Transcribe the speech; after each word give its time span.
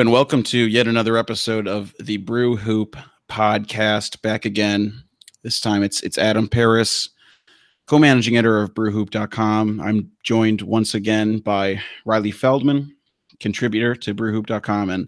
And 0.00 0.10
welcome 0.10 0.42
to 0.44 0.58
yet 0.58 0.88
another 0.88 1.18
episode 1.18 1.68
of 1.68 1.94
the 2.00 2.16
Brew 2.16 2.56
Hoop 2.56 2.96
podcast. 3.28 4.22
Back 4.22 4.46
again. 4.46 5.04
This 5.42 5.60
time 5.60 5.82
it's 5.82 6.00
it's 6.00 6.16
Adam 6.16 6.48
Paris, 6.48 7.10
co-managing 7.86 8.38
editor 8.38 8.62
of 8.62 8.72
brewhoop.com. 8.72 9.78
I'm 9.78 10.10
joined 10.22 10.62
once 10.62 10.94
again 10.94 11.40
by 11.40 11.82
Riley 12.06 12.30
Feldman, 12.30 12.96
contributor 13.40 13.94
to 13.96 14.14
brewhoop.com 14.14 14.88
and 14.88 15.06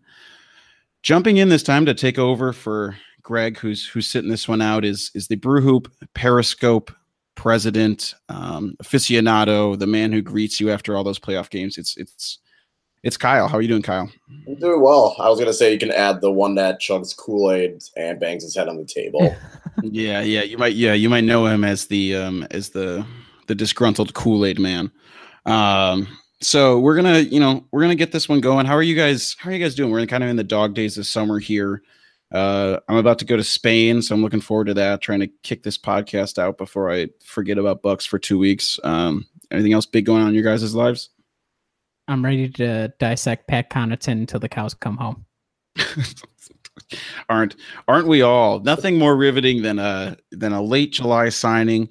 jumping 1.03 1.39
in 1.39 1.49
this 1.49 1.63
time 1.63 1.87
to 1.87 1.95
take 1.95 2.19
over 2.19 2.53
for 2.53 2.95
Greg 3.23 3.57
who's 3.57 3.87
who's 3.87 4.07
sitting 4.07 4.31
this 4.31 4.47
one 4.47 4.61
out 4.61 4.85
is 4.85 5.11
is 5.15 5.27
the 5.27 5.37
Brewhoop 5.37 5.91
Periscope 6.13 6.95
president, 7.35 8.13
um, 8.29 8.77
aficionado, 8.83 9.79
the 9.79 9.87
man 9.87 10.13
who 10.13 10.21
greets 10.21 10.61
you 10.61 10.71
after 10.71 10.95
all 10.95 11.03
those 11.03 11.19
playoff 11.19 11.49
games. 11.49 11.79
It's 11.79 11.97
it's 11.97 12.41
it's 13.03 13.17
Kyle. 13.17 13.49
How 13.49 13.59
are 13.59 13.63
you 13.63 13.69
doing, 13.69 13.83
Kyle? 13.83 14.11
I'm 14.47 14.55
doing 14.57 14.81
well. 14.81 15.17
I 15.19 15.29
was 15.29 15.39
gonna 15.39 15.53
say 15.53 15.73
you 15.73 15.79
can 15.79 15.91
add 15.91 16.21
the 16.21 16.31
one 16.31 16.55
that 16.55 16.81
chugs 16.81 17.17
Kool 17.17 17.51
Aid 17.51 17.83
and 17.97 18.21
bangs 18.21 18.45
his 18.45 18.57
head 18.57 18.69
on 18.69 18.77
the 18.77 18.85
table. 18.85 19.35
yeah, 19.83 20.21
yeah, 20.21 20.43
you 20.43 20.59
might. 20.59 20.75
Yeah, 20.75 20.95
you 20.95 21.09
might 21.09 21.25
know 21.25 21.47
him 21.47 21.65
as 21.65 21.87
the 21.87 22.17
um 22.17 22.47
as 22.51 22.71
the 22.71 23.05
the 23.47 23.55
disgruntled 23.55 24.15
Kool 24.15 24.45
Aid 24.45 24.59
man. 24.59 24.91
Um, 25.47 26.07
so 26.41 26.79
we're 26.79 26.97
gonna, 26.97 27.21
you 27.21 27.41
know, 27.41 27.65
we're 27.71 27.83
gonna 27.83 27.95
get 27.95 28.13
this 28.13 28.29
one 28.29 28.41
going. 28.41 28.67
How 28.67 28.75
are 28.75 28.83
you 28.83 28.97
guys? 28.97 29.37
How 29.39 29.51
are 29.51 29.53
you 29.53 29.63
guys 29.63 29.75
doing? 29.75 29.91
We're 29.91 30.07
kind 30.07 30.25
of 30.25 30.31
in 30.31 30.37
the 30.37 30.45
dog 30.45 30.75
days 30.75 30.99
of 30.99 31.07
summer 31.07 31.39
here. 31.39 31.83
Uh, 32.31 32.79
I'm 32.89 32.97
about 32.97 33.19
to 33.19 33.25
go 33.27 33.37
to 33.37 33.45
Spain, 33.45 34.01
so 34.01 34.15
I'm 34.15 34.23
looking 34.23 34.41
forward 34.41 34.67
to 34.69 34.75
that. 34.75 35.03
Trying 35.03 35.21
to 35.21 35.29
kick 35.43 35.63
this 35.63 35.77
podcast 35.77 36.39
out 36.39 36.57
before 36.57 36.91
I 36.91 37.09
forget 37.25 37.59
about 37.59 37.83
Bucks 37.83 38.07
for 38.07 38.19
two 38.19 38.39
weeks. 38.39 38.81
Um, 38.85 39.27
anything 39.51 39.73
else 39.73 39.87
big 39.87 40.07
going 40.07 40.23
on 40.23 40.29
in 40.29 40.35
your 40.35 40.45
guys' 40.45 40.75
lives? 40.75 41.11
I'm 42.09 42.25
ready 42.25 42.49
to 42.51 42.89
dissect 42.99 43.49
Pat 43.49 43.71
Connaughton 43.71 44.13
until 44.13 44.41
the 44.41 44.49
cows 44.49 44.75
come 44.75 44.97
home. 44.97 45.25
aren't 47.29 47.57
aren't 47.89 48.09
we 48.09 48.23
all? 48.23 48.61
Nothing 48.61 48.99
more 48.99 49.17
riveting 49.17 49.63
than 49.63 49.79
a 49.79 50.17
than 50.31 50.53
a 50.53 50.63
late 50.63 50.93
July 50.93 51.29
signing. 51.29 51.89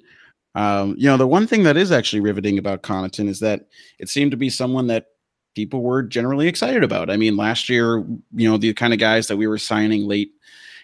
Um, 0.54 0.94
you 0.98 1.06
know, 1.06 1.16
the 1.16 1.26
one 1.26 1.46
thing 1.46 1.62
that 1.62 1.76
is 1.76 1.90
actually 1.90 2.20
riveting 2.20 2.58
about 2.58 2.82
Connaughton 2.82 3.28
is 3.28 3.40
that 3.40 3.68
it 3.98 4.08
seemed 4.08 4.32
to 4.32 4.36
be 4.36 4.50
someone 4.50 4.86
that 4.88 5.06
people 5.54 5.82
were 5.82 6.02
generally 6.02 6.46
excited 6.46 6.84
about. 6.84 7.10
I 7.10 7.16
mean, 7.16 7.36
last 7.36 7.68
year, 7.68 7.98
you 8.34 8.48
know, 8.48 8.58
the 8.58 8.74
kind 8.74 8.92
of 8.92 8.98
guys 8.98 9.28
that 9.28 9.36
we 9.36 9.46
were 9.46 9.58
signing 9.58 10.06
late 10.06 10.32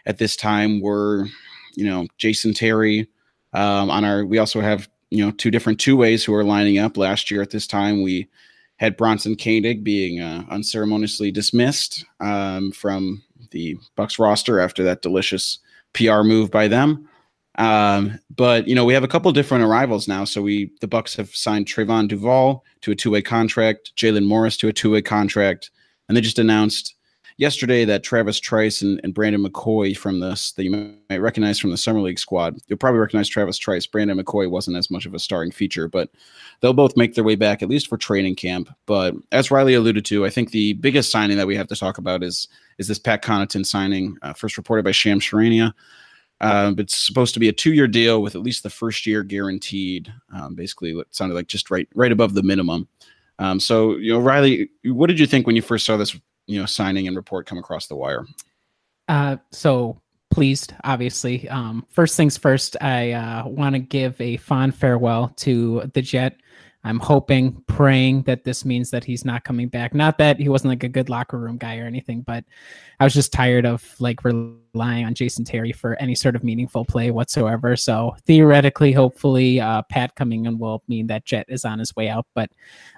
at 0.07 0.19
this 0.19 0.37
time 0.37 0.81
were, 0.81 1.27
you 1.75 1.85
know, 1.85 2.07
Jason 2.17 2.55
Terry. 2.55 3.09
Um, 3.53 3.91
on 3.91 4.05
our, 4.05 4.25
we 4.25 4.39
also 4.39 4.61
have 4.61 4.89
you 5.11 5.25
know 5.25 5.31
two 5.33 5.51
different 5.51 5.81
two 5.81 5.97
ways 5.97 6.25
who 6.25 6.35
are 6.35 6.45
lining 6.45 6.79
up. 6.79 6.97
Last 6.97 7.31
year 7.31 7.43
at 7.43 7.51
this 7.51 7.67
time, 7.67 8.03
we 8.03 8.29
had 8.79 8.97
Bronson 8.97 9.37
Koenig 9.37 9.85
being 9.85 10.21
uh, 10.21 10.45
unceremoniously 10.51 11.31
dismissed 11.31 12.05
um, 12.21 12.73
from 12.73 13.23
the 13.51 13.77
Bucks 13.97 14.19
roster 14.19 14.61
after 14.61 14.83
that 14.85 15.03
delicious 15.03 15.59
PR 15.93 16.23
move 16.23 16.51
by 16.51 16.69
them. 16.69 17.09
Um, 17.57 18.21
but 18.37 18.69
you 18.69 18.75
know 18.75 18.85
we 18.85 18.95
have 18.95 19.03
a 19.03 19.09
couple 19.09 19.33
different 19.33 19.65
arrivals 19.65 20.07
now. 20.07 20.25
So 20.25 20.41
we 20.41 20.71
the 20.81 20.87
Bucks 20.87 21.17
have 21.17 21.35
signed 21.35 21.67
Trevon 21.67 22.07
Duval 22.07 22.65
to 22.83 22.93
a 22.93 22.95
two 22.95 23.11
way 23.11 23.21
contract, 23.21 23.93
Jaylen 23.97 24.27
Morris 24.27 24.57
to 24.59 24.69
a 24.69 24.73
two 24.73 24.93
way 24.93 25.03
contract, 25.03 25.71
and 26.09 26.17
they 26.17 26.21
just 26.21 26.39
announced 26.39 26.95
yesterday 27.39 27.85
that 27.87 28.03
Travis 28.03 28.39
Trice 28.39 28.83
and, 28.83 29.01
and 29.03 29.15
Brandon 29.15 29.43
McCoy 29.43 29.97
from 29.97 30.21
this 30.21 30.53
that 30.53 30.65
you 30.65 30.99
might 31.09 31.19
recognize 31.19 31.59
from 31.59 31.71
the 31.71 31.77
summer 31.77 32.01
league 32.01 32.19
squad. 32.19 32.59
You'll 32.67 32.79
probably 32.79 33.01
recognize 33.01 33.29
Travis 33.29 33.57
Trice. 33.57 33.87
Brandon 33.87 34.19
McCoy 34.19 34.51
wasn't 34.51 34.77
as 34.77 34.91
much 34.91 35.07
of 35.07 35.15
a 35.15 35.19
starring 35.19 35.53
feature, 35.53 35.89
but 35.89 36.11
they'll 36.61 36.75
both 36.75 36.97
make 36.97 37.15
their 37.15 37.25
way 37.25 37.37
back 37.37 37.63
at 37.63 37.69
least 37.69 37.89
for 37.89 37.97
training 37.97 38.35
camp. 38.35 38.69
But 38.87 39.15
as 39.33 39.51
Riley 39.51 39.75
alluded 39.75 40.05
to, 40.07 40.27
I 40.27 40.31
think 40.31 40.51
the 40.51 40.75
biggest 40.75 41.11
signing 41.11 41.39
that 41.39 41.47
we 41.47 41.57
have 41.57 41.69
to 41.69 41.77
talk 41.77 41.97
about 41.97 42.23
is 42.23 42.49
is 42.79 42.89
this 42.89 42.99
Pat 42.99 43.25
Connaughton 43.25 43.65
signing, 43.65 44.19
uh, 44.23 44.35
first 44.35 44.57
reported 44.57 44.85
by 44.85 44.93
Shams 44.93 45.25
Charania. 45.25 45.73
Uh, 46.41 46.73
it's 46.79 46.97
supposed 46.97 47.35
to 47.35 47.41
be 47.41 47.49
a 47.49 47.53
two-year 47.53 47.89
deal 47.89 48.23
with 48.23 48.37
at 48.37 48.43
least 48.43 48.63
the 48.63 48.71
first 48.71 49.07
year 49.07 49.25
guaranteed. 49.25 50.13
Um, 50.33 50.55
basically, 50.55 50.95
what 50.95 51.13
sounded 51.15 51.35
like 51.35 51.49
just 51.49 51.71
right 51.71 51.89
right 51.95 52.13
above 52.13 52.35
the 52.35 52.43
minimum. 52.43 52.89
Um, 53.41 53.61
so, 53.61 53.97
you 53.97 54.13
know, 54.13 54.19
Riley, 54.19 54.69
what 54.85 55.07
did 55.07 55.21
you 55.21 55.27
think 55.27 55.47
when 55.47 55.55
you 55.55 55.63
first 55.63 55.87
saw 55.87 55.97
this 55.97 56.19
you 56.49 56.59
know 56.59 56.67
signing 56.67 57.07
and 57.07 57.17
report 57.17 57.47
come 57.47 57.59
across 57.59 57.87
the 57.87 57.95
wire? 57.95 58.27
Uh, 59.07 59.37
so 59.53 60.01
pleased, 60.31 60.75
obviously. 60.85 61.49
Um, 61.49 61.87
first 61.91 62.17
things 62.17 62.37
first, 62.37 62.77
I 62.81 63.13
uh, 63.13 63.47
want 63.47 63.75
to 63.75 63.79
give 63.79 64.21
a 64.21 64.37
fond 64.39 64.75
farewell 64.75 65.33
to 65.37 65.91
the 65.95 66.03
Jet. 66.03 66.37
I'm 66.85 67.01
hoping, 67.01 67.63
praying 67.67 68.23
that 68.23 68.45
this 68.45 68.65
means 68.65 68.91
that 68.91 69.05
he's 69.05 69.25
not 69.25 69.45
coming 69.45 69.69
back. 69.69 69.95
Not 69.95 70.17
that 70.19 70.39
he 70.39 70.49
wasn't 70.49 70.71
like 70.71 70.85
a 70.85 70.89
good 70.89 71.11
locker 71.11 71.37
room 71.37 71.59
guy 71.59 71.79
or 71.79 71.87
anything, 71.87 72.23
but 72.23 72.45
I 73.01 73.05
was 73.05 73.13
just 73.13 73.33
tired 73.33 73.67
of 73.67 73.85
like 73.99 74.25
relying 74.25 75.05
on 75.05 75.13
Jason 75.13 75.45
Terry 75.45 75.73
for 75.73 75.97
any 75.97 76.15
sort 76.15 76.37
of 76.37 76.45
meaningful 76.45 76.85
play 76.85 77.11
whatsoever. 77.11 77.75
So 77.77 78.15
theoretically, 78.27 78.93
hopefully, 78.93 79.61
uh, 79.61 79.83
Pat 79.91 80.15
coming 80.15 80.47
in 80.47 80.59
will 80.59 80.83
mean 80.89 81.09
that 81.09 81.25
Jet 81.25 81.47
is 81.49 81.65
on 81.65 81.81
his 81.81 81.95
way 81.97 82.09
out. 82.09 82.27
But 82.35 82.51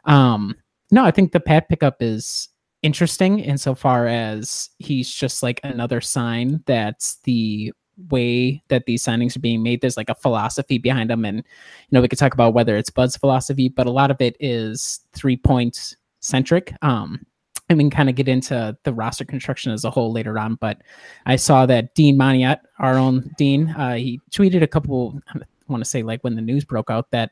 um, 0.04 0.56
no, 0.90 1.04
I 1.04 1.10
think 1.10 1.32
the 1.32 1.40
Pat 1.40 1.68
pickup 1.68 1.96
is 2.00 2.49
interesting 2.82 3.40
insofar 3.40 4.06
as 4.06 4.70
he's 4.78 5.10
just 5.10 5.42
like 5.42 5.60
another 5.64 6.00
sign 6.00 6.62
that's 6.66 7.16
the 7.24 7.72
way 8.08 8.62
that 8.68 8.86
these 8.86 9.04
signings 9.04 9.36
are 9.36 9.40
being 9.40 9.62
made. 9.62 9.80
There's 9.80 9.96
like 9.96 10.08
a 10.08 10.14
philosophy 10.14 10.78
behind 10.78 11.10
them. 11.10 11.24
And, 11.24 11.38
you 11.38 11.42
know, 11.90 12.00
we 12.00 12.08
could 12.08 12.18
talk 12.18 12.34
about 12.34 12.54
whether 12.54 12.76
it's 12.76 12.90
Bud's 12.90 13.16
philosophy, 13.16 13.68
but 13.68 13.86
a 13.86 13.90
lot 13.90 14.10
of 14.10 14.20
it 14.20 14.36
is 14.40 15.00
three 15.12 15.36
point 15.36 15.96
centric. 16.20 16.72
Um, 16.82 17.26
and 17.68 17.78
we 17.78 17.84
can 17.84 17.90
kind 17.90 18.08
of 18.08 18.16
get 18.16 18.28
into 18.28 18.76
the 18.82 18.92
roster 18.92 19.24
construction 19.24 19.70
as 19.70 19.84
a 19.84 19.90
whole 19.90 20.12
later 20.12 20.38
on. 20.38 20.56
But 20.56 20.82
I 21.26 21.36
saw 21.36 21.66
that 21.66 21.94
Dean 21.94 22.18
Moniat, 22.18 22.60
our 22.78 22.96
own 22.96 23.30
Dean, 23.38 23.70
uh, 23.70 23.94
he 23.94 24.20
tweeted 24.32 24.62
a 24.62 24.66
couple, 24.66 25.20
I 25.34 25.40
want 25.68 25.84
to 25.84 25.88
say 25.88 26.02
like 26.02 26.24
when 26.24 26.34
the 26.34 26.42
news 26.42 26.64
broke 26.64 26.90
out 26.90 27.10
that 27.12 27.30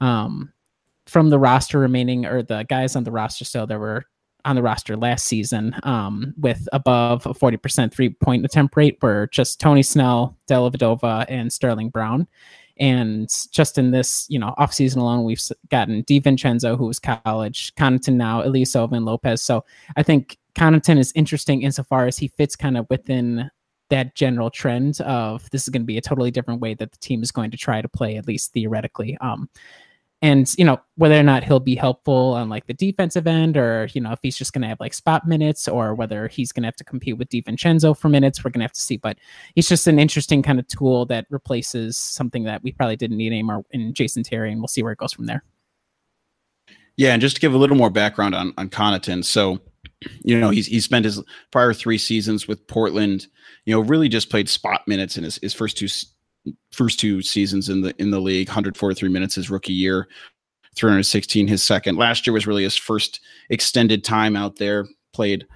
um, 0.00 0.52
from 1.06 1.30
the 1.30 1.38
roster 1.38 1.78
remaining 1.78 2.26
or 2.26 2.42
the 2.42 2.64
guys 2.68 2.94
on 2.94 3.04
the 3.04 3.10
roster 3.10 3.44
still, 3.44 3.66
there 3.66 3.78
were 3.78 4.04
on 4.44 4.56
the 4.56 4.62
roster 4.62 4.96
last 4.96 5.26
season 5.26 5.74
um, 5.82 6.34
with 6.38 6.68
above 6.72 7.26
a 7.26 7.34
40% 7.34 7.92
three 7.92 8.10
point 8.10 8.44
attempt 8.44 8.76
rate 8.76 8.98
were 9.02 9.28
just 9.28 9.60
Tony 9.60 9.82
Snell, 9.82 10.36
Dellavedova, 10.48 11.26
and 11.28 11.52
Sterling 11.52 11.90
Brown. 11.90 12.26
And 12.78 13.28
just 13.52 13.76
in 13.76 13.90
this, 13.90 14.26
you 14.30 14.38
know, 14.38 14.54
offseason 14.58 14.96
alone, 14.96 15.24
we've 15.24 15.42
gotten 15.70 16.02
DiVincenzo, 16.04 16.78
who 16.78 16.86
was 16.86 16.98
college, 16.98 17.74
Connaughton 17.74 18.14
now, 18.14 18.42
Ilyasova, 18.42 18.92
and 18.92 19.04
Lopez. 19.04 19.42
So 19.42 19.64
I 19.96 20.02
think 20.02 20.38
Connaughton 20.54 20.98
is 20.98 21.12
interesting 21.14 21.62
insofar 21.62 22.06
as 22.06 22.16
he 22.16 22.28
fits 22.28 22.56
kind 22.56 22.78
of 22.78 22.86
within 22.88 23.50
that 23.90 24.14
general 24.14 24.50
trend 24.50 25.00
of 25.02 25.48
this 25.50 25.64
is 25.64 25.68
going 25.68 25.82
to 25.82 25.86
be 25.86 25.98
a 25.98 26.00
totally 26.00 26.30
different 26.30 26.60
way 26.60 26.74
that 26.74 26.90
the 26.92 26.98
team 26.98 27.22
is 27.22 27.30
going 27.30 27.50
to 27.50 27.56
try 27.56 27.82
to 27.82 27.88
play, 27.88 28.16
at 28.16 28.26
least 28.26 28.52
theoretically. 28.52 29.18
Um, 29.20 29.50
and 30.22 30.52
you 30.58 30.64
know 30.64 30.78
whether 30.96 31.18
or 31.18 31.22
not 31.22 31.44
he'll 31.44 31.60
be 31.60 31.74
helpful 31.74 32.34
on 32.34 32.48
like 32.48 32.66
the 32.66 32.74
defensive 32.74 33.26
end 33.26 33.56
or 33.56 33.88
you 33.94 34.00
know 34.00 34.12
if 34.12 34.18
he's 34.22 34.36
just 34.36 34.52
going 34.52 34.62
to 34.62 34.68
have 34.68 34.80
like 34.80 34.92
spot 34.92 35.26
minutes 35.26 35.66
or 35.66 35.94
whether 35.94 36.28
he's 36.28 36.52
going 36.52 36.62
to 36.62 36.66
have 36.66 36.76
to 36.76 36.84
compete 36.84 37.16
with 37.16 37.28
DiVincenzo 37.28 37.96
for 37.96 38.08
minutes 38.08 38.44
we're 38.44 38.50
going 38.50 38.60
to 38.60 38.64
have 38.64 38.72
to 38.72 38.80
see. 38.80 38.96
But 38.96 39.18
he's 39.54 39.68
just 39.68 39.86
an 39.86 39.98
interesting 39.98 40.42
kind 40.42 40.58
of 40.58 40.68
tool 40.68 41.06
that 41.06 41.26
replaces 41.30 41.96
something 41.96 42.44
that 42.44 42.62
we 42.62 42.72
probably 42.72 42.96
didn't 42.96 43.16
need 43.16 43.32
anymore 43.32 43.64
in 43.70 43.94
Jason 43.94 44.22
Terry 44.22 44.52
and 44.52 44.60
we'll 44.60 44.68
see 44.68 44.82
where 44.82 44.92
it 44.92 44.98
goes 44.98 45.12
from 45.12 45.26
there. 45.26 45.42
Yeah 46.96 47.12
and 47.12 47.22
just 47.22 47.36
to 47.36 47.40
give 47.40 47.54
a 47.54 47.58
little 47.58 47.76
more 47.76 47.90
background 47.90 48.34
on 48.34 48.52
on 48.58 48.68
Connaughton. 48.68 49.24
So 49.24 49.60
you 50.22 50.38
know 50.38 50.50
he's 50.50 50.66
he 50.66 50.80
spent 50.80 51.06
his 51.06 51.22
prior 51.50 51.72
three 51.72 51.98
seasons 51.98 52.46
with 52.46 52.66
Portland 52.66 53.26
you 53.64 53.74
know 53.74 53.80
really 53.80 54.08
just 54.08 54.30
played 54.30 54.48
spot 54.48 54.86
minutes 54.86 55.16
in 55.16 55.24
his, 55.24 55.38
his 55.42 55.54
first 55.54 55.78
two 55.78 55.88
first 56.72 56.98
two 56.98 57.22
seasons 57.22 57.68
in 57.68 57.82
the 57.82 57.94
in 58.00 58.10
the 58.10 58.20
league 58.20 58.48
143 58.48 59.08
minutes 59.08 59.34
his 59.34 59.50
rookie 59.50 59.72
year 59.72 60.08
316 60.76 61.48
his 61.48 61.62
second. 61.62 61.96
Last 61.96 62.26
year 62.26 62.34
was 62.34 62.46
really 62.46 62.62
his 62.62 62.76
first 62.76 63.20
extended 63.50 64.04
time 64.04 64.36
out 64.36 64.56
there 64.56 64.86
played 65.12 65.46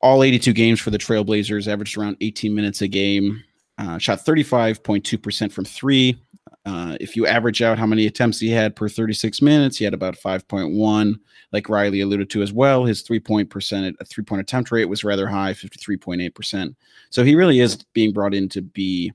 all 0.00 0.22
82 0.22 0.52
games 0.52 0.80
for 0.80 0.90
the 0.90 0.98
trailblazers 0.98 1.66
averaged 1.66 1.96
around 1.96 2.16
18 2.20 2.54
minutes 2.54 2.82
a 2.82 2.88
game 2.88 3.42
uh, 3.78 3.98
shot 3.98 4.18
35.2% 4.24 5.52
from 5.52 5.64
three. 5.64 6.20
Uh, 6.66 6.96
if 7.00 7.16
you 7.16 7.26
average 7.26 7.62
out 7.62 7.78
how 7.78 7.86
many 7.86 8.06
attempts 8.06 8.40
he 8.40 8.50
had 8.50 8.76
per 8.76 8.88
36 8.88 9.40
minutes 9.40 9.78
he 9.78 9.84
had 9.84 9.94
about 9.94 10.16
5.1 10.16 11.14
like 11.52 11.68
riley 11.68 12.00
alluded 12.00 12.28
to 12.28 12.42
as 12.42 12.52
well 12.52 12.84
his 12.84 13.00
three 13.02 13.20
point 13.20 13.48
percent 13.48 13.96
a 14.00 14.04
three 14.04 14.24
point 14.24 14.40
attempt 14.40 14.70
rate 14.70 14.84
was 14.86 15.04
rather 15.04 15.26
high 15.26 15.52
53.8% 15.52 16.74
so 17.10 17.24
he 17.24 17.34
really 17.34 17.60
is 17.60 17.76
being 17.94 18.12
brought 18.12 18.34
in 18.34 18.48
to 18.50 18.60
be 18.60 19.12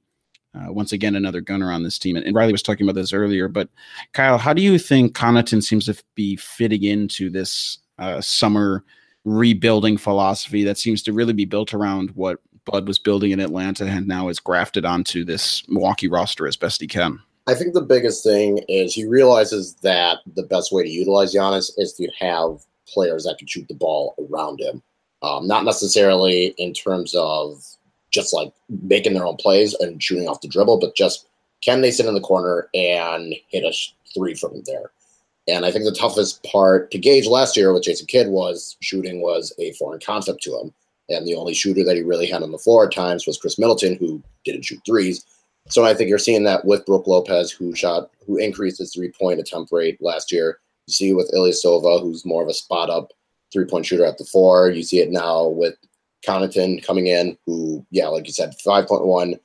uh, 0.56 0.72
once 0.72 0.92
again, 0.92 1.16
another 1.16 1.42
gunner 1.42 1.72
on 1.72 1.84
this 1.84 1.98
team. 1.98 2.16
And, 2.16 2.26
and, 2.26 2.36
Riley 2.36 2.52
was 2.52 2.62
talking 2.62 2.88
about 2.88 3.00
this 3.00 3.14
earlier, 3.14 3.48
but 3.48 3.70
Kyle, 4.14 4.38
how 4.38 4.54
do 4.54 4.62
you 4.62 4.78
think 4.78 5.16
Connaughton 5.16 5.64
seems 5.64 5.86
to 5.86 6.02
be 6.16 6.36
fitting 6.36 6.84
into 6.84 7.30
this 7.30 7.80
uh, 7.98 8.22
summer 8.22 8.84
rebuilding 9.26 9.98
philosophy 9.98 10.64
that 10.64 10.78
seems 10.78 11.02
to 11.04 11.14
really 11.14 11.34
be 11.34 11.46
built 11.46 11.74
around 11.74 12.12
what 12.12 12.40
Bud 12.66 12.88
was 12.88 13.00
building 13.00 13.32
in 13.32 13.40
Atlanta 13.40 13.86
and 13.86 14.08
now 14.08 14.30
is 14.30 14.40
grafted 14.40 14.86
onto 14.86 15.26
this 15.26 15.68
Milwaukee 15.68 16.08
roster 16.08 16.48
as 16.48 16.56
best 16.56 16.82
he 16.82 16.88
can? 16.88 17.20
I 17.46 17.56
think 17.56 17.74
the 17.74 17.82
biggest 17.82 18.24
thing 18.24 18.60
is 18.70 18.94
he 18.94 19.06
realizes 19.06 19.76
that 19.84 20.20
the 20.36 20.44
best 20.44 20.72
way 20.72 20.84
to 20.84 20.90
utilize 20.90 21.34
Giannis 21.34 21.72
is 21.78 21.94
to 21.94 22.08
have 22.20 22.60
players 22.88 23.26
that 23.26 23.38
can 23.38 23.48
shoot 23.48 23.68
the 23.68 23.74
ball 23.74 24.16
around 24.30 24.62
him. 24.62 24.82
Um, 25.22 25.48
not 25.48 25.66
necessarily 25.66 26.54
in 26.58 26.74
terms 26.74 27.14
of 27.16 27.64
just 28.14 28.34
like 28.34 28.54
making 28.84 29.14
their 29.14 29.26
own 29.26 29.36
plays 29.36 29.74
and 29.76 30.02
shooting 30.02 30.28
off 30.28 30.42
the 30.42 30.48
dribble, 30.48 30.80
but 30.80 30.96
just 30.96 31.28
can 31.62 31.82
they 31.82 31.92
sit 31.92 32.06
in 32.06 32.14
the 32.14 32.22
corner 32.22 32.70
and 32.74 33.34
hit 33.50 33.64
a 33.64 33.74
three 34.14 34.36
from 34.36 34.62
there? 34.66 34.92
And 35.48 35.66
I 35.66 35.72
think 35.72 35.84
the 35.84 35.92
toughest 35.92 36.44
part 36.44 36.92
to 36.92 36.98
gauge 36.98 37.28
last 37.28 37.58
year 37.58 37.74
with 37.74 37.84
Jason 37.84 38.08
Kidd 38.08 38.28
was 38.28 38.78
shooting 38.82 39.22
was 39.22 39.54
a 39.60 39.74
foreign 39.74 40.00
concept 40.00 40.42
to 40.44 40.58
him. 40.58 40.74
And 41.10 41.28
the 41.28 41.36
only 41.36 41.54
shooter 41.54 41.84
that 41.84 41.98
he 41.98 42.02
really 42.02 42.28
had 42.28 42.44
on 42.44 42.52
the 42.52 42.58
floor 42.58 42.86
at 42.86 42.94
times 42.94 43.28
was 43.28 43.38
Khris 43.38 43.60
Middleton, 43.60 43.98
who 43.98 44.24
didn't 44.46 44.64
shoot 44.64 44.80
threes. 44.86 45.26
So 45.70 45.86
I 45.86 45.94
think 45.94 46.10
you're 46.10 46.18
seeing 46.18 46.44
that 46.44 46.66
with 46.66 46.86
Brook 46.86 47.08
Lopez, 47.08 47.52
who 47.52 47.76
shot, 47.76 48.10
who 48.26 48.38
increased 48.38 48.78
his 48.78 48.94
three 48.94 49.12
point 49.12 49.40
attempt 49.40 49.72
rate 49.72 50.02
last 50.02 50.32
year. 50.32 50.60
You 50.88 50.94
see 50.94 51.14
with 51.14 51.32
Ilya 51.34 51.54
Ilyasova, 51.54 52.02
who's 52.02 52.26
more 52.26 52.44
of 52.44 52.50
a 52.50 52.54
spot 52.54 52.90
up 52.90 53.12
three 53.52 53.66
point 53.66 53.86
shooter 53.86 54.06
at 54.06 54.18
the 54.18 54.26
four. 54.26 54.70
You 54.70 54.84
see 54.84 55.00
it 55.00 55.12
now 55.12 55.48
with 55.48 55.76
Connaughton 56.26 56.84
coming 56.86 57.08
in, 57.08 57.38
who, 57.46 57.86
yeah, 57.92 58.08
like 58.08 58.28
you 58.28 58.34
said, 58.34 58.54
5.1 58.66 59.40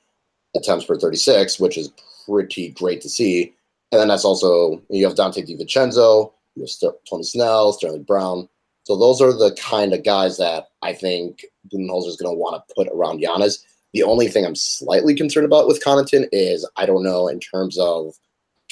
attempts 0.55 0.85
per 0.85 0.97
36, 0.97 1.59
which 1.59 1.77
is 1.77 1.91
pretty 2.25 2.69
great 2.69 3.01
to 3.01 3.09
see. 3.09 3.53
And 3.91 3.99
then 3.99 4.07
that's 4.07 4.25
also, 4.25 4.81
you 4.89 5.05
have 5.05 5.15
Donte 5.15 5.47
DiVincenzo, 5.47 6.31
you 6.55 6.63
have 6.63 6.93
Tony 7.09 7.23
Snell, 7.23 7.73
Sterling 7.73 8.03
Brown. 8.03 8.47
So 8.83 8.95
those 8.97 9.21
are 9.21 9.33
the 9.33 9.55
kind 9.59 9.93
of 9.93 10.03
guys 10.03 10.37
that 10.37 10.69
I 10.81 10.93
think 10.93 11.45
Budenholzer 11.71 12.07
is 12.07 12.17
going 12.17 12.33
to 12.33 12.39
want 12.39 12.55
to 12.55 12.73
put 12.75 12.87
around 12.87 13.21
Giannis. 13.21 13.59
The 13.93 14.03
only 14.03 14.27
thing 14.27 14.45
I'm 14.45 14.55
slightly 14.55 15.15
concerned 15.15 15.45
about 15.45 15.67
with 15.67 15.83
Connaughton 15.83 16.27
is 16.31 16.67
I 16.75 16.85
don't 16.85 17.03
know 17.03 17.27
in 17.27 17.39
terms 17.39 17.77
of 17.77 18.13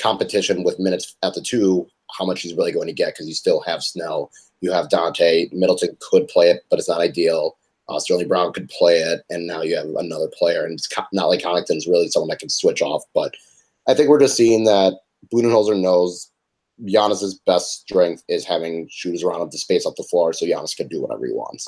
competition 0.01 0.63
with 0.63 0.79
minutes 0.79 1.15
at 1.23 1.33
the 1.33 1.41
two 1.41 1.87
how 2.17 2.25
much 2.25 2.41
he's 2.41 2.53
really 2.53 2.71
going 2.71 2.87
to 2.87 2.93
get 2.93 3.13
because 3.13 3.27
you 3.27 3.33
still 3.33 3.61
have 3.61 3.83
Snell, 3.83 4.31
you 4.61 4.71
have 4.71 4.89
Donte. 4.89 5.51
Middleton 5.51 5.97
could 5.99 6.27
play 6.27 6.49
it, 6.49 6.63
but 6.69 6.79
it's 6.79 6.89
not 6.89 7.01
ideal. 7.01 7.57
Uh, 7.89 7.99
Sterling 7.99 8.27
Brown 8.27 8.53
could 8.53 8.69
play 8.69 8.97
it, 8.97 9.21
and 9.29 9.47
now 9.47 9.61
you 9.61 9.75
have 9.77 9.87
another 9.97 10.29
player, 10.37 10.65
and 10.65 10.73
it's 10.73 10.89
not 11.13 11.27
like 11.27 11.41
Connaughton's 11.41 11.87
really 11.87 12.09
someone 12.09 12.29
that 12.29 12.39
can 12.39 12.49
switch 12.49 12.81
off. 12.81 13.03
But 13.13 13.33
I 13.87 13.93
think 13.93 14.09
we're 14.09 14.19
just 14.19 14.35
seeing 14.35 14.65
that 14.65 14.99
Budenholzer 15.33 15.79
knows 15.79 16.29
Giannis's 16.83 17.39
best 17.45 17.81
strength 17.81 18.23
is 18.27 18.45
having 18.45 18.87
shooters 18.91 19.23
around 19.23 19.49
to 19.49 19.57
space 19.57 19.85
up 19.85 19.95
the 19.95 20.03
floor, 20.03 20.33
so 20.33 20.45
Giannis 20.45 20.75
can 20.75 20.87
do 20.87 21.01
whatever 21.01 21.25
he 21.25 21.33
wants. 21.33 21.67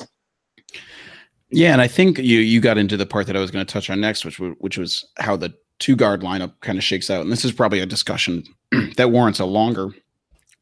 Yeah, 1.50 1.72
and 1.72 1.80
I 1.80 1.88
think 1.88 2.18
you 2.18 2.38
you 2.38 2.60
got 2.60 2.78
into 2.78 2.96
the 2.96 3.06
part 3.06 3.26
that 3.26 3.36
I 3.36 3.40
was 3.40 3.50
going 3.50 3.64
to 3.64 3.72
touch 3.72 3.90
on 3.90 4.00
next, 4.00 4.24
which 4.24 4.38
which 4.38 4.78
was 4.78 5.04
how 5.18 5.36
the 5.36 5.52
two 5.78 5.96
guard 5.96 6.20
lineup 6.20 6.52
kind 6.60 6.78
of 6.78 6.84
shakes 6.84 7.10
out, 7.10 7.22
and 7.22 7.32
this 7.32 7.44
is 7.44 7.52
probably 7.52 7.80
a 7.80 7.86
discussion 7.86 8.44
that 8.96 9.10
warrants 9.10 9.40
a 9.40 9.46
longer 9.46 9.90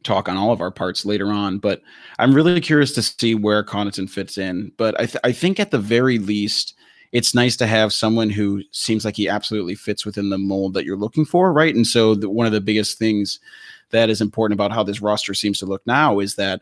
talk 0.04 0.28
on 0.28 0.36
all 0.36 0.52
of 0.52 0.60
our 0.60 0.70
parts 0.70 1.04
later 1.04 1.28
on. 1.32 1.58
But 1.58 1.82
I'm 2.18 2.34
really 2.34 2.60
curious 2.60 2.92
to 2.92 3.02
see 3.02 3.34
where 3.34 3.64
Connaughton 3.64 4.08
fits 4.08 4.38
in. 4.38 4.72
But 4.76 4.98
I 5.00 5.06
th- 5.06 5.20
I 5.24 5.32
think 5.32 5.58
at 5.60 5.70
the 5.70 5.78
very 5.78 6.18
least, 6.18 6.74
it's 7.12 7.34
nice 7.34 7.56
to 7.56 7.66
have 7.66 7.92
someone 7.92 8.30
who 8.30 8.62
seems 8.72 9.04
like 9.04 9.16
he 9.16 9.28
absolutely 9.28 9.74
fits 9.74 10.04
within 10.04 10.30
the 10.30 10.38
mold 10.38 10.74
that 10.74 10.84
you're 10.84 10.96
looking 10.96 11.24
for, 11.24 11.52
right? 11.52 11.74
And 11.74 11.86
so 11.86 12.14
the, 12.14 12.28
one 12.28 12.46
of 12.46 12.52
the 12.52 12.60
biggest 12.60 12.98
things 12.98 13.40
that 13.90 14.10
is 14.10 14.20
important 14.20 14.56
about 14.56 14.72
how 14.72 14.82
this 14.82 15.00
roster 15.00 15.34
seems 15.34 15.58
to 15.58 15.66
look 15.66 15.86
now 15.86 16.20
is 16.20 16.36
that 16.36 16.60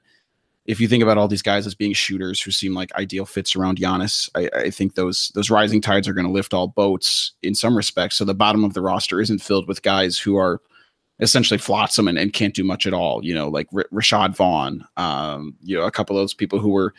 if 0.66 0.80
you 0.80 0.88
think 0.88 1.02
about 1.02 1.18
all 1.18 1.28
these 1.28 1.42
guys 1.42 1.66
as 1.66 1.74
being 1.74 1.92
shooters 1.92 2.40
who 2.40 2.50
seem 2.50 2.74
like 2.74 2.92
ideal 2.94 3.24
fits 3.24 3.54
around 3.54 3.78
Giannis, 3.78 4.28
I, 4.34 4.48
I 4.56 4.70
think 4.70 4.94
those 4.94 5.30
those 5.34 5.50
rising 5.50 5.80
tides 5.80 6.08
are 6.08 6.12
going 6.12 6.26
to 6.26 6.32
lift 6.32 6.54
all 6.54 6.68
boats 6.68 7.32
in 7.42 7.54
some 7.54 7.76
respects. 7.76 8.16
So 8.16 8.24
the 8.24 8.34
bottom 8.34 8.64
of 8.64 8.74
the 8.74 8.82
roster 8.82 9.20
isn't 9.20 9.42
filled 9.42 9.68
with 9.68 9.82
guys 9.82 10.18
who 10.18 10.36
are 10.36 10.60
essentially 11.20 11.58
flotsam 11.58 12.08
and, 12.08 12.18
and 12.18 12.32
can't 12.32 12.54
do 12.54 12.64
much 12.64 12.86
at 12.86 12.94
all. 12.94 13.24
You 13.24 13.34
know, 13.34 13.48
like 13.48 13.68
R- 13.74 13.86
Rashad 13.92 14.34
Vaughn, 14.34 14.86
um, 14.96 15.54
you 15.62 15.76
know, 15.76 15.84
a 15.84 15.90
couple 15.90 16.16
of 16.16 16.22
those 16.22 16.34
people 16.34 16.58
who 16.58 16.70
were 16.70 16.94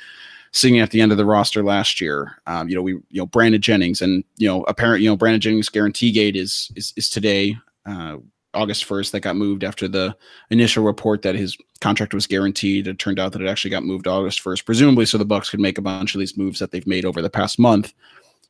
singing 0.51 0.79
at 0.79 0.91
the 0.91 1.01
end 1.01 1.11
of 1.11 1.17
the 1.17 1.25
roster 1.25 1.63
last 1.63 2.01
year. 2.01 2.41
Um, 2.47 2.69
you 2.69 2.75
know, 2.75 2.81
we 2.81 2.93
you 2.93 3.03
know 3.13 3.25
Brandon 3.25 3.61
Jennings 3.61 4.01
and 4.01 4.23
you 4.37 4.47
know 4.47 4.63
apparent 4.63 5.01
you 5.01 5.09
know 5.09 5.17
Brandon 5.17 5.41
Jennings 5.41 5.69
guarantee 5.69 6.11
gate 6.11 6.35
is 6.35 6.71
is 6.75 6.93
is 6.95 7.09
today. 7.09 7.57
Uh, 7.85 8.17
August 8.53 8.87
1st 8.87 9.11
that 9.11 9.19
got 9.19 9.35
moved 9.35 9.63
after 9.63 9.87
the 9.87 10.15
initial 10.49 10.83
report 10.83 11.21
that 11.21 11.35
his 11.35 11.55
contract 11.79 12.13
was 12.13 12.25
guaranteed. 12.25 12.87
It 12.87 12.97
turned 12.97 13.19
out 13.19 13.33
that 13.33 13.41
it 13.41 13.47
actually 13.47 13.69
got 13.69 13.83
moved 13.83 14.07
August 14.07 14.43
1st, 14.43 14.65
presumably 14.65 15.05
so 15.05 15.19
the 15.19 15.25
Bucks 15.25 15.51
could 15.51 15.59
make 15.59 15.77
a 15.77 15.81
bunch 15.81 16.15
of 16.15 16.19
these 16.19 16.37
moves 16.37 16.57
that 16.59 16.71
they've 16.71 16.87
made 16.87 17.05
over 17.05 17.21
the 17.21 17.29
past 17.29 17.59
month. 17.59 17.93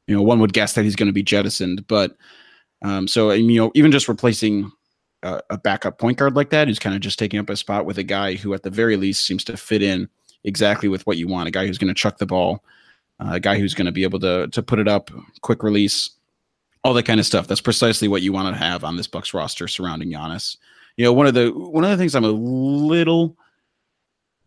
You 0.06 0.16
know, 0.16 0.22
one 0.22 0.40
would 0.40 0.54
guess 0.54 0.74
that 0.74 0.84
he's 0.84 0.96
going 0.96 1.08
to 1.08 1.14
be 1.14 1.24
jettisoned, 1.24 1.86
but 1.88 2.16
um, 2.84 3.08
so 3.08 3.32
you 3.32 3.60
know, 3.60 3.72
even 3.76 3.92
just 3.92 4.08
replacing 4.08 4.72
a, 5.24 5.42
a 5.50 5.58
backup 5.58 5.98
point 5.98 6.18
guard 6.18 6.36
like 6.36 6.50
that, 6.52 6.68
who's 6.68 6.80
kind 6.80 6.96
of 6.96 7.02
just 7.02 7.20
taking 7.20 7.40
up 7.40 7.50
a 7.50 7.56
spot 7.56 7.86
with 7.86 7.98
a 7.98 8.04
guy 8.04 8.36
who, 8.36 8.54
at 8.54 8.64
the 8.64 8.70
very 8.70 8.98
least, 8.98 9.26
seems 9.26 9.44
to 9.46 9.58
fit 9.58 9.82
in 9.82 10.10
exactly 10.44 10.90
with 10.90 11.06
what 11.08 11.18
you 11.18 11.28
want. 11.28 11.48
A 11.48 11.52
guy 11.52 11.68
who's 11.68 11.78
going 11.78 11.94
to 11.94 11.94
chuck 11.94 12.18
the 12.18 12.26
ball, 12.26 12.64
uh, 13.20 13.32
a 13.34 13.40
guy 13.40 13.60
who's 13.60 13.74
going 13.74 13.86
to 13.86 13.92
be 13.92 14.04
able 14.04 14.20
to 14.20 14.48
to 14.48 14.64
put 14.64 14.80
it 14.80 14.88
up, 14.88 15.12
quick 15.42 15.64
release, 15.64 16.12
all 16.84 16.94
that 16.94 17.04
kind 17.04 17.20
of 17.20 17.26
stuff. 17.26 17.48
That's 17.48 17.62
precisely 17.62 18.08
what 18.08 18.22
you 18.22 18.32
want 18.32 18.54
to 18.56 18.64
have 18.64 18.84
on 18.84 18.98
this 18.98 19.08
Bucks 19.08 19.34
roster 19.34 19.68
surrounding 19.68 20.12
Giannis. 20.12 20.58
You 20.96 21.06
know, 21.06 21.14
one 21.14 21.28
of 21.28 21.34
the 21.34 21.50
one 21.50 21.84
of 21.84 21.90
the 21.90 21.98
things 21.98 22.16
I'm 22.16 22.24
a 22.24 22.30
little 22.30 23.36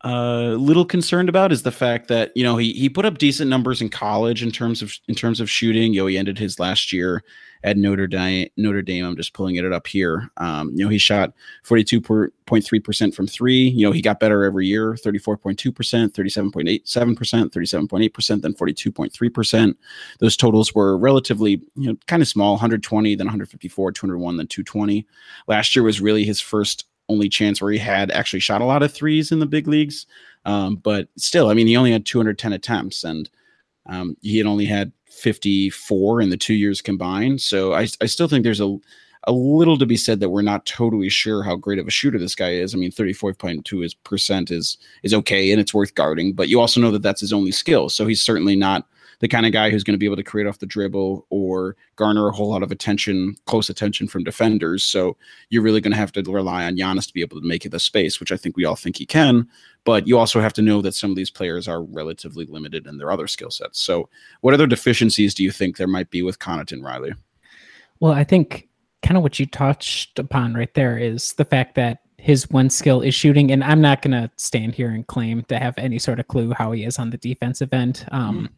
uh 0.04 0.54
little 0.58 0.84
concerned 0.84 1.28
about 1.28 1.52
is 1.52 1.62
the 1.62 1.72
fact 1.72 2.08
that 2.08 2.32
you 2.34 2.42
know 2.42 2.56
he 2.56 2.72
he 2.72 2.88
put 2.88 3.04
up 3.04 3.18
decent 3.18 3.50
numbers 3.50 3.82
in 3.82 3.88
college 3.88 4.42
in 4.42 4.50
terms 4.50 4.82
of 4.82 4.94
in 5.08 5.14
terms 5.14 5.40
of 5.40 5.50
shooting. 5.50 5.92
You 5.92 6.00
know, 6.00 6.06
he 6.06 6.18
ended 6.18 6.38
his 6.38 6.58
last 6.58 6.92
year 6.92 7.22
at 7.62 7.76
Notre 7.76 8.06
Dame. 8.06 8.48
Notre 8.56 8.82
Dame. 8.82 9.04
I'm 9.04 9.16
just 9.16 9.34
pulling 9.34 9.56
it 9.56 9.72
up 9.72 9.86
here. 9.86 10.30
Um, 10.38 10.70
you 10.74 10.84
know, 10.84 10.88
he 10.88 10.98
shot 10.98 11.32
42.3 11.64 12.84
percent 12.84 13.14
from 13.14 13.26
three. 13.26 13.68
You 13.68 13.86
know, 13.86 13.92
he 13.92 14.00
got 14.00 14.20
better 14.20 14.44
every 14.44 14.66
year. 14.66 14.94
34.2 14.94 15.74
percent, 15.74 16.14
37.87 16.14 17.16
percent, 17.16 17.52
37.8 17.52 18.14
percent, 18.14 18.42
then 18.42 18.54
42.3 18.54 19.34
percent. 19.34 19.78
Those 20.18 20.36
totals 20.36 20.74
were 20.74 20.96
relatively, 20.96 21.62
you 21.74 21.88
know, 21.88 21.96
kind 22.06 22.22
of 22.22 22.28
small. 22.28 22.52
120, 22.52 23.14
then 23.14 23.26
154, 23.26 23.92
201, 23.92 24.36
then 24.36 24.46
220. 24.46 25.06
Last 25.46 25.76
year 25.76 25.82
was 25.82 26.00
really 26.00 26.24
his 26.24 26.40
first 26.40 26.86
only 27.10 27.28
chance 27.28 27.60
where 27.60 27.72
he 27.72 27.78
had 27.78 28.10
actually 28.10 28.40
shot 28.40 28.62
a 28.62 28.64
lot 28.64 28.82
of 28.82 28.92
threes 28.92 29.32
in 29.32 29.40
the 29.40 29.46
big 29.46 29.66
leagues. 29.66 30.06
Um, 30.44 30.76
but 30.76 31.08
still, 31.16 31.50
I 31.50 31.54
mean, 31.54 31.66
he 31.66 31.76
only 31.76 31.92
had 31.92 32.06
210 32.06 32.52
attempts 32.52 33.04
and 33.04 33.28
um, 33.86 34.16
he 34.22 34.38
had 34.38 34.46
only 34.46 34.64
had 34.64 34.92
54 35.06 36.20
in 36.20 36.30
the 36.30 36.36
two 36.36 36.54
years 36.54 36.80
combined. 36.80 37.40
So 37.40 37.74
I, 37.74 37.88
I 38.00 38.06
still 38.06 38.28
think 38.28 38.44
there's 38.44 38.60
a, 38.60 38.76
a 39.24 39.32
little 39.32 39.76
to 39.76 39.86
be 39.86 39.96
said 39.96 40.20
that 40.20 40.30
we're 40.30 40.42
not 40.42 40.64
totally 40.64 41.08
sure 41.08 41.42
how 41.42 41.56
great 41.56 41.78
of 41.78 41.86
a 41.86 41.90
shooter 41.90 42.18
this 42.18 42.34
guy 42.34 42.52
is. 42.52 42.74
I 42.74 42.78
mean, 42.78 42.90
34.2 42.90 43.84
is 43.84 43.94
percent 43.94 44.50
is 44.50 44.78
is 45.02 45.12
okay 45.12 45.50
and 45.50 45.60
it's 45.60 45.74
worth 45.74 45.94
guarding, 45.94 46.32
but 46.32 46.48
you 46.48 46.60
also 46.60 46.80
know 46.80 46.90
that 46.92 47.02
that's 47.02 47.20
his 47.20 47.32
only 47.32 47.52
skill. 47.52 47.88
So 47.88 48.06
he's 48.06 48.22
certainly 48.22 48.56
not 48.56 48.86
the 49.20 49.28
kind 49.28 49.46
of 49.46 49.52
guy 49.52 49.70
who's 49.70 49.84
going 49.84 49.94
to 49.94 49.98
be 49.98 50.06
able 50.06 50.16
to 50.16 50.22
create 50.22 50.46
off 50.46 50.58
the 50.58 50.66
dribble 50.66 51.26
or 51.30 51.76
garner 51.96 52.28
a 52.28 52.32
whole 52.32 52.48
lot 52.48 52.62
of 52.62 52.72
attention, 52.72 53.36
close 53.46 53.68
attention 53.68 54.08
from 54.08 54.24
defenders. 54.24 54.82
So 54.82 55.16
you're 55.50 55.62
really 55.62 55.80
going 55.80 55.92
to 55.92 55.98
have 55.98 56.12
to 56.12 56.22
rely 56.22 56.64
on 56.64 56.76
Giannis 56.76 57.06
to 57.06 57.14
be 57.14 57.20
able 57.20 57.40
to 57.40 57.46
make 57.46 57.64
it 57.64 57.68
the 57.68 57.78
space, 57.78 58.18
which 58.18 58.32
I 58.32 58.36
think 58.36 58.56
we 58.56 58.64
all 58.64 58.76
think 58.76 58.96
he 58.96 59.06
can. 59.06 59.46
But 59.84 60.06
you 60.06 60.18
also 60.18 60.40
have 60.40 60.54
to 60.54 60.62
know 60.62 60.82
that 60.82 60.94
some 60.94 61.10
of 61.10 61.16
these 61.16 61.30
players 61.30 61.68
are 61.68 61.82
relatively 61.82 62.46
limited 62.46 62.86
in 62.86 62.98
their 62.98 63.12
other 63.12 63.26
skill 63.26 63.50
sets. 63.50 63.80
So, 63.80 64.08
what 64.40 64.54
other 64.54 64.66
deficiencies 64.66 65.34
do 65.34 65.42
you 65.42 65.50
think 65.50 65.76
there 65.76 65.86
might 65.86 66.10
be 66.10 66.22
with 66.22 66.38
Connaughton 66.38 66.82
Riley? 66.82 67.12
Well, 68.00 68.12
I 68.12 68.24
think 68.24 68.68
kind 69.02 69.16
of 69.16 69.22
what 69.22 69.38
you 69.38 69.46
touched 69.46 70.18
upon 70.18 70.54
right 70.54 70.72
there 70.74 70.98
is 70.98 71.34
the 71.34 71.44
fact 71.44 71.74
that 71.76 72.00
his 72.20 72.48
one 72.50 72.68
skill 72.68 73.00
is 73.00 73.14
shooting, 73.14 73.50
and 73.50 73.64
I'm 73.64 73.80
not 73.80 74.02
going 74.02 74.12
to 74.12 74.30
stand 74.36 74.74
here 74.74 74.90
and 74.90 75.06
claim 75.06 75.42
to 75.44 75.58
have 75.58 75.74
any 75.78 75.98
sort 75.98 76.20
of 76.20 76.28
clue 76.28 76.52
how 76.52 76.70
he 76.72 76.84
is 76.84 76.98
on 76.98 77.08
the 77.08 77.16
defensive 77.16 77.72
end, 77.72 78.06
um, 78.12 78.50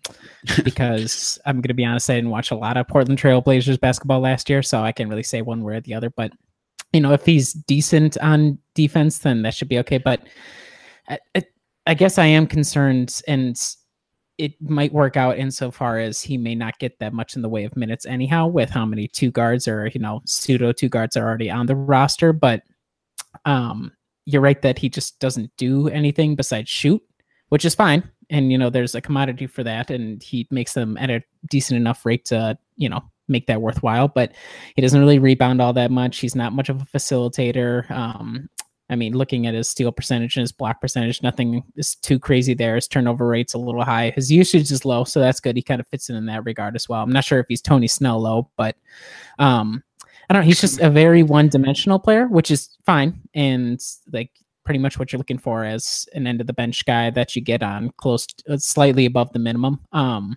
mm. 0.47 0.65
because 0.65 1.39
I'm 1.47 1.57
going 1.57 1.69
to 1.69 1.75
be 1.75 1.85
honest, 1.85 2.11
I 2.11 2.17
didn't 2.17 2.31
watch 2.31 2.51
a 2.51 2.57
lot 2.57 2.77
of 2.77 2.89
Portland 2.89 3.21
Trailblazers 3.21 3.81
basketball 3.81 4.21
last 4.21 4.51
year, 4.51 4.63
so 4.63 4.83
I 4.83 4.91
can't 4.91 5.09
really 5.09 5.23
say 5.23 5.43
one 5.43 5.63
way 5.63 5.77
or 5.77 5.81
the 5.81 5.95
other. 5.95 6.11
But 6.11 6.33
you 6.93 7.01
know, 7.01 7.13
if 7.13 7.25
he's 7.25 7.53
decent 7.53 8.19
on 8.19 8.59
defense, 8.75 9.19
then 9.19 9.43
that 9.43 9.55
should 9.55 9.69
be 9.69 9.79
okay. 9.79 9.99
But 9.99 10.27
I, 11.09 11.19
I 11.87 11.95
guess 11.95 12.19
I 12.19 12.27
am 12.27 12.49
concerned, 12.49 13.23
and 13.29 13.57
it 14.39 14.61
might 14.61 14.93
work 14.93 15.17
out 15.17 15.39
insofar 15.39 15.99
as 15.99 16.21
he 16.21 16.37
may 16.37 16.57
not 16.57 16.81
get 16.81 16.99
that 16.99 17.13
much 17.13 17.37
in 17.37 17.43
the 17.43 17.49
way 17.49 17.65
of 17.65 17.77
minutes 17.77 18.07
anyhow, 18.07 18.49
with 18.49 18.71
how 18.71 18.85
many 18.85 19.07
two 19.07 19.31
guards 19.31 19.69
or 19.69 19.87
you 19.95 20.01
know 20.01 20.21
pseudo 20.27 20.73
two 20.73 20.89
guards 20.89 21.17
are 21.17 21.29
already 21.29 21.49
on 21.49 21.67
the 21.67 21.77
roster, 21.77 22.33
but 22.33 22.63
um, 23.45 23.93
you're 24.25 24.43
right 24.43 24.61
that 24.63 24.79
he 24.79 24.89
just 24.89 25.19
doesn't 25.19 25.51
do 25.57 25.89
anything 25.89 26.37
besides 26.37 26.69
shoot, 26.69 27.03
which 27.49 27.65
is 27.65 27.75
fine. 27.75 28.09
And 28.31 28.51
you 28.51 28.59
know, 28.59 28.71
there's 28.71 28.95
a 28.95 29.01
commodity 29.01 29.47
for 29.47 29.63
that, 29.65 29.91
and 29.91 30.23
he 30.23 30.47
makes 30.51 30.75
them 30.75 30.97
at 30.99 31.11
a 31.11 31.23
decent 31.51 31.77
enough 31.77 32.07
rate 32.07 32.25
to 32.27 32.59
you 32.77 32.89
know 32.89 33.03
make 33.29 33.47
that 33.47 33.61
worthwhile. 33.61 34.09
But 34.09 34.33
he 34.75 34.83
doesn't 34.83 35.01
really 35.01 35.19
rebound 35.19 35.61
all 35.61 35.73
that 35.75 35.91
much. 35.91 36.19
He's 36.19 36.35
not 36.35 36.53
much 36.53 36.69
of 36.69 36.81
a 36.81 36.87
facilitator. 36.87 37.91
Um, 37.91 38.49
I 38.93 38.97
mean, 38.97 39.15
looking 39.15 39.47
at 39.47 39.55
his 39.55 39.69
steal 39.69 39.91
percentage 39.91 40.37
and 40.37 40.43
his 40.43 40.53
block 40.53 40.81
percentage, 40.81 41.23
nothing 41.23 41.63
is 41.77 41.95
too 41.95 42.19
crazy 42.19 42.53
there. 42.53 42.75
His 42.75 42.87
turnover 42.87 43.27
rate's 43.27 43.55
a 43.55 43.59
little 43.59 43.85
high. 43.85 44.11
His 44.11 44.31
usage 44.31 44.71
is 44.71 44.85
low, 44.85 45.05
so 45.05 45.19
that's 45.19 45.41
good. 45.41 45.57
He 45.57 45.63
kind 45.63 45.81
of 45.81 45.89
fits 45.89 46.11
in 46.11 46.17
in 46.17 46.27
that 46.27 46.45
regard 46.45 46.77
as 46.77 46.91
well. 46.91 47.03
I'm 47.03 47.13
not 47.13 47.25
sure 47.25 47.41
if 47.41 47.47
he's 47.49 47.63
Tony 47.63 47.87
Snell 47.87 48.21
low, 48.21 48.51
but 48.57 48.77
um, 49.39 49.83
I 50.29 50.35
don't 50.35 50.43
know. 50.43 50.47
He's 50.47 50.61
just 50.61 50.81
a 50.81 50.91
very 50.91 51.23
one 51.39 51.49
dimensional 51.49 51.99
player, 51.99 52.27
which 52.27 52.51
is 52.51 52.77
fine. 52.85 53.21
And 53.35 53.81
like 54.13 54.31
pretty 54.65 54.79
much 54.79 54.99
what 54.99 55.13
you're 55.13 55.19
looking 55.19 55.39
for 55.39 55.65
as 55.65 56.07
an 56.15 56.27
end 56.27 56.41
of 56.41 56.47
the 56.47 56.53
bench 56.53 56.85
guy 56.85 57.11
that 57.11 57.35
you 57.35 57.43
get 57.43 57.63
on 57.63 57.91
close, 57.97 58.27
to, 58.27 58.55
uh, 58.55 58.57
slightly 58.57 59.07
above 59.07 59.33
the 59.33 59.39
minimum. 59.39 59.81
Um, 59.93 60.37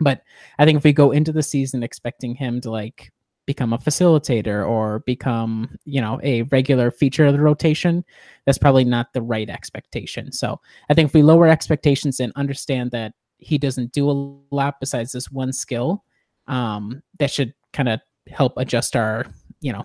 but 0.00 0.22
I 0.58 0.64
think 0.64 0.76
if 0.76 0.84
we 0.84 0.92
go 0.92 1.10
into 1.10 1.32
the 1.32 1.42
season 1.42 1.82
expecting 1.82 2.34
him 2.34 2.60
to 2.60 2.70
like 2.70 3.12
become 3.46 3.72
a 3.72 3.78
facilitator 3.78 4.68
or 4.68 5.00
become, 5.00 5.76
you 5.84 6.00
know, 6.00 6.20
a 6.22 6.42
regular 6.42 6.90
feature 6.90 7.26
of 7.26 7.32
the 7.32 7.40
rotation, 7.40 8.04
that's 8.44 8.58
probably 8.58 8.84
not 8.84 9.12
the 9.12 9.22
right 9.22 9.48
expectation. 9.48 10.30
So 10.30 10.60
I 10.90 10.94
think 10.94 11.08
if 11.08 11.14
we 11.14 11.22
lower 11.22 11.48
expectations 11.48 12.20
and 12.20 12.32
understand 12.36 12.90
that 12.92 13.14
he 13.38 13.58
doesn't 13.58 13.92
do 13.92 14.10
a 14.10 14.54
lot 14.54 14.80
besides 14.80 15.12
this 15.12 15.30
one 15.30 15.52
skill, 15.52 16.04
um, 16.46 17.02
that 17.18 17.30
should 17.30 17.54
kind 17.72 17.88
of 17.88 18.00
help 18.30 18.54
adjust 18.56 18.96
our, 18.96 19.26
you 19.60 19.72
know, 19.72 19.84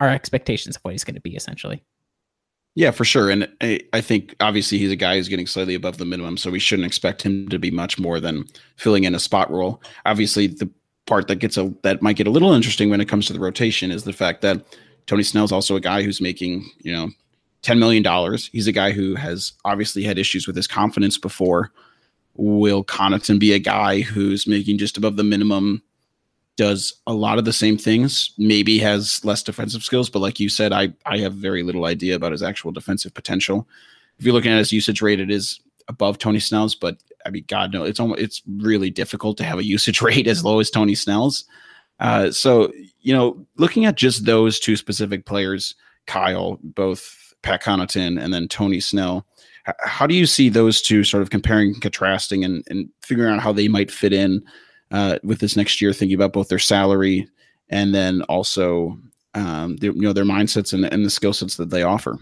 our 0.00 0.08
expectations 0.08 0.76
of 0.76 0.82
what 0.82 0.92
he's 0.92 1.04
going 1.04 1.14
to 1.14 1.20
be 1.20 1.36
essentially. 1.36 1.82
Yeah, 2.76 2.92
for 2.92 3.04
sure. 3.04 3.30
And 3.30 3.48
I, 3.60 3.80
I, 3.92 4.00
think 4.00 4.36
obviously 4.38 4.78
he's 4.78 4.92
a 4.92 4.96
guy 4.96 5.16
who's 5.16 5.28
getting 5.28 5.46
slightly 5.46 5.74
above 5.74 5.98
the 5.98 6.04
minimum, 6.04 6.36
so 6.36 6.50
we 6.50 6.60
shouldn't 6.60 6.86
expect 6.86 7.20
him 7.20 7.48
to 7.48 7.58
be 7.58 7.70
much 7.70 7.98
more 7.98 8.20
than 8.20 8.44
filling 8.76 9.04
in 9.04 9.14
a 9.14 9.18
spot 9.18 9.50
role. 9.50 9.82
Obviously, 10.06 10.46
the 10.46 10.70
part 11.06 11.26
that 11.26 11.36
gets 11.36 11.56
a 11.56 11.74
that 11.82 12.00
might 12.00 12.16
get 12.16 12.28
a 12.28 12.30
little 12.30 12.52
interesting 12.52 12.88
when 12.88 13.00
it 13.00 13.08
comes 13.08 13.26
to 13.26 13.32
the 13.32 13.40
rotation 13.40 13.90
is 13.90 14.04
the 14.04 14.12
fact 14.12 14.40
that 14.42 14.64
Tony 15.06 15.24
Snell's 15.24 15.50
also 15.50 15.74
a 15.74 15.80
guy 15.80 16.02
who's 16.02 16.20
making, 16.20 16.70
you 16.78 16.92
know, 16.92 17.10
$10 17.62 17.78
million. 17.78 18.04
He's 18.52 18.68
a 18.68 18.72
guy 18.72 18.92
who 18.92 19.16
has 19.16 19.52
obviously 19.64 20.04
had 20.04 20.18
issues 20.18 20.46
with 20.46 20.54
his 20.54 20.68
confidence 20.68 21.18
before. 21.18 21.72
Will 22.34 22.84
Connaughton 22.84 23.40
be 23.40 23.52
a 23.52 23.58
guy 23.58 24.00
who's 24.00 24.46
making 24.46 24.78
just 24.78 24.96
above 24.96 25.16
the 25.16 25.24
minimum 25.24 25.82
does 26.60 26.92
a 27.06 27.14
lot 27.14 27.38
of 27.38 27.46
the 27.46 27.54
same 27.54 27.78
things, 27.78 28.34
maybe 28.36 28.78
has 28.80 29.24
less 29.24 29.42
defensive 29.42 29.82
skills, 29.82 30.10
but 30.10 30.18
like 30.18 30.38
you 30.38 30.50
said, 30.50 30.74
I 30.74 30.92
I 31.06 31.16
have 31.20 31.32
very 31.32 31.62
little 31.62 31.86
idea 31.86 32.14
about 32.14 32.32
his 32.32 32.42
actual 32.42 32.70
defensive 32.70 33.14
potential. 33.14 33.66
If 34.18 34.26
you're 34.26 34.34
looking 34.34 34.52
at 34.52 34.58
his 34.58 34.70
usage 34.70 35.00
rate, 35.00 35.20
it 35.20 35.30
is 35.30 35.58
above 35.88 36.18
Tony 36.18 36.38
Snell's, 36.38 36.74
but 36.74 36.98
I 37.24 37.30
mean, 37.30 37.46
God 37.48 37.72
no, 37.72 37.84
it's 37.84 37.98
almost 37.98 38.20
it's 38.20 38.42
really 38.46 38.90
difficult 38.90 39.38
to 39.38 39.44
have 39.44 39.58
a 39.58 39.64
usage 39.76 40.02
rate 40.02 40.26
as 40.26 40.44
low 40.44 40.60
as 40.60 40.68
Tony 40.68 40.94
Snell's. 40.94 41.46
Uh, 41.98 42.30
so 42.30 42.70
you 43.00 43.14
know, 43.14 43.42
looking 43.56 43.86
at 43.86 43.96
just 43.96 44.26
those 44.26 44.60
two 44.60 44.76
specific 44.76 45.24
players, 45.24 45.74
Kyle, 46.06 46.58
both 46.62 47.32
Pat 47.40 47.62
Connaughton 47.62 48.22
and 48.22 48.34
then 48.34 48.48
Tony 48.48 48.80
Snell, 48.80 49.24
how 49.78 50.06
do 50.06 50.14
you 50.14 50.26
see 50.26 50.50
those 50.50 50.82
two 50.82 51.04
sort 51.04 51.22
of 51.22 51.30
comparing, 51.30 51.80
contrasting, 51.80 52.44
and, 52.44 52.62
and 52.68 52.90
figuring 53.00 53.32
out 53.32 53.40
how 53.40 53.50
they 53.50 53.66
might 53.68 53.90
fit 53.90 54.12
in 54.12 54.42
uh, 54.90 55.18
with 55.22 55.38
this 55.40 55.56
next 55.56 55.80
year, 55.80 55.92
thinking 55.92 56.14
about 56.14 56.32
both 56.32 56.48
their 56.48 56.58
salary 56.58 57.28
and 57.68 57.94
then 57.94 58.22
also 58.22 58.98
um, 59.34 59.76
the, 59.76 59.86
you 59.86 60.00
know 60.00 60.12
their 60.12 60.24
mindsets 60.24 60.72
and, 60.72 60.84
and 60.84 61.04
the 61.04 61.10
skill 61.10 61.32
sets 61.32 61.56
that 61.56 61.70
they 61.70 61.82
offer. 61.82 62.18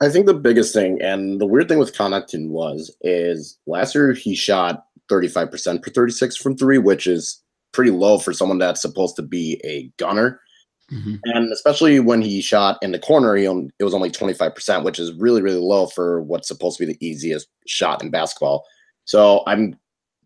I 0.00 0.08
think 0.08 0.26
the 0.26 0.34
biggest 0.34 0.72
thing, 0.72 1.02
and 1.02 1.40
the 1.40 1.46
weird 1.46 1.68
thing 1.68 1.78
with 1.78 1.96
Connaughton 1.96 2.50
was, 2.50 2.94
is 3.00 3.58
last 3.66 3.94
year 3.94 4.12
he 4.12 4.34
shot 4.34 4.84
35% 5.10 5.84
for 5.84 5.90
36 5.90 6.36
from 6.36 6.56
three, 6.56 6.78
which 6.78 7.06
is 7.06 7.42
pretty 7.72 7.90
low 7.90 8.18
for 8.18 8.32
someone 8.32 8.58
that's 8.58 8.80
supposed 8.80 9.16
to 9.16 9.22
be 9.22 9.60
a 9.64 9.90
gunner. 9.96 10.40
Mm-hmm. 10.92 11.16
And 11.24 11.52
especially 11.52 12.00
when 12.00 12.22
he 12.22 12.40
shot 12.40 12.78
in 12.80 12.92
the 12.92 12.98
corner, 12.98 13.34
he 13.34 13.46
only, 13.46 13.70
it 13.78 13.84
was 13.84 13.92
only 13.92 14.10
25%, 14.10 14.84
which 14.84 14.98
is 14.98 15.12
really, 15.14 15.42
really 15.42 15.60
low 15.60 15.86
for 15.86 16.22
what's 16.22 16.48
supposed 16.48 16.78
to 16.78 16.86
be 16.86 16.92
the 16.92 17.06
easiest 17.06 17.48
shot 17.66 18.02
in 18.02 18.10
basketball. 18.10 18.64
So 19.04 19.42
I'm 19.46 19.78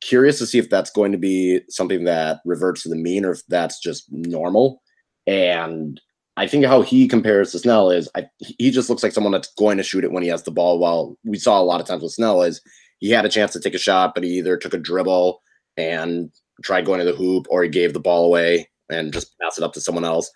curious 0.02 0.38
to 0.38 0.47
see 0.47 0.59
if 0.59 0.68
that's 0.68 0.90
going 0.90 1.12
to 1.12 1.18
be 1.18 1.61
something 1.68 2.04
that 2.04 2.40
reverts 2.44 2.82
to 2.82 2.88
the 2.88 2.97
mean 2.97 3.25
or 3.25 3.32
if 3.32 3.40
that's 3.49 3.80
just 3.80 4.04
normal. 4.11 4.82
And 5.26 6.00
I 6.37 6.47
think 6.47 6.64
how 6.64 6.82
he 6.82 7.06
compares 7.06 7.52
to 7.52 7.59
Snell 7.59 7.90
is 7.90 8.09
I, 8.16 8.26
he 8.38 8.71
just 8.71 8.90
looks 8.90 9.02
like 9.02 9.12
someone 9.12 9.32
that's 9.32 9.52
going 9.54 9.76
to 9.76 9.82
shoot 9.82 10.04
it 10.04 10.12
when 10.12 10.23
he 10.23 10.28
has 10.28 10.42
the 10.42 10.50
ball. 10.50 10.78
While 10.78 11.16
we 11.25 11.38
saw 11.38 11.61
a 11.61 11.62
lot 11.62 11.80
of 11.80 11.87
times 11.87 12.02
with 12.02 12.12
Snell 12.12 12.42
is 12.42 12.61
he 12.99 13.11
had 13.11 13.25
a 13.25 13.30
chance 13.30 13.52
to 13.52 13.61
take 13.61 13.75
a 13.75 13.78
shot, 13.78 14.14
but 14.14 14.25
he 14.25 14.30
either 14.38 14.56
took 14.56 14.75
a 14.75 14.78
dribble 14.78 15.40
and 15.76 16.30
tried 16.62 16.87
going 16.87 16.99
to 16.99 17.04
the 17.04 17.16
hoop 17.16 17.47
or 17.50 17.62
he 17.62 17.68
gave 17.68 17.92
the 17.92 18.00
ball 18.00 18.25
away 18.25 18.68
and 18.90 19.12
just 19.12 19.38
passed 19.40 19.59
it 19.59 19.64
up 19.64 19.73
to 19.75 19.80
someone 19.80 20.04
else. 20.04 20.30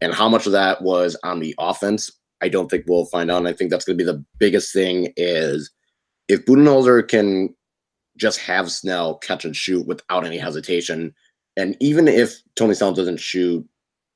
And 0.00 0.14
how 0.14 0.28
much 0.28 0.46
of 0.46 0.52
that 0.52 0.82
was 0.82 1.16
on 1.24 1.40
the 1.40 1.54
offense, 1.58 2.10
I 2.40 2.48
don't 2.48 2.70
think 2.70 2.84
we'll 2.86 3.06
find 3.06 3.30
out. 3.30 3.38
And 3.38 3.48
I 3.48 3.52
think 3.52 3.70
that's 3.70 3.84
going 3.84 3.98
to 3.98 4.04
be 4.04 4.10
the 4.10 4.24
biggest 4.38 4.72
thing 4.72 5.12
is 5.16 5.70
if 6.28 6.44
Budenholzer 6.46 7.06
can 7.06 7.54
just 8.20 8.38
have 8.40 8.70
Snell 8.70 9.16
catch 9.16 9.44
and 9.44 9.56
shoot 9.56 9.86
without 9.86 10.26
any 10.26 10.38
hesitation. 10.38 11.14
And 11.56 11.76
even 11.80 12.06
if 12.06 12.40
Tony 12.54 12.74
Snell 12.74 12.92
doesn't 12.92 13.18
shoot, 13.18 13.66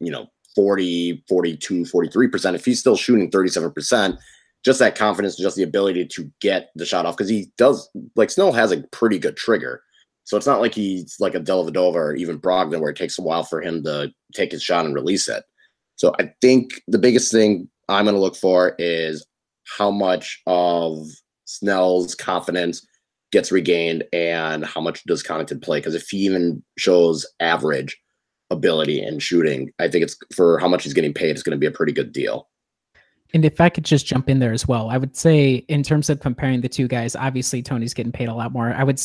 you 0.00 0.12
know, 0.12 0.26
40, 0.54 1.25
42, 1.28 1.82
43%, 1.82 2.54
if 2.54 2.64
he's 2.64 2.78
still 2.78 2.96
shooting 2.96 3.30
37%, 3.30 4.16
just 4.64 4.78
that 4.78 4.94
confidence, 4.94 5.37
just 5.37 5.56
the 5.56 5.62
ability 5.62 6.06
to 6.06 6.30
get 6.40 6.70
the 6.75 6.87
shot 6.87 7.06
off, 7.06 7.16
because 7.16 7.28
he 7.28 7.52
does, 7.58 7.88
like, 8.14 8.30
Snell 8.30 8.52
has 8.52 8.73
a 8.73 8.82
pretty 8.92 9.18
good 9.18 9.37
trigger. 9.37 9.82
So 10.25 10.37
it's 10.37 10.46
not 10.46 10.61
like 10.61 10.75
he's 10.75 11.16
like 11.20 11.34
a 11.34 11.40
Dellavedova 11.40 11.94
or 11.94 12.14
even 12.14 12.40
Brogdon, 12.40 12.80
where 12.80 12.90
it 12.90 12.96
takes 12.96 13.18
a 13.18 13.23
while 13.23 13.42
for 13.42 13.61
him 13.61 13.82
to 13.84 14.11
take 14.32 14.52
his 14.52 14.62
shot 14.62 14.87
and 14.87 14.94
release 14.94 15.28
it. 15.28 15.44
So 15.96 16.14
I 16.18 16.32
think 16.40 16.80
the 16.88 16.99
biggest 16.99 17.30
thing 17.30 17.68
I'm 17.88 18.06
going 18.06 18.14
to 18.14 18.20
look 18.20 18.37
for 18.37 18.75
is 18.78 19.26
how 19.76 19.90
much 19.90 20.40
of 20.46 21.06
Snell's 21.44 22.14
confidence 22.14 22.87
gets 23.34 23.52
regained 23.52 24.04
and 24.12 24.64
how 24.64 24.80
much 24.80 25.04
does 25.04 25.22
Connaughton 25.22 25.62
play? 25.62 25.78
Because 25.78 25.94
if 25.94 26.08
he 26.08 26.18
even 26.18 26.62
shows 26.78 27.26
average 27.40 28.00
ability 28.48 29.02
in 29.02 29.18
shooting, 29.18 29.70
I 29.78 29.88
think 29.88 30.04
it's 30.04 30.16
for 30.34 30.58
how 30.58 30.68
much 30.68 30.84
he's 30.84 30.94
getting 30.94 31.12
paid, 31.12 31.30
it's 31.30 31.42
going 31.42 31.56
to 31.56 31.58
be 31.58 31.66
a 31.66 31.70
pretty 31.70 31.92
good 31.92 32.12
deal. 32.12 32.48
And 33.34 33.44
if 33.44 33.60
I 33.60 33.68
could 33.68 33.84
just 33.84 34.06
jump 34.06 34.30
in 34.30 34.38
there 34.38 34.52
as 34.52 34.68
well, 34.68 34.88
I 34.88 34.96
would 34.96 35.16
say 35.16 35.54
in 35.68 35.82
terms 35.82 36.08
of 36.08 36.20
comparing 36.20 36.60
the 36.60 36.68
two 36.68 36.86
guys, 36.86 37.16
obviously 37.16 37.60
Tony's 37.60 37.92
getting 37.92 38.12
paid 38.12 38.28
a 38.28 38.34
lot 38.34 38.52
more. 38.52 38.72
I 38.72 38.84
would 38.84 39.00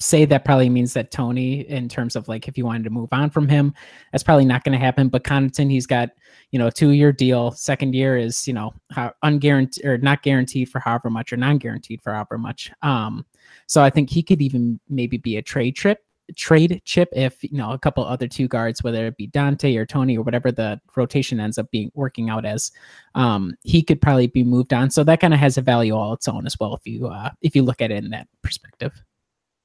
say 0.00 0.24
that 0.24 0.44
probably 0.44 0.68
means 0.68 0.94
that 0.94 1.10
Tony, 1.10 1.60
in 1.68 1.88
terms 1.88 2.14
of 2.16 2.28
like 2.28 2.46
if 2.48 2.56
you 2.56 2.64
wanted 2.64 2.84
to 2.84 2.90
move 2.90 3.08
on 3.12 3.30
from 3.30 3.48
him, 3.48 3.74
that's 4.12 4.24
probably 4.24 4.44
not 4.44 4.64
going 4.64 4.78
to 4.78 4.84
happen. 4.84 5.08
But 5.08 5.24
Connaughton, 5.24 5.70
he's 5.70 5.86
got 5.86 6.10
you 6.50 6.58
know 6.58 6.68
a 6.68 6.72
two 6.72 6.90
year 6.90 7.12
deal. 7.12 7.50
Second 7.52 7.94
year 7.94 8.16
is 8.16 8.46
you 8.46 8.54
know 8.54 8.72
how 8.90 9.12
unguaranteed 9.24 9.84
or 9.84 9.98
not 9.98 10.22
guaranteed 10.22 10.68
for 10.68 10.78
however 10.78 11.10
much 11.10 11.32
or 11.32 11.36
non 11.36 11.58
guaranteed 11.58 12.02
for 12.02 12.12
however 12.12 12.38
much. 12.38 12.70
Um, 12.82 13.26
so 13.66 13.82
I 13.82 13.90
think 13.90 14.10
he 14.10 14.22
could 14.22 14.40
even 14.40 14.80
maybe 14.88 15.16
be 15.16 15.36
a 15.36 15.42
trade 15.42 15.76
trip 15.76 16.00
trade 16.36 16.82
chip 16.84 17.08
if 17.12 17.42
you 17.42 17.56
know 17.56 17.72
a 17.72 17.78
couple 17.78 18.04
other 18.04 18.28
two 18.28 18.48
guards, 18.48 18.82
whether 18.82 19.06
it 19.06 19.16
be 19.16 19.28
Donte 19.28 19.76
or 19.76 19.86
Tony 19.86 20.18
or 20.18 20.22
whatever 20.22 20.52
the 20.52 20.80
rotation 20.96 21.40
ends 21.40 21.58
up 21.58 21.70
being 21.70 21.90
working 21.94 22.30
out 22.30 22.44
as, 22.44 22.70
um, 23.14 23.54
he 23.62 23.82
could 23.82 24.00
probably 24.00 24.26
be 24.26 24.44
moved 24.44 24.72
on. 24.72 24.90
So 24.90 25.04
that 25.04 25.20
kind 25.20 25.34
of 25.34 25.40
has 25.40 25.58
a 25.58 25.62
value 25.62 25.94
all 25.94 26.12
its 26.12 26.28
own 26.28 26.46
as 26.46 26.58
well 26.60 26.74
if 26.74 26.86
you 26.86 27.06
uh, 27.08 27.30
if 27.42 27.56
you 27.56 27.62
look 27.62 27.80
at 27.80 27.90
it 27.90 28.04
in 28.04 28.10
that 28.10 28.28
perspective. 28.42 28.92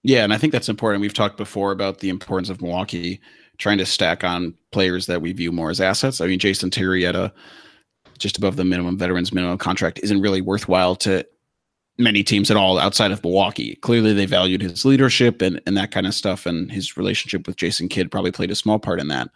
Yeah, 0.04 0.24
and 0.24 0.34
I 0.34 0.38
think 0.38 0.52
that's 0.52 0.70
important. 0.70 1.02
We've 1.02 1.14
talked 1.14 1.38
before 1.38 1.72
about 1.72 2.00
the 2.00 2.10
importance 2.10 2.50
of 2.50 2.62
Milwaukee 2.62 3.22
trying 3.58 3.78
to 3.78 3.86
stack 3.86 4.24
on 4.24 4.54
players 4.72 5.06
that 5.06 5.22
we 5.22 5.32
view 5.32 5.52
more 5.52 5.70
as 5.70 5.80
assets. 5.80 6.20
I 6.20 6.28
mean, 6.28 6.40
Jason 6.40 6.70
Terry 6.70 7.06
at 7.06 7.16
a 7.16 7.32
just 8.20 8.38
above 8.38 8.56
the 8.58 8.66
minimum 8.66 8.98
veterans 8.98 9.34
minimum 9.34 9.58
contract 9.58 10.00
isn't 10.04 10.22
really 10.22 10.42
worthwhile 10.42 10.96
to 10.96 11.26
many 11.98 12.24
teams 12.24 12.50
at 12.50 12.58
all 12.58 12.80
outside 12.80 13.12
of 13.12 13.24
Milwaukee. 13.24 13.76
Clearly, 13.76 14.14
they 14.14 14.26
valued 14.26 14.62
his 14.62 14.86
leadership 14.86 15.42
and, 15.42 15.62
and 15.66 15.78
that 15.78 15.92
kind 15.92 16.08
of 16.08 16.14
stuff, 16.14 16.46
and 16.46 16.72
his 16.72 16.98
relationship 16.98 17.48
with 17.48 17.56
Jason 17.56 17.88
Kidd 17.88 18.12
probably 18.12 18.32
played 18.32 18.52
a 18.52 18.56
small 18.56 18.80
part 18.80 19.00
in 19.00 19.08
that. 19.08 19.30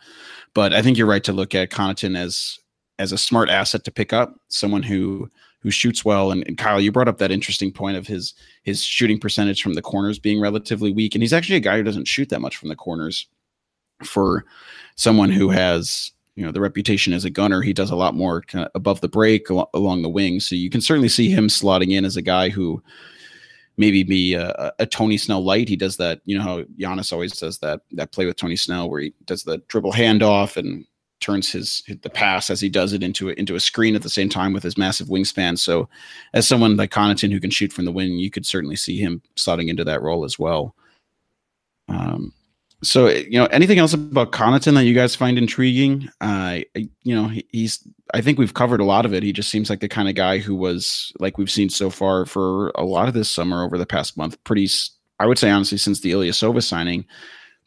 But 0.53 0.73
I 0.73 0.81
think 0.81 0.97
you're 0.97 1.07
right 1.07 1.23
to 1.23 1.33
look 1.33 1.55
at 1.55 1.69
Connaughton 1.69 2.17
as 2.17 2.59
as 2.99 3.11
a 3.11 3.17
smart 3.17 3.49
asset 3.49 3.83
to 3.83 3.91
pick 3.91 4.11
up, 4.11 4.39
someone 4.47 4.81
who 4.81 5.29
who 5.67 5.71
shoots 5.71 6.05
well. 6.05 6.31
And, 6.31 6.47
and, 6.47 6.57
Kyle, 6.57 6.79
you 6.79 6.93
brought 6.93 7.09
up 7.09 7.17
that 7.17 7.29
interesting 7.29 7.73
point 7.73 7.97
of 7.97 8.07
his 8.07 8.33
his 8.63 8.81
shooting 8.81 9.19
percentage 9.19 9.61
from 9.61 9.73
the 9.73 9.81
corners 9.81 10.17
being 10.17 10.39
relatively 10.39 10.93
weak, 10.93 11.13
and 11.13 11.21
he's 11.21 11.33
actually 11.33 11.57
a 11.57 11.59
guy 11.59 11.75
who 11.75 11.83
doesn't 11.83 12.07
shoot 12.07 12.29
that 12.29 12.39
much 12.39 12.55
from 12.55 12.69
the 12.69 12.75
corners. 12.75 13.27
For 14.05 14.45
someone 14.95 15.29
who 15.29 15.49
has 15.49 16.13
you 16.35 16.45
know 16.45 16.53
the 16.53 16.61
reputation 16.61 17.11
as 17.11 17.25
a 17.25 17.29
gunner, 17.29 17.61
he 17.61 17.73
does 17.73 17.91
a 17.91 17.97
lot 17.97 18.15
more 18.15 18.43
kind 18.43 18.63
of 18.63 18.71
above 18.75 19.01
the 19.01 19.09
break 19.09 19.51
al- 19.51 19.69
along 19.73 20.03
the 20.03 20.09
wing. 20.09 20.39
So 20.39 20.55
you 20.55 20.69
can 20.69 20.79
certainly 20.79 21.09
see 21.09 21.29
him 21.29 21.49
slotting 21.49 21.91
in 21.91 22.05
as 22.05 22.15
a 22.15 22.21
guy 22.21 22.47
who 22.47 22.81
maybe 23.75 24.03
be 24.03 24.35
a, 24.35 24.71
a, 24.79 24.85
Tony 24.85 25.17
Snell 25.17 25.43
light. 25.43 25.67
He 25.67 25.75
does 25.75 25.97
that, 25.97 26.21
you 26.23 26.37
know 26.37 26.43
how 26.43 26.61
Giannis 26.79 27.11
always 27.11 27.33
does 27.33 27.57
that 27.59 27.81
that 27.91 28.13
play 28.13 28.25
with 28.25 28.37
Tony 28.37 28.55
Snell 28.55 28.89
where 28.89 29.01
he 29.01 29.13
does 29.25 29.43
the 29.43 29.57
dribble 29.67 29.91
handoff 29.91 30.55
and 30.55 30.85
turns 31.19 31.51
his 31.51 31.83
the 32.01 32.09
pass 32.09 32.49
as 32.49 32.61
he 32.61 32.69
does 32.69 32.93
it 32.93 33.03
into 33.03 33.29
a, 33.29 33.33
into 33.33 33.55
a 33.55 33.59
screen 33.59 33.95
at 33.95 34.03
the 34.03 34.09
same 34.09 34.29
time 34.29 34.53
with 34.53 34.63
his 34.63 34.77
massive 34.77 35.07
wingspan. 35.07 35.57
So, 35.57 35.89
as 36.33 36.47
someone 36.47 36.77
like 36.77 36.91
Connaughton 36.91 37.31
who 37.31 37.39
can 37.39 37.49
shoot 37.49 37.73
from 37.73 37.85
the 37.85 37.91
wing, 37.91 38.13
you 38.13 38.29
could 38.29 38.45
certainly 38.45 38.75
see 38.75 38.97
him 38.97 39.21
slotting 39.35 39.69
into 39.69 39.83
that 39.83 40.01
role 40.01 40.23
as 40.23 40.37
well. 40.37 40.75
Um, 41.89 42.33
so 42.83 43.07
you 43.07 43.39
know, 43.39 43.47
anything 43.47 43.79
else 43.79 43.93
about 43.93 44.31
Connaughton 44.31 44.75
that 44.75 44.85
you 44.85 44.93
guys 44.93 45.15
find 45.15 45.37
intriguing? 45.37 46.09
Uh, 46.21 46.59
you 46.75 47.15
know, 47.15 47.27
he, 47.27 47.45
he's. 47.51 47.85
I 48.13 48.21
think 48.21 48.37
we've 48.37 48.53
covered 48.53 48.79
a 48.79 48.85
lot 48.85 49.05
of 49.05 49.13
it. 49.13 49.23
He 49.23 49.33
just 49.33 49.49
seems 49.49 49.69
like 49.69 49.79
the 49.79 49.89
kind 49.89 50.07
of 50.07 50.15
guy 50.15 50.37
who 50.37 50.55
was 50.55 51.11
like 51.19 51.37
we've 51.37 51.51
seen 51.51 51.69
so 51.69 51.89
far 51.89 52.25
for 52.25 52.69
a 52.75 52.83
lot 52.83 53.07
of 53.07 53.13
this 53.13 53.29
summer 53.29 53.63
over 53.63 53.77
the 53.77 53.85
past 53.85 54.15
month. 54.15 54.41
Pretty, 54.43 54.69
I 55.19 55.25
would 55.25 55.39
say 55.39 55.49
honestly, 55.49 55.77
since 55.77 56.01
the 56.01 56.11
Ilyasova 56.11 56.63
signing, 56.63 57.05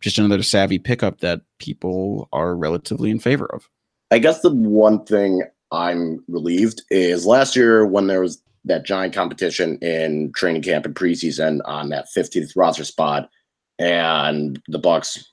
just 0.00 0.18
another 0.18 0.42
savvy 0.42 0.78
pickup 0.78 1.20
that 1.20 1.42
people 1.58 2.28
are 2.32 2.56
relatively 2.56 3.10
in 3.10 3.18
favor 3.18 3.46
of. 3.46 3.68
I 4.10 4.18
guess 4.18 4.40
the 4.40 4.50
one 4.52 5.04
thing 5.04 5.42
I'm 5.70 6.24
relieved 6.28 6.82
is 6.90 7.26
last 7.26 7.54
year 7.54 7.86
when 7.86 8.06
there 8.06 8.20
was 8.20 8.42
that 8.64 8.84
giant 8.84 9.14
competition 9.14 9.78
in 9.78 10.32
training 10.34 10.62
camp 10.62 10.84
and 10.84 10.94
preseason 10.94 11.60
on 11.64 11.88
that 11.90 12.08
15th 12.14 12.52
roster 12.56 12.84
spot, 12.84 13.30
and 13.78 14.60
the 14.68 14.78
Bucks 14.78 15.32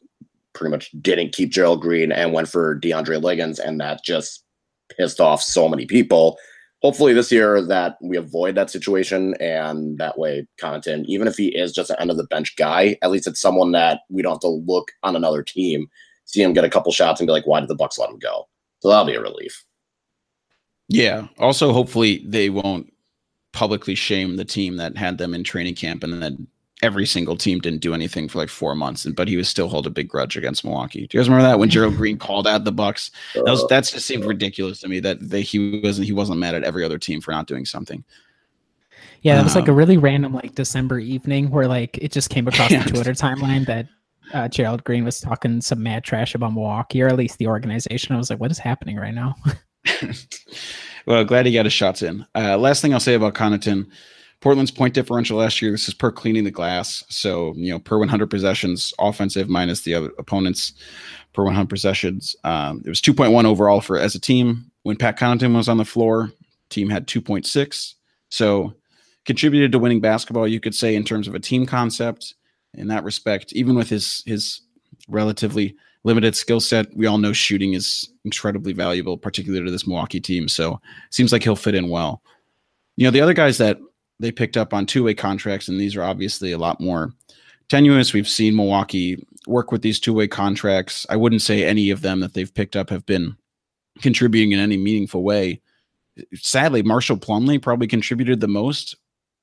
pretty 0.53 0.71
much 0.71 0.91
didn't 1.01 1.33
keep 1.33 1.49
Gerald 1.49 1.81
Green 1.81 2.11
and 2.11 2.33
went 2.33 2.47
for 2.47 2.79
DeAndre 2.79 3.21
Liggins, 3.21 3.59
and 3.59 3.79
that 3.81 4.03
just 4.03 4.43
pissed 4.95 5.19
off 5.19 5.41
so 5.41 5.67
many 5.67 5.85
people. 5.85 6.37
Hopefully, 6.83 7.13
this 7.13 7.31
year 7.31 7.61
that 7.61 7.97
we 8.01 8.17
avoid 8.17 8.55
that 8.55 8.69
situation, 8.69 9.33
and 9.39 9.97
that 9.97 10.19
way, 10.19 10.47
Connaughton, 10.61 11.05
even 11.05 11.27
if 11.27 11.35
he 11.35 11.47
is 11.47 11.73
just 11.73 11.89
an 11.89 11.95
end 11.99 12.11
of 12.11 12.17
the 12.17 12.25
bench 12.25 12.55
guy, 12.55 12.97
at 13.01 13.09
least 13.09 13.25
it's 13.25 13.41
someone 13.41 13.71
that 13.71 14.01
we 14.09 14.21
don't 14.21 14.33
have 14.33 14.41
to 14.41 14.47
look 14.47 14.91
on 15.01 15.15
another 15.15 15.41
team, 15.41 15.89
see 16.25 16.41
him 16.41 16.53
get 16.53 16.63
a 16.63 16.69
couple 16.69 16.91
shots, 16.91 17.19
and 17.19 17.27
be 17.27 17.33
like, 17.33 17.47
"Why 17.47 17.59
did 17.59 17.69
the 17.69 17.75
Bucks 17.75 17.97
let 17.97 18.11
him 18.11 18.19
go?" 18.19 18.47
So 18.79 18.89
that'll 18.89 19.05
be 19.05 19.15
a 19.15 19.21
relief. 19.21 19.65
Yeah. 20.87 21.27
Also, 21.39 21.73
hopefully, 21.73 22.23
they 22.25 22.49
won't 22.49 22.93
publicly 23.53 23.95
shame 23.95 24.35
the 24.35 24.45
team 24.45 24.77
that 24.77 24.95
had 24.95 25.17
them 25.17 25.33
in 25.33 25.43
training 25.43 25.73
camp 25.73 26.03
and 26.03 26.21
then 26.21 26.47
every 26.83 27.05
single 27.05 27.35
team 27.35 27.59
didn't 27.59 27.81
do 27.81 27.93
anything 27.93 28.29
for 28.29 28.37
like 28.37 28.49
four 28.49 28.75
months 28.75 29.03
and 29.03 29.15
but 29.15 29.27
he 29.27 29.35
was 29.35 29.49
still 29.49 29.67
hold 29.67 29.87
a 29.87 29.89
big 29.89 30.07
grudge 30.07 30.37
against 30.37 30.63
Milwaukee. 30.63 31.07
Do 31.07 31.17
you 31.17 31.19
guys 31.19 31.29
remember 31.29 31.47
that 31.47 31.59
when 31.59 31.69
Gerald 31.69 31.95
Green 31.97 32.17
called 32.17 32.47
out 32.47 32.65
the 32.65 32.71
Bucks? 32.71 33.11
That 33.33 33.45
was 33.45 33.63
uh. 33.63 33.67
that's 33.67 33.91
just 33.91 34.05
seemed 34.05 34.25
ridiculous 34.25 34.79
to 34.81 34.87
me 34.87 34.99
that 34.99 35.17
they, 35.19 35.41
he 35.41 35.81
wasn't 35.81 36.05
he 36.05 36.13
wasn't 36.13 36.39
mad 36.39 36.55
at 36.55 36.63
every 36.63 36.83
other 36.83 36.99
team 36.99 37.21
for 37.21 37.31
not 37.31 37.47
doing 37.47 37.65
something. 37.65 38.03
Yeah, 39.23 39.39
it 39.39 39.43
was 39.43 39.55
um, 39.55 39.61
like 39.61 39.67
a 39.67 39.71
um, 39.71 39.77
really 39.77 39.97
random 39.97 40.33
like 40.33 40.53
December 40.55 40.99
evening 40.99 41.49
where 41.49 41.67
like 41.67 41.97
it 41.97 42.11
just 42.11 42.29
came 42.29 42.47
across 42.47 42.71
yeah. 42.71 42.83
the 42.83 42.91
Twitter 42.91 43.13
timeline 43.13 43.65
that 43.65 43.87
uh, 44.33 44.47
Gerald 44.47 44.83
Green 44.83 45.03
was 45.03 45.19
talking 45.19 45.61
some 45.61 45.81
mad 45.81 46.03
trash 46.03 46.35
about 46.35 46.53
Milwaukee 46.53 47.01
or 47.01 47.07
at 47.07 47.15
least 47.15 47.37
the 47.37 47.47
organization. 47.47 48.13
I 48.13 48.17
was 48.17 48.29
like, 48.29 48.39
what 48.39 48.51
is 48.51 48.59
happening 48.59 48.97
right 48.97 49.13
now? 49.13 49.35
well, 51.05 51.23
glad 51.23 51.45
he 51.45 51.53
got 51.53 51.65
his 51.65 51.73
shots 51.73 52.01
in. 52.01 52.25
Uh, 52.35 52.57
last 52.57 52.81
thing 52.81 52.93
I'll 52.93 52.99
say 52.99 53.15
about 53.15 53.33
Connaughton, 53.33 53.89
Portland's 54.41 54.71
point 54.71 54.93
differential 54.93 55.37
last 55.37 55.61
year. 55.61 55.71
This 55.71 55.87
is 55.87 55.93
per 55.93 56.11
cleaning 56.11 56.43
the 56.43 56.51
glass, 56.51 57.03
so 57.09 57.53
you 57.55 57.71
know 57.71 57.79
per 57.79 57.97
100 57.97 58.29
possessions, 58.29 58.93
offensive 58.99 59.49
minus 59.49 59.81
the 59.81 59.93
other 59.93 60.11
opponents 60.17 60.73
per 61.33 61.43
100 61.43 61.67
possessions. 61.69 62.35
Um, 62.43 62.81
it 62.85 62.89
was 62.89 63.01
2.1 63.01 63.45
overall 63.45 63.81
for 63.81 63.97
as 63.97 64.15
a 64.15 64.19
team 64.19 64.71
when 64.83 64.95
Pat 64.95 65.17
Connaughton 65.17 65.55
was 65.55 65.69
on 65.69 65.77
the 65.77 65.85
floor. 65.85 66.31
Team 66.69 66.89
had 66.89 67.07
2.6, 67.07 67.93
so 68.29 68.73
contributed 69.25 69.71
to 69.71 69.79
winning 69.79 70.01
basketball. 70.01 70.47
You 70.47 70.59
could 70.59 70.75
say 70.75 70.95
in 70.95 71.03
terms 71.03 71.27
of 71.27 71.35
a 71.35 71.39
team 71.39 71.65
concept. 71.65 72.35
In 72.73 72.89
that 72.89 73.05
respect, 73.05 73.53
even 73.53 73.75
with 73.75 73.89
his 73.89 74.21
his 74.27 74.61
relatively 75.07 75.75
limited 76.03 76.35
skill 76.35 76.59
set. 76.59 76.87
We 76.95 77.05
all 77.05 77.17
know 77.17 77.33
shooting 77.33 77.73
is 77.73 78.09
incredibly 78.23 78.73
valuable, 78.73 79.17
particularly 79.17 79.65
to 79.65 79.71
this 79.71 79.85
Milwaukee 79.85 80.21
team. 80.21 80.47
So 80.47 80.79
seems 81.09 81.31
like 81.31 81.43
he'll 81.43 81.55
fit 81.55 81.75
in 81.75 81.89
well. 81.89 82.21
You 82.95 83.05
know, 83.05 83.11
the 83.11 83.21
other 83.21 83.33
guys 83.33 83.57
that 83.57 83.77
they 84.19 84.31
picked 84.31 84.57
up 84.57 84.73
on 84.73 84.85
two 84.85 85.03
way 85.03 85.13
contracts, 85.13 85.67
and 85.67 85.79
these 85.79 85.95
are 85.95 86.03
obviously 86.03 86.51
a 86.51 86.57
lot 86.57 86.79
more 86.79 87.13
tenuous. 87.69 88.13
We've 88.13 88.27
seen 88.27 88.55
Milwaukee 88.55 89.25
work 89.45 89.71
with 89.71 89.81
these 89.81 89.99
two 89.99 90.13
way 90.13 90.27
contracts. 90.27 91.05
I 91.09 91.15
wouldn't 91.15 91.41
say 91.41 91.63
any 91.63 91.89
of 91.89 92.01
them 92.01 92.19
that 92.21 92.33
they've 92.33 92.53
picked 92.53 92.75
up 92.75 92.89
have 92.89 93.05
been 93.05 93.35
contributing 94.01 94.51
in 94.51 94.59
any 94.59 94.77
meaningful 94.77 95.23
way. 95.23 95.61
Sadly, 96.33 96.81
Marshall 96.83 97.17
Plumlee 97.17 97.61
probably 97.61 97.87
contributed 97.87 98.39
the 98.39 98.47
most 98.47 98.95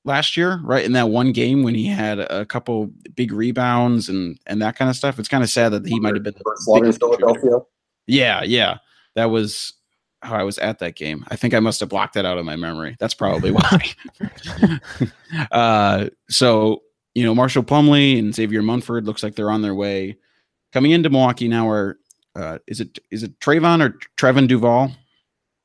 last 0.03 0.37
year, 0.37 0.59
right? 0.63 0.85
In 0.85 0.93
that 0.93 1.09
one 1.09 1.31
game 1.31 1.63
when 1.63 1.75
he 1.75 1.87
had 1.87 2.19
a 2.19 2.45
couple 2.45 2.91
big 3.15 3.31
rebounds 3.31 4.09
and 4.09 4.39
and 4.45 4.61
that 4.61 4.75
kind 4.75 4.89
of 4.89 4.95
stuff. 4.95 5.19
It's 5.19 5.29
kind 5.29 5.43
of 5.43 5.49
sad 5.49 5.69
that 5.69 5.87
he 5.87 5.99
might 5.99 6.15
have 6.15 6.23
been 6.23 6.35
the 6.35 6.97
Philadelphia. 6.99 7.59
Yeah, 8.07 8.43
yeah. 8.43 8.77
That 9.15 9.25
was 9.25 9.73
how 10.25 10.35
I 10.35 10.43
was 10.43 10.57
at 10.57 10.79
that 10.79 10.95
game. 10.95 11.25
I 11.29 11.35
think 11.35 11.53
I 11.53 11.59
must 11.59 11.79
have 11.79 11.89
blocked 11.89 12.15
that 12.15 12.25
out 12.25 12.37
of 12.37 12.45
my 12.45 12.55
memory. 12.55 12.95
That's 12.99 13.13
probably 13.13 13.51
why. 13.51 13.93
uh, 15.51 16.09
so 16.29 16.81
you 17.13 17.23
know, 17.23 17.33
Marshall 17.33 17.63
Plumlee 17.63 18.19
and 18.19 18.35
Xavier 18.35 18.61
Munford 18.61 19.05
looks 19.05 19.23
like 19.23 19.35
they're 19.35 19.49
on 19.49 19.61
their 19.61 19.73
way. 19.73 20.17
Coming 20.73 20.91
into 20.91 21.09
Milwaukee 21.09 21.47
now 21.47 21.69
are 21.69 21.97
uh, 22.35 22.59
is 22.67 22.81
it 22.81 22.99
is 23.11 23.23
it 23.23 23.39
Trayvon 23.39 23.81
or 23.81 23.97
Trevin 24.17 24.47
Duval? 24.47 24.91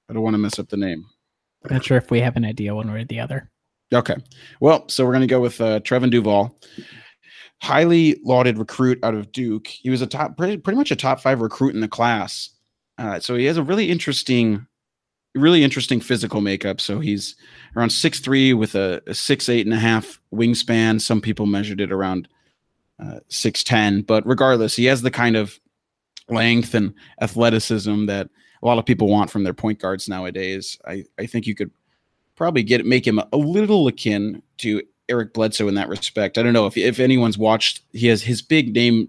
I 0.09 0.13
don't 0.13 0.23
want 0.23 0.35
to 0.35 0.39
mess 0.39 0.59
up 0.59 0.69
the 0.69 0.77
name. 0.77 1.05
I'm 1.65 1.75
Not 1.75 1.85
sure 1.85 1.97
if 1.97 2.11
we 2.11 2.21
have 2.21 2.37
an 2.37 2.45
idea 2.45 2.75
one 2.75 2.91
way 2.91 3.03
or 3.03 3.05
the 3.05 3.21
other. 3.21 3.51
Okay. 3.93 4.17
Well, 4.61 4.89
so 4.89 5.05
we're 5.05 5.13
going 5.13 5.21
to 5.23 5.27
go 5.27 5.41
with 5.41 5.61
uh, 5.61 5.81
Trevin 5.81 6.11
Duval. 6.11 6.57
Highly 7.61 8.19
lauded 8.25 8.57
recruit 8.57 8.99
out 9.03 9.15
of 9.15 9.33
Duke. 9.33 9.67
He 9.67 9.91
was 9.91 10.01
a 10.01 10.07
top, 10.07 10.37
pretty, 10.37 10.57
pretty 10.57 10.79
much 10.79 10.91
a 10.91 10.97
top 10.97 11.21
five 11.21 11.41
recruit 11.41 11.75
in 11.75 11.81
the 11.81 11.89
class. 11.89 12.51
Uh, 13.01 13.19
so 13.19 13.35
he 13.35 13.47
has 13.47 13.57
a 13.57 13.63
really 13.63 13.91
interesting, 13.91 14.67
really 15.35 15.65
interesting 15.65 16.01
physical 16.01 16.43
makeup. 16.43 16.83
So 16.83 17.01
he's 17.01 17.35
around 17.75 17.91
six 17.91 18.21
three 18.21 18.53
with 18.53 18.75
a, 18.75 19.01
a 19.07 19.15
six 19.15 19.49
eight 19.49 19.67
and 19.67 19.75
a 19.75 19.79
half 19.79 20.21
wingspan. 20.33 21.01
Some 21.01 21.23
people 21.23 21.47
measured 21.47 21.81
it 21.81 21.91
around 21.91 22.29
uh, 23.03 23.21
six 23.29 23.65
ten, 23.65 24.03
but 24.03 24.27
regardless, 24.27 24.77
he 24.77 24.85
has 24.85 25.01
the 25.01 25.11
kind 25.11 25.35
of 25.35 25.59
length 26.29 26.75
and 26.75 26.93
athleticism 27.23 28.05
that 28.07 28.29
a 28.63 28.67
lot 28.67 28.79
of 28.79 28.85
people 28.85 29.09
want 29.09 29.31
from 29.31 29.45
their 29.45 29.55
point 29.55 29.79
guards 29.79 30.07
nowadays. 30.07 30.79
I, 30.87 31.05
I 31.19 31.25
think 31.25 31.47
you 31.47 31.55
could 31.55 31.71
probably 32.37 32.63
get 32.63 32.85
make 32.85 33.07
him 33.07 33.19
a 33.19 33.37
little 33.37 33.89
akin 33.89 34.43
to 34.59 34.83
Eric 35.09 35.33
Bledsoe 35.33 35.69
in 35.69 35.75
that 35.77 35.89
respect. 35.89 36.37
I 36.37 36.43
don't 36.43 36.53
know 36.53 36.67
if 36.67 36.77
if 36.77 37.01
anyone's 37.01 37.39
watched. 37.39 37.81
He 37.93 38.09
has 38.09 38.23
his 38.23 38.43
big 38.43 38.75
name. 38.75 39.09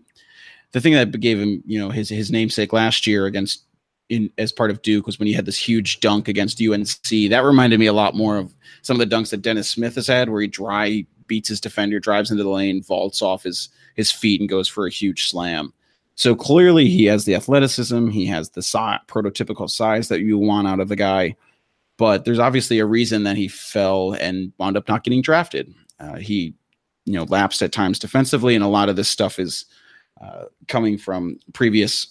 The 0.71 0.79
thing 0.79 0.93
that 0.93 1.19
gave 1.19 1.37
him, 1.37 1.61
you 1.65 1.77
know, 1.77 1.89
his 1.89 2.07
his 2.07 2.31
namesake 2.31 2.71
last 2.71 3.05
year 3.05 3.25
against 3.25 3.65
in 4.11 4.29
as 4.37 4.51
part 4.51 4.69
of 4.69 4.81
Duke 4.81 5.05
was 5.05 5.17
when 5.17 5.27
he 5.27 5.33
had 5.33 5.45
this 5.45 5.57
huge 5.57 5.99
dunk 5.99 6.27
against 6.27 6.61
UNC. 6.61 7.29
That 7.29 7.43
reminded 7.43 7.79
me 7.79 7.87
a 7.87 7.93
lot 7.93 8.15
more 8.15 8.37
of 8.37 8.53
some 8.81 8.99
of 8.99 9.09
the 9.09 9.15
dunks 9.15 9.31
that 9.31 9.41
Dennis 9.41 9.69
Smith 9.69 9.95
has 9.95 10.07
had, 10.07 10.29
where 10.29 10.41
he 10.41 10.47
dry 10.47 11.05
beats 11.27 11.49
his 11.49 11.61
defender, 11.61 11.99
drives 11.99 12.29
into 12.29 12.43
the 12.43 12.49
lane, 12.49 12.83
vaults 12.83 13.21
off 13.21 13.43
his 13.43 13.69
his 13.95 14.11
feet, 14.11 14.39
and 14.39 14.49
goes 14.49 14.67
for 14.67 14.85
a 14.85 14.91
huge 14.91 15.29
slam. 15.29 15.73
So 16.15 16.35
clearly, 16.35 16.87
he 16.89 17.05
has 17.05 17.25
the 17.25 17.35
athleticism. 17.35 18.09
He 18.09 18.25
has 18.27 18.49
the 18.49 18.61
si- 18.61 18.77
prototypical 19.07 19.69
size 19.69 20.09
that 20.09 20.21
you 20.21 20.37
want 20.37 20.67
out 20.67 20.79
of 20.79 20.91
a 20.91 20.95
guy 20.95 21.35
but 22.01 22.25
there's 22.25 22.39
obviously 22.39 22.79
a 22.79 22.85
reason 22.87 23.25
that 23.25 23.37
he 23.37 23.47
fell 23.47 24.13
and 24.13 24.51
wound 24.57 24.75
up 24.75 24.87
not 24.87 25.03
getting 25.03 25.21
drafted. 25.21 25.71
Uh, 25.99 26.15
he, 26.15 26.55
you 27.05 27.13
know, 27.13 27.25
lapsed 27.25 27.61
at 27.61 27.71
times 27.71 27.99
defensively, 27.99 28.55
and 28.55 28.63
a 28.63 28.67
lot 28.67 28.89
of 28.89 28.95
this 28.95 29.07
stuff 29.07 29.37
is 29.37 29.65
uh, 30.19 30.45
coming 30.67 30.97
from 30.97 31.37
previous 31.53 32.07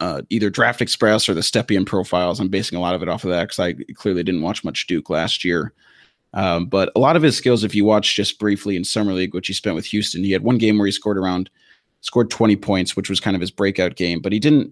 uh, 0.00 0.22
either 0.30 0.50
Draft 0.50 0.80
Express 0.80 1.28
or 1.28 1.34
the 1.34 1.40
Stepien 1.40 1.86
profiles. 1.86 2.40
I'm 2.40 2.48
basing 2.48 2.78
a 2.78 2.80
lot 2.80 2.94
of 2.94 3.02
it 3.02 3.08
off 3.08 3.24
of 3.24 3.30
that 3.30 3.44
because 3.44 3.58
I 3.58 3.74
clearly 3.94 4.22
didn't 4.22 4.42
watch 4.42 4.64
much 4.64 4.86
Duke 4.86 5.10
last 5.10 5.44
year. 5.44 5.72
Um, 6.34 6.66
but 6.66 6.92
a 6.94 7.00
lot 7.00 7.16
of 7.16 7.22
his 7.22 7.36
skills, 7.36 7.64
if 7.64 7.74
you 7.74 7.84
watch 7.84 8.14
just 8.14 8.38
briefly 8.38 8.76
in 8.76 8.84
summer 8.84 9.12
league, 9.12 9.34
which 9.34 9.46
he 9.46 9.52
spent 9.52 9.76
with 9.76 9.86
Houston, 9.86 10.24
he 10.24 10.32
had 10.32 10.42
one 10.42 10.58
game 10.58 10.78
where 10.78 10.86
he 10.86 10.92
scored 10.92 11.18
around 11.18 11.48
scored 12.02 12.30
20 12.30 12.56
points, 12.56 12.94
which 12.94 13.08
was 13.08 13.20
kind 13.20 13.34
of 13.34 13.40
his 13.40 13.50
breakout 13.50 13.96
game. 13.96 14.20
But 14.20 14.32
he 14.32 14.38
didn't. 14.38 14.70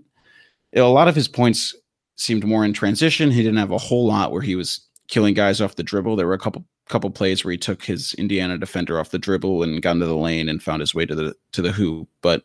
a 0.75 0.83
lot 0.83 1.09
of 1.09 1.15
his 1.15 1.29
points 1.29 1.75
seemed 2.17 2.45
more 2.45 2.65
in 2.65 2.73
transition. 2.73 3.31
He 3.31 3.43
didn't 3.43 3.59
have 3.59 3.71
a 3.71 3.79
whole 3.79 4.07
lot 4.07 4.31
where 4.31 4.43
he 4.43 4.55
was 4.57 4.81
killing 5.09 5.35
guys 5.35 5.61
off 5.61 5.77
the 5.77 5.83
dribble. 5.83 6.17
There 6.17 6.27
were 6.27 6.35
a 6.35 6.39
couple 6.39 6.65
couple 6.89 7.11
plays 7.11 7.45
where 7.45 7.53
he 7.53 7.57
took 7.57 7.83
his 7.83 8.13
Indiana 8.15 8.59
defender 8.59 9.01
off 9.01 9.11
the 9.11 9.19
dribble 9.19 9.63
and 9.63 9.81
got 9.81 9.93
into 9.93 10.07
the 10.07 10.17
lane 10.17 10.51
and 10.51 10.63
found 10.63 10.81
his 10.81 10.95
way 10.95 11.07
to 11.07 11.15
the 11.15 11.35
to 11.53 11.63
the 11.63 11.73
hoop. 11.73 12.09
But 12.21 12.43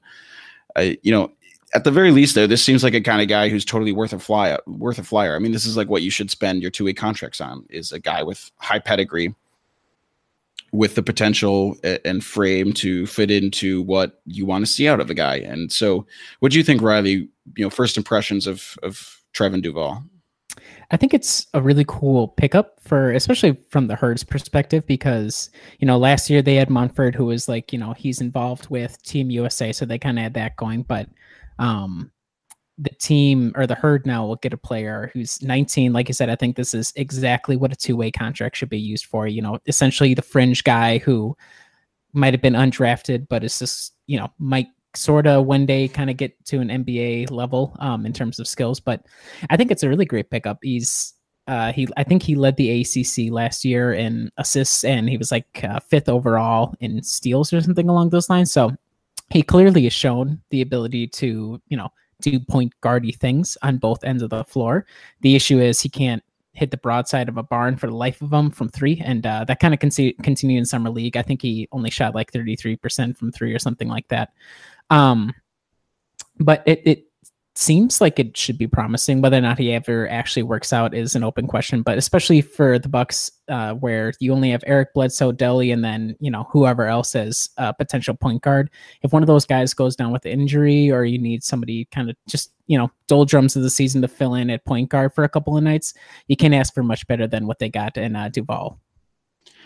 uh, 0.76 0.92
you 1.04 1.12
know, 1.12 1.32
at 1.74 1.84
the 1.84 1.92
very 1.92 2.12
least, 2.12 2.36
though, 2.36 2.48
this 2.48 2.64
seems 2.64 2.84
like 2.84 2.94
a 2.94 3.02
kind 3.02 3.22
of 3.22 3.28
guy 3.28 3.50
who's 3.50 3.66
totally 3.66 3.92
worth 3.92 4.14
a 4.14 4.20
fly 4.20 4.58
worth 4.66 5.00
a 5.00 5.04
flyer. 5.04 5.36
I 5.36 5.40
mean, 5.40 5.52
this 5.52 5.66
is 5.66 5.78
like 5.78 5.90
what 5.90 6.02
you 6.02 6.10
should 6.10 6.32
spend 6.32 6.62
your 6.62 6.72
two 6.72 6.86
way 6.86 6.94
contracts 6.94 7.42
on 7.42 7.66
is 7.70 7.92
a 7.92 8.00
guy 8.00 8.24
with 8.24 8.52
high 8.58 8.80
pedigree. 8.80 9.36
With 10.72 10.94
the 10.94 11.02
potential 11.02 11.78
and 12.06 12.24
frame 12.24 12.74
to 12.74 13.08
fit 13.08 13.32
into 13.32 13.82
what 13.82 14.22
you 14.26 14.46
want 14.46 14.64
to 14.64 14.72
see 14.72 14.88
out 14.88 15.00
of 15.00 15.10
a 15.10 15.16
guy, 15.16 15.38
and 15.38 15.72
so, 15.72 16.06
what 16.42 16.52
do 16.52 16.60
you 16.60 16.64
think, 16.64 16.84
Riley? 16.84 17.28
You 17.56 17.66
know, 17.66 17.72
first 17.72 17.98
impressions 17.98 18.46
of 18.46 18.78
of 18.84 19.20
Trevin 19.34 19.64
Duval? 19.64 20.04
I 20.92 20.98
think 20.98 21.16
it's 21.16 21.48
a 21.56 21.62
really 21.62 21.86
cool 21.88 22.28
pickup 22.28 22.80
for, 22.82 23.12
especially 23.12 23.58
from 23.70 23.88
the 23.88 23.96
Herds 23.96 24.24
perspective, 24.24 24.86
because 24.86 25.50
you 25.80 25.88
know 25.88 25.98
last 25.98 26.30
year 26.30 26.44
they 26.44 26.56
had 26.56 26.70
Munford, 26.70 27.16
who 27.16 27.26
was 27.26 27.50
like, 27.50 27.74
you 27.74 27.80
know, 27.80 27.94
he's 27.94 28.22
involved 28.22 28.70
with 28.70 29.02
Team 29.02 29.32
USA, 29.32 29.72
so 29.72 29.86
they 29.86 29.98
kind 29.98 30.20
of 30.20 30.24
had 30.24 30.34
that 30.36 30.56
going. 30.56 30.84
But 30.84 31.10
um, 31.60 32.12
the 32.80 32.90
team 32.92 33.52
or 33.56 33.68
the 33.68 33.76
Herd 33.76 34.06
now 34.06 34.26
will 34.26 34.38
get 34.38 34.54
a 34.54 34.58
player 34.58 35.12
who's 35.14 35.42
19. 35.44 35.92
Like 35.92 36.10
I 36.10 36.14
said, 36.14 36.30
I 36.30 36.36
think 36.36 36.56
this 36.56 36.74
is 36.74 36.94
exactly 36.96 37.58
what 37.58 37.74
a 37.74 37.76
two 37.76 37.98
way 37.98 38.10
contract 38.10 38.56
should 38.56 38.70
be 38.70 38.80
used 38.80 39.06
for. 39.06 39.28
You 39.28 39.42
know, 39.42 39.60
essentially 39.68 40.14
the 40.14 40.22
fringe 40.22 40.64
guy 40.64 40.98
who 41.00 41.36
might 42.14 42.34
have 42.34 42.42
been 42.42 42.54
undrafted, 42.54 43.28
but 43.30 43.44
is 43.44 43.60
just 43.60 43.94
you 44.08 44.18
know 44.18 44.30
might 44.40 44.68
sort 44.96 45.28
of 45.28 45.46
one 45.46 45.66
day 45.66 45.88
kind 45.88 46.10
of 46.10 46.18
get 46.18 46.34
to 46.46 46.60
an 46.60 46.70
NBA 46.70 47.30
level 47.32 47.76
um, 47.80 48.06
in 48.06 48.14
terms 48.14 48.40
of 48.40 48.48
skills. 48.48 48.80
But 48.80 49.06
I 49.50 49.58
think 49.58 49.72
it's 49.72 49.84
a 49.84 49.90
really 49.90 50.06
great 50.06 50.30
pickup. 50.30 50.60
He's 50.62 51.14
uh, 51.48 51.74
he 51.74 51.88
I 51.98 52.04
think 52.04 52.24
he 52.24 52.36
led 52.36 52.56
the 52.56 52.82
ACC 52.82 53.32
last 53.32 53.66
year 53.66 53.94
in 53.94 54.32
assists, 54.38 54.86
and 54.86 55.10
he 55.10 55.18
was 55.18 55.32
like 55.34 55.64
uh, 55.64 55.82
fifth 55.82 56.08
overall 56.08 56.76
in 56.80 57.04
steals 57.04 57.52
or 57.52 57.60
something 57.60 57.90
along 57.90 58.12
those 58.12 58.30
lines. 58.30 58.54
So 58.54 58.72
he 59.30 59.42
clearly 59.44 59.84
has 59.84 59.94
shown 59.94 60.42
the 60.50 60.62
ability 60.62 61.08
to 61.08 61.62
you 61.68 61.78
know 61.78 61.90
do 62.22 62.40
point 62.40 62.74
guardy 62.82 63.12
things 63.12 63.58
on 63.62 63.78
both 63.78 64.04
ends 64.04 64.24
of 64.24 64.30
the 64.30 64.44
floor. 64.44 64.86
The 65.22 65.36
issue 65.36 65.60
is 65.60 65.82
he 65.82 65.90
can't 65.90 66.24
hit 66.54 66.72
the 66.72 66.78
broadside 66.78 67.30
of 67.30 67.38
a 67.38 67.44
barn 67.44 67.78
for 67.78 67.88
the 67.88 67.96
life 67.96 68.22
of 68.22 68.34
him 68.34 68.52
from 68.52 68.70
three, 68.70 69.02
and 69.04 69.26
uh, 69.26 69.46
that 69.46 69.60
kind 69.60 69.74
of 69.74 69.80
con- 69.80 70.14
continued 70.22 70.60
in 70.60 70.66
summer 70.66 70.90
league. 70.90 71.16
I 71.16 71.22
think 71.22 71.42
he 71.42 71.68
only 71.72 71.90
shot 71.90 72.16
like 72.16 72.32
thirty 72.32 72.56
three 72.56 72.76
percent 72.76 73.18
from 73.18 73.32
three 73.32 73.54
or 73.54 73.60
something 73.60 73.88
like 73.88 74.08
that. 74.10 74.34
Um, 74.90 75.34
but 76.40 76.64
it 76.66 76.82
it 76.86 77.09
seems 77.60 78.00
like 78.00 78.18
it 78.20 78.38
should 78.38 78.58
be 78.58 78.68
promising. 78.68 79.22
Whether 79.22 79.38
or 79.38 79.42
not 79.42 79.60
he 79.60 79.74
ever 79.74 80.08
actually 80.10 80.44
works 80.44 80.72
out 80.72 80.94
is 80.94 81.14
an 81.14 81.26
open 81.26 81.46
question. 81.46 81.82
But 81.82 81.98
especially 81.98 82.42
for 82.42 82.80
the 82.80 82.88
Bucks, 82.88 83.30
uh, 83.50 83.74
where 83.74 84.14
you 84.20 84.32
only 84.32 84.52
have 84.52 84.64
Eric 84.66 84.94
Bledsoe, 84.94 85.34
Delly, 85.34 85.74
and 85.74 85.84
then 85.84 86.16
you 86.20 86.32
know 86.32 86.48
whoever 86.52 86.86
else 86.86 87.16
is 87.16 87.50
a 87.58 87.74
potential 87.74 88.16
point 88.16 88.42
guard. 88.42 88.70
If 89.02 89.12
one 89.12 89.22
of 89.22 89.28
those 89.28 89.46
guys 89.46 89.74
goes 89.74 89.96
down 89.96 90.12
with 90.12 90.26
injury, 90.26 90.90
or 90.90 91.04
you 91.04 91.18
need 91.18 91.44
somebody 91.44 91.86
kind 91.92 92.10
of 92.10 92.16
just 92.28 92.54
you 92.68 92.78
know 92.78 92.90
doldrums 93.08 93.56
of 93.56 93.64
the 93.64 93.70
season 93.70 94.02
to 94.04 94.08
fill 94.08 94.36
in 94.36 94.50
at 94.50 94.64
point 94.66 94.90
guard 94.90 95.14
for 95.14 95.26
a 95.26 95.30
couple 95.30 95.58
of 95.58 95.64
nights, 95.64 95.94
you 96.28 96.38
can't 96.38 96.54
ask 96.54 96.74
for 96.74 96.84
much 96.84 97.06
better 97.08 97.28
than 97.28 97.46
what 97.46 97.60
they 97.60 97.70
got 97.70 97.98
in 97.98 98.16
uh, 98.16 98.30
Duval. 98.30 98.80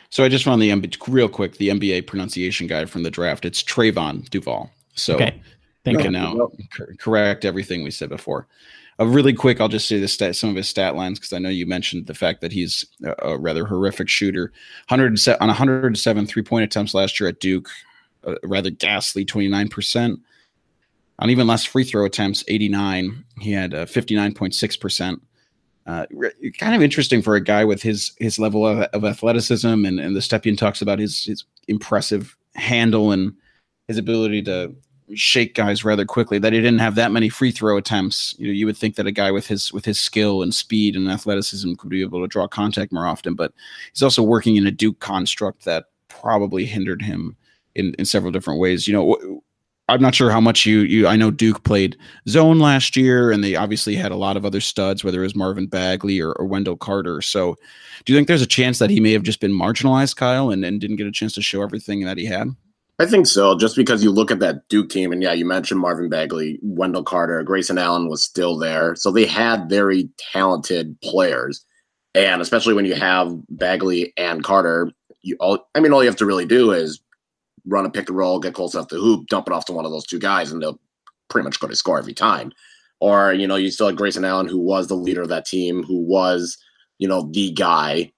So 0.10 0.23
I 0.23 0.29
just 0.29 0.45
found 0.45 0.62
the 0.62 0.97
real 1.08 1.29
quick 1.29 1.58
the 1.58 1.69
NBA 1.69 2.08
pronunciation 2.08 2.67
guide 2.67 2.89
from 2.89 3.03
the 3.03 3.12
draft. 3.12 3.45
It's 3.45 3.63
Trayvon 3.63 4.29
Duval. 4.29 4.71
So 4.95 5.15
okay. 5.15 5.41
Can 5.86 6.13
now 6.13 6.50
correct 6.98 7.46
everything 7.46 7.84
we 7.84 7.91
said 7.91 8.10
before. 8.10 8.48
Uh, 9.00 9.06
really 9.06 9.34
quick, 9.34 9.60
I'll 9.60 9.67
just 9.67 9.88
say 9.88 10.00
the 10.00 10.08
stat, 10.08 10.36
some 10.36 10.50
of 10.50 10.56
his 10.56 10.69
stat 10.69 10.96
lines 10.96 11.19
because 11.19 11.34
I 11.34 11.39
know 11.39 11.50
you 11.50 11.65
mentioned 11.65 12.06
the 12.06 12.13
fact 12.13 12.41
that 12.41 12.52
he's 12.52 12.86
a, 13.04 13.15
a 13.32 13.38
rather 13.38 13.65
horrific 13.65 14.08
shooter. 14.08 14.52
107 14.88 15.41
on 15.41 15.48
107 15.48 16.28
three 16.28 16.43
point 16.43 16.63
attempts 16.63 16.93
last 16.93 17.19
year 17.19 17.30
at 17.30 17.39
Duke, 17.39 17.69
a 18.24 18.36
rather 18.43 18.69
ghastly 18.69 19.26
29 19.26 19.69
percent. 19.69 20.19
On 21.19 21.30
even 21.30 21.48
less 21.48 21.63
free 21.63 21.84
throw 21.84 22.06
attempts, 22.06 22.43
89. 22.48 23.24
He 23.39 23.52
had 23.52 23.72
59.6 23.72 24.80
percent. 24.80 25.22
Uh, 25.86 26.06
kind 26.58 26.76
of 26.76 26.82
interesting 26.82 27.22
for 27.22 27.36
a 27.36 27.43
guy 27.43 27.65
with 27.65 27.82
his 27.82 28.13
his 28.19 28.39
level 28.39 28.65
of, 28.65 28.80
of 28.93 29.04
athleticism 29.04 29.67
and, 29.67 30.00
and 30.00 30.15
the 30.15 30.22
Stepien 30.22 30.58
talks 30.58 30.82
about 30.82 30.98
his 30.98 31.26
his 31.26 31.43
impressive 31.67 32.38
handle 32.56 33.12
and 33.12 33.34
his 33.88 33.98
ability 33.98 34.41
to 34.43 34.74
shake 35.16 35.56
guys 35.56 35.84
rather 35.84 36.06
quickly. 36.06 36.38
That 36.39 36.54
he 36.54 36.60
didn't 36.60 36.80
have 36.80 36.96
that 36.96 37.12
many 37.12 37.30
free 37.30 37.52
throw 37.52 37.78
attempts. 37.78 38.36
You 38.38 38.48
know, 38.48 38.54
you 38.54 38.66
would 38.66 38.78
think 38.78 38.96
that 38.96 39.08
a 39.08 39.12
guy 39.12 39.32
with 39.32 39.48
his 39.48 39.72
with 39.74 39.86
his 39.86 40.00
skill 40.00 40.42
and 40.42 40.54
speed 40.54 40.96
and 40.96 41.10
athleticism 41.10 41.76
could 41.76 41.89
be 41.89 42.02
able 42.02 42.22
to 42.22 42.28
draw 42.28 42.48
contact 42.48 42.92
more 42.92 43.08
often. 43.08 43.36
But 43.36 43.54
he's 43.92 44.04
also 44.04 44.24
working 44.24 44.56
in 44.56 44.68
a 44.68 44.72
Duke 44.72 45.00
construct 45.00 45.66
that 45.66 45.86
probably 46.08 46.66
hindered 46.66 47.02
him 47.02 47.36
in 47.76 47.94
in 47.96 48.06
several 48.06 48.32
different 48.32 48.60
ways. 48.60 48.88
You 48.88 48.94
know. 48.94 49.42
I'm 49.89 50.02
not 50.02 50.16
sure 50.16 50.32
how 50.32 50.39
much 50.39 50.66
you 50.66 50.80
you 50.80 51.08
I 51.08 51.18
know 51.18 51.30
Duke 51.30 51.66
played 51.66 51.98
zone 52.30 52.58
last 52.58 52.96
year 52.96 53.32
and 53.32 53.44
they 53.44 53.58
obviously 53.58 53.96
had 53.96 54.13
a 54.13 54.16
lot 54.16 54.38
of 54.38 54.46
other 54.46 54.62
studs 54.62 55.04
whether 55.04 55.20
it 55.20 55.26
was 55.26 55.36
Marvin 55.36 55.68
Bagley 55.68 56.22
or, 56.22 56.32
or 56.32 56.46
Wendell 56.46 56.78
Carter. 56.78 57.22
So 57.22 57.58
do 58.06 58.13
you 58.13 58.18
think 58.18 58.30
there's 58.30 58.42
a 58.42 58.48
chance 58.48 58.80
that 58.80 58.89
he 58.89 59.02
may 59.02 59.12
have 59.12 59.24
just 59.24 59.42
been 59.42 59.52
marginalized, 59.52 60.16
Kyle, 60.16 60.50
and, 60.52 60.63
and 60.63 60.80
didn't 60.80 60.96
get 60.96 61.06
a 61.06 61.12
chance 61.12 61.34
to 61.34 61.42
show 61.42 61.62
everything 61.62 62.06
that 62.06 62.18
he 62.18 62.26
had? 62.26 62.56
I 62.99 63.06
think 63.06 63.25
so. 63.25 63.58
Just 63.58 63.75
because 63.75 64.03
you 64.03 64.12
look 64.12 64.29
at 64.29 64.39
that 64.39 64.67
Duke 64.69 64.89
team, 64.89 65.12
and 65.12 65.21
yeah, 65.21 65.34
you 65.34 65.45
mentioned 65.45 65.79
Marvin 65.79 66.10
Bagley, 66.10 66.60
Wendell 66.62 67.03
Carter, 67.03 67.41
Grayson 67.43 67.77
Allen 67.77 68.08
was 68.08 68.23
still 68.23 68.58
there. 68.58 68.95
So 68.95 69.12
they 69.12 69.25
had 69.25 69.69
very 69.69 70.10
talented 70.32 70.99
players. 71.01 71.65
And 72.15 72.41
especially 72.41 72.75
when 72.75 72.86
you 72.86 72.93
have 72.93 73.34
Bagley 73.49 74.13
and 74.17 74.43
Carter, 74.43 74.91
you 75.23 75.36
all 75.39 75.67
I 75.73 75.79
mean, 75.79 75.91
all 75.91 76.03
you 76.03 76.10
have 76.10 76.17
to 76.17 76.25
really 76.25 76.45
do 76.45 76.71
is 76.71 77.01
run 77.65 77.86
a 77.86 77.89
pick 77.89 78.10
and 78.10 78.17
roll, 78.17 78.39
get 78.39 78.53
close 78.53 78.75
off 78.75 78.89
the 78.89 78.97
hoop, 78.97 79.27
dump 79.27 79.47
it 79.47 79.53
off 79.53 79.65
to 79.65 79.73
one 79.73 79.86
of 79.86 79.91
those 79.91 80.06
two 80.06 80.19
guys, 80.19 80.51
and 80.51 80.62
they'll 80.62 80.79
pretty 81.29 81.45
much 81.45 81.60
go 81.60 81.67
to 81.67 81.75
score 81.75 81.97
every 81.97 82.13
time. 82.13 82.51
Or, 82.99 83.34
you 83.34 83.47
know, 83.47 83.56
you 83.56 83.71
still 83.71 83.88
had 83.88 83.97
Grayson 83.97 84.23
Allen, 84.23 84.47
who 84.47 84.60
was 84.60 84.88
the 84.88 84.95
leader 84.95 85.21
of 85.21 85.29
that 85.29 85.45
team, 85.45 85.84
who 85.84 85.97
was, 85.97 86.58
you 86.99 87.08
know, 87.08 87.29
the 87.34 87.51
guy 87.51 88.12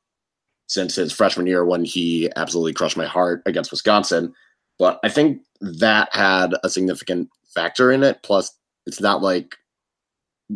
since 0.68 0.96
his 0.96 1.14
freshman 1.14 1.48
year 1.48 1.64
when 1.64 1.86
he 1.86 2.30
absolutely 2.36 2.74
crushed 2.74 2.98
my 2.98 3.06
heart 3.06 3.42
against 3.46 3.72
Wisconsin. 3.72 4.34
But 4.78 5.00
I 5.04 5.10
think 5.10 5.42
that 5.62 6.10
had 6.14 6.54
a 6.64 6.70
significant 6.70 7.30
factor 7.54 7.92
in 7.92 8.04
it. 8.04 8.22
Plus, 8.24 8.52
it's 8.86 9.02
not 9.02 9.22
like, 9.22 9.56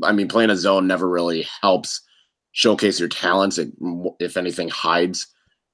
I 0.03 0.11
mean, 0.11 0.27
playing 0.27 0.49
a 0.49 0.57
zone 0.57 0.87
never 0.87 1.07
really 1.07 1.47
helps 1.61 2.01
showcase 2.51 2.99
your 2.99 3.09
talents. 3.09 3.57
It, 3.57 3.71
if 4.19 4.37
anything, 4.37 4.69
hides 4.69 5.27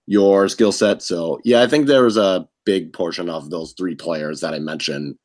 your 0.05 0.47
skill 0.47 0.71
set. 0.71 1.01
So, 1.01 1.39
yeah, 1.43 1.61
I 1.61 1.67
think 1.67 1.87
there 1.87 2.03
was 2.03 2.17
a 2.17 2.47
big 2.65 2.93
portion 2.93 3.29
of 3.29 3.49
those 3.49 3.73
three 3.77 3.95
players 3.95 4.41
that 4.41 4.53
I 4.53 4.59
mentioned 4.59 5.15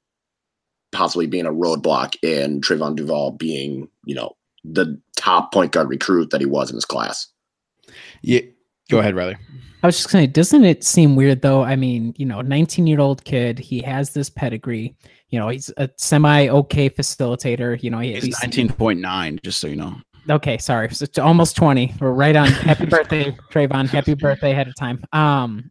possibly 0.92 1.26
being 1.26 1.46
a 1.46 1.52
roadblock 1.52 2.16
in 2.22 2.61
Trayvon 2.61 2.96
Duval 2.96 3.33
being, 3.33 3.88
you 4.04 4.14
know, 4.14 4.37
the 4.64 5.00
top 5.16 5.52
point 5.52 5.72
guard 5.72 5.88
recruit 5.88 6.30
that 6.30 6.40
he 6.40 6.46
was 6.46 6.70
in 6.70 6.76
his 6.76 6.85
class. 6.85 7.28
Yeah. 8.22 8.40
Go 8.90 8.98
ahead, 8.98 9.14
Riley. 9.14 9.37
I 9.83 9.87
was 9.87 9.97
just 9.97 10.11
going 10.11 10.25
saying, 10.25 10.33
doesn't 10.33 10.64
it 10.64 10.85
seem 10.85 11.16
weird 11.16 11.40
though? 11.43 11.62
I 11.62 11.77
mean, 11.77 12.14
you 12.16 12.27
know, 12.27 12.40
19 12.40 12.87
year 12.87 13.01
old 13.01 13.25
kid, 13.25 13.59
he 13.59 13.81
has 13.83 14.12
this 14.12 14.29
pedigree. 14.29 14.95
You 15.31 15.38
know, 15.38 15.49
he's 15.49 15.71
a 15.77 15.88
semi 15.97 16.49
okay 16.49 16.90
facilitator. 16.90 17.83
You 17.83 17.90
know, 17.90 18.01
he, 18.01 18.14
he's 18.14 18.38
19.9, 18.40 19.43
just 19.43 19.59
so 19.59 19.69
you 19.69 19.77
know. 19.77 19.97
Okay, 20.29 20.59
sorry. 20.59 20.90
So 20.90 21.07
almost 21.23 21.57
20. 21.57 21.95
We're 22.01 22.11
right 22.11 22.37
on. 22.37 22.49
Happy 22.49 22.87
birthday, 22.87 23.37
Trayvon. 23.51 23.88
Happy 23.88 24.14
birthday 24.14 24.53
ahead 24.53 24.69
of 24.69 24.75
time. 24.77 25.03
Um, 25.12 25.71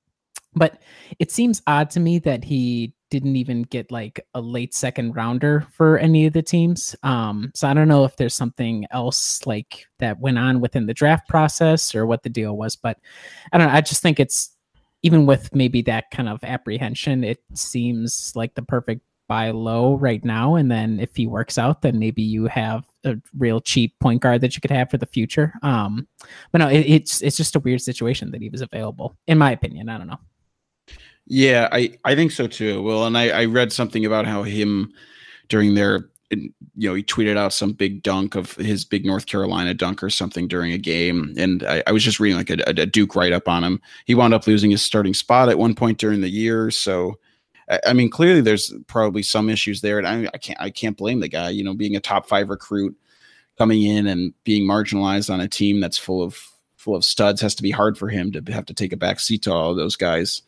but 0.55 0.81
it 1.19 1.31
seems 1.31 1.61
odd 1.67 1.91
to 1.91 1.99
me 1.99 2.19
that 2.19 2.43
he 2.43 2.93
didn't 3.09 3.35
even 3.35 3.63
get 3.63 3.91
like 3.91 4.25
a 4.33 4.41
late 4.41 4.73
second 4.73 5.15
rounder 5.15 5.65
for 5.71 5.97
any 5.97 6.25
of 6.25 6.33
the 6.33 6.41
teams. 6.41 6.95
Um, 7.03 7.51
so 7.55 7.67
I 7.67 7.73
don't 7.73 7.87
know 7.87 8.05
if 8.05 8.15
there's 8.17 8.35
something 8.35 8.85
else 8.91 9.45
like 9.45 9.85
that 9.99 10.19
went 10.19 10.37
on 10.37 10.61
within 10.61 10.85
the 10.85 10.93
draft 10.93 11.27
process 11.27 11.93
or 11.95 12.05
what 12.05 12.23
the 12.23 12.29
deal 12.29 12.57
was, 12.57 12.75
but 12.75 12.97
I 13.51 13.57
don't 13.57 13.67
know. 13.67 13.73
I 13.73 13.81
just 13.81 14.01
think 14.01 14.19
it's 14.19 14.55
even 15.01 15.25
with 15.25 15.53
maybe 15.55 15.81
that 15.83 16.11
kind 16.11 16.29
of 16.29 16.43
apprehension, 16.43 17.23
it 17.23 17.39
seems 17.53 18.33
like 18.35 18.53
the 18.55 18.61
perfect 18.61 19.01
buy 19.27 19.51
low 19.51 19.95
right 19.95 20.25
now. 20.25 20.55
And 20.55 20.69
then 20.69 20.99
if 20.99 21.15
he 21.15 21.27
works 21.27 21.57
out, 21.57 21.81
then 21.81 21.99
maybe 21.99 22.21
you 22.21 22.47
have 22.47 22.83
a 23.05 23.15
real 23.37 23.61
cheap 23.61 23.97
point 23.99 24.21
guard 24.21 24.41
that 24.41 24.55
you 24.55 24.61
could 24.61 24.71
have 24.71 24.89
for 24.89 24.97
the 24.97 25.05
future. 25.05 25.53
Um, 25.61 26.07
but 26.51 26.57
no, 26.57 26.67
it, 26.67 26.79
it's 26.79 27.21
it's 27.21 27.37
just 27.37 27.55
a 27.55 27.59
weird 27.59 27.81
situation 27.81 28.31
that 28.31 28.41
he 28.41 28.49
was 28.49 28.61
available, 28.61 29.15
in 29.27 29.37
my 29.37 29.51
opinion. 29.51 29.87
I 29.87 29.97
don't 29.97 30.07
know. 30.07 30.19
Yeah, 31.29 31.69
I, 31.71 31.97
I 32.03 32.15
think 32.15 32.31
so 32.31 32.47
too. 32.47 32.81
Well, 32.81 33.05
and 33.05 33.17
I, 33.17 33.29
I 33.29 33.45
read 33.45 33.71
something 33.71 34.05
about 34.05 34.25
how 34.25 34.43
him 34.43 34.91
during 35.47 35.75
their 35.75 36.09
you 36.31 36.53
know, 36.75 36.93
he 36.93 37.03
tweeted 37.03 37.37
out 37.37 37.53
some 37.53 37.73
big 37.73 38.03
dunk 38.03 38.35
of 38.35 38.53
his 38.55 38.85
big 38.85 39.05
North 39.05 39.25
Carolina 39.25 39.73
dunk 39.73 40.03
or 40.03 40.09
something 40.09 40.47
during 40.47 40.71
a 40.71 40.77
game. 40.77 41.33
And 41.37 41.63
I, 41.63 41.83
I 41.87 41.91
was 41.91 42.03
just 42.03 42.19
reading 42.19 42.37
like 42.37 42.51
a, 42.51 42.63
a 42.67 42.85
Duke 42.85 43.15
write 43.15 43.33
up 43.33 43.47
on 43.47 43.63
him. 43.63 43.81
He 44.05 44.13
wound 44.13 44.33
up 44.33 44.45
losing 44.45 44.69
his 44.69 44.81
starting 44.83 45.15
spot 45.15 45.49
at 45.49 45.57
one 45.57 45.73
point 45.73 45.97
during 45.97 46.21
the 46.21 46.29
year. 46.29 46.69
So, 46.69 47.17
I, 47.85 47.93
mean, 47.93 48.11
clearly 48.11 48.41
there's 48.41 48.71
probably 48.87 49.23
some 49.23 49.49
issues 49.49 49.81
there. 49.81 49.97
And 49.97 50.07
I, 50.07 50.29
I 50.33 50.37
can't, 50.37 50.61
I 50.61 50.69
can't 50.69 50.97
blame 50.97 51.19
the 51.19 51.27
guy, 51.27 51.49
you 51.49 51.63
know, 51.63 51.73
being 51.73 51.95
a 51.95 51.99
top 51.99 52.27
five 52.27 52.49
recruit 52.49 52.95
coming 53.57 53.81
in 53.81 54.05
and 54.05 54.33
being 54.43 54.67
marginalized 54.67 55.33
on 55.33 55.41
a 55.41 55.47
team 55.47 55.79
that's 55.79 55.97
full 55.97 56.21
of, 56.21 56.39
full 56.75 56.95
of 56.95 57.03
studs 57.03 57.41
has 57.41 57.55
to 57.55 57.63
be 57.63 57.71
hard 57.71 57.97
for 57.97 58.07
him 58.07 58.31
to 58.31 58.53
have 58.53 58.65
to 58.67 58.73
take 58.73 58.93
a 58.93 58.97
back 58.97 59.19
seat 59.19 59.41
to 59.43 59.51
all 59.51 59.73
those 59.73 59.95
guys. 59.95 60.43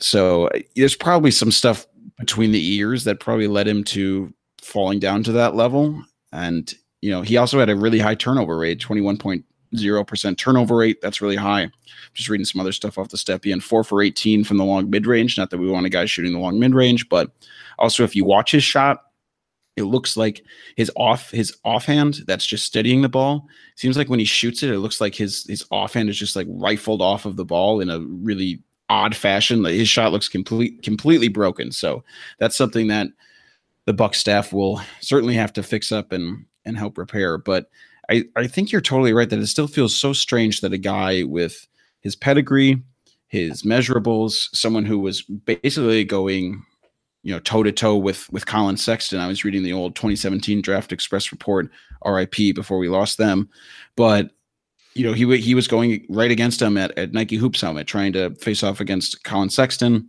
So 0.00 0.46
uh, 0.48 0.60
there's 0.76 0.96
probably 0.96 1.30
some 1.30 1.50
stuff 1.50 1.86
between 2.18 2.52
the 2.52 2.74
ears 2.74 3.04
that 3.04 3.20
probably 3.20 3.46
led 3.46 3.68
him 3.68 3.84
to 3.84 4.32
falling 4.60 4.98
down 4.98 5.22
to 5.24 5.32
that 5.32 5.54
level. 5.54 6.02
And, 6.32 6.72
you 7.00 7.10
know, 7.10 7.22
he 7.22 7.36
also 7.36 7.58
had 7.58 7.70
a 7.70 7.76
really 7.76 7.98
high 7.98 8.14
turnover 8.14 8.58
rate, 8.58 8.80
21.0% 8.80 10.36
turnover 10.36 10.76
rate. 10.76 11.00
That's 11.00 11.20
really 11.20 11.36
high. 11.36 11.70
Just 12.14 12.28
reading 12.28 12.44
some 12.44 12.60
other 12.60 12.72
stuff 12.72 12.98
off 12.98 13.08
the 13.08 13.16
Stepien, 13.16 13.62
four 13.62 13.84
for 13.84 14.02
18 14.02 14.44
from 14.44 14.58
the 14.58 14.64
long 14.64 14.90
mid 14.90 15.06
range. 15.06 15.38
Not 15.38 15.50
that 15.50 15.58
we 15.58 15.70
want 15.70 15.86
a 15.86 15.90
guy 15.90 16.04
shooting 16.04 16.32
the 16.32 16.38
long 16.38 16.58
mid 16.58 16.74
range, 16.74 17.08
but 17.08 17.30
also 17.78 18.04
if 18.04 18.14
you 18.14 18.24
watch 18.24 18.52
his 18.52 18.64
shot, 18.64 19.04
it 19.76 19.84
looks 19.84 20.16
like 20.16 20.44
his 20.76 20.90
off 20.96 21.30
his 21.30 21.56
offhand 21.64 22.22
that's 22.26 22.44
just 22.44 22.66
steadying 22.66 23.02
the 23.02 23.08
ball 23.08 23.46
seems 23.76 23.96
like 23.96 24.08
when 24.08 24.18
he 24.18 24.24
shoots 24.24 24.62
it 24.62 24.70
it 24.70 24.80
looks 24.80 25.00
like 25.00 25.14
his 25.14 25.46
his 25.48 25.64
offhand 25.70 26.08
is 26.08 26.18
just 26.18 26.36
like 26.36 26.46
rifled 26.50 27.00
off 27.00 27.24
of 27.24 27.36
the 27.36 27.44
ball 27.44 27.80
in 27.80 27.88
a 27.88 28.00
really 28.00 28.62
odd 28.90 29.16
fashion. 29.16 29.64
His 29.64 29.88
shot 29.88 30.12
looks 30.12 30.28
complete 30.28 30.82
completely 30.82 31.28
broken. 31.28 31.72
So 31.72 32.04
that's 32.38 32.56
something 32.56 32.88
that 32.88 33.06
the 33.86 33.94
Buck 33.94 34.14
staff 34.14 34.52
will 34.52 34.82
certainly 35.00 35.34
have 35.34 35.52
to 35.54 35.62
fix 35.62 35.90
up 35.92 36.12
and 36.12 36.44
and 36.66 36.76
help 36.76 36.98
repair. 36.98 37.38
But 37.38 37.70
I, 38.10 38.24
I 38.36 38.46
think 38.48 38.72
you're 38.72 38.80
totally 38.80 39.12
right 39.12 39.30
that 39.30 39.38
it 39.38 39.46
still 39.46 39.68
feels 39.68 39.94
so 39.94 40.12
strange 40.12 40.60
that 40.60 40.72
a 40.72 40.78
guy 40.78 41.22
with 41.22 41.66
his 42.00 42.16
pedigree, 42.16 42.82
his 43.28 43.62
measurables, 43.62 44.48
someone 44.54 44.84
who 44.84 44.98
was 44.98 45.22
basically 45.22 46.04
going, 46.04 46.64
you 47.22 47.32
know, 47.32 47.38
toe 47.38 47.62
to 47.62 47.70
toe 47.70 47.96
with 47.96 48.30
with 48.32 48.46
Collin 48.46 48.76
Sexton. 48.76 49.20
I 49.20 49.28
was 49.28 49.44
reading 49.44 49.62
the 49.62 49.72
old 49.72 49.94
2017 49.94 50.60
Draft 50.60 50.92
Express 50.92 51.30
report, 51.30 51.70
RIP, 52.04 52.54
before 52.54 52.78
we 52.78 52.88
lost 52.88 53.18
them, 53.18 53.48
but 53.94 54.30
you 54.94 55.04
know, 55.04 55.12
he 55.12 55.36
he 55.38 55.54
was 55.54 55.68
going 55.68 56.04
right 56.08 56.30
against 56.30 56.60
him 56.60 56.76
at, 56.76 56.96
at 56.98 57.12
Nike 57.12 57.36
Hoop 57.36 57.56
Summit, 57.56 57.86
trying 57.86 58.12
to 58.14 58.34
face 58.36 58.62
off 58.62 58.80
against 58.80 59.22
Collin 59.24 59.50
Sexton. 59.50 60.08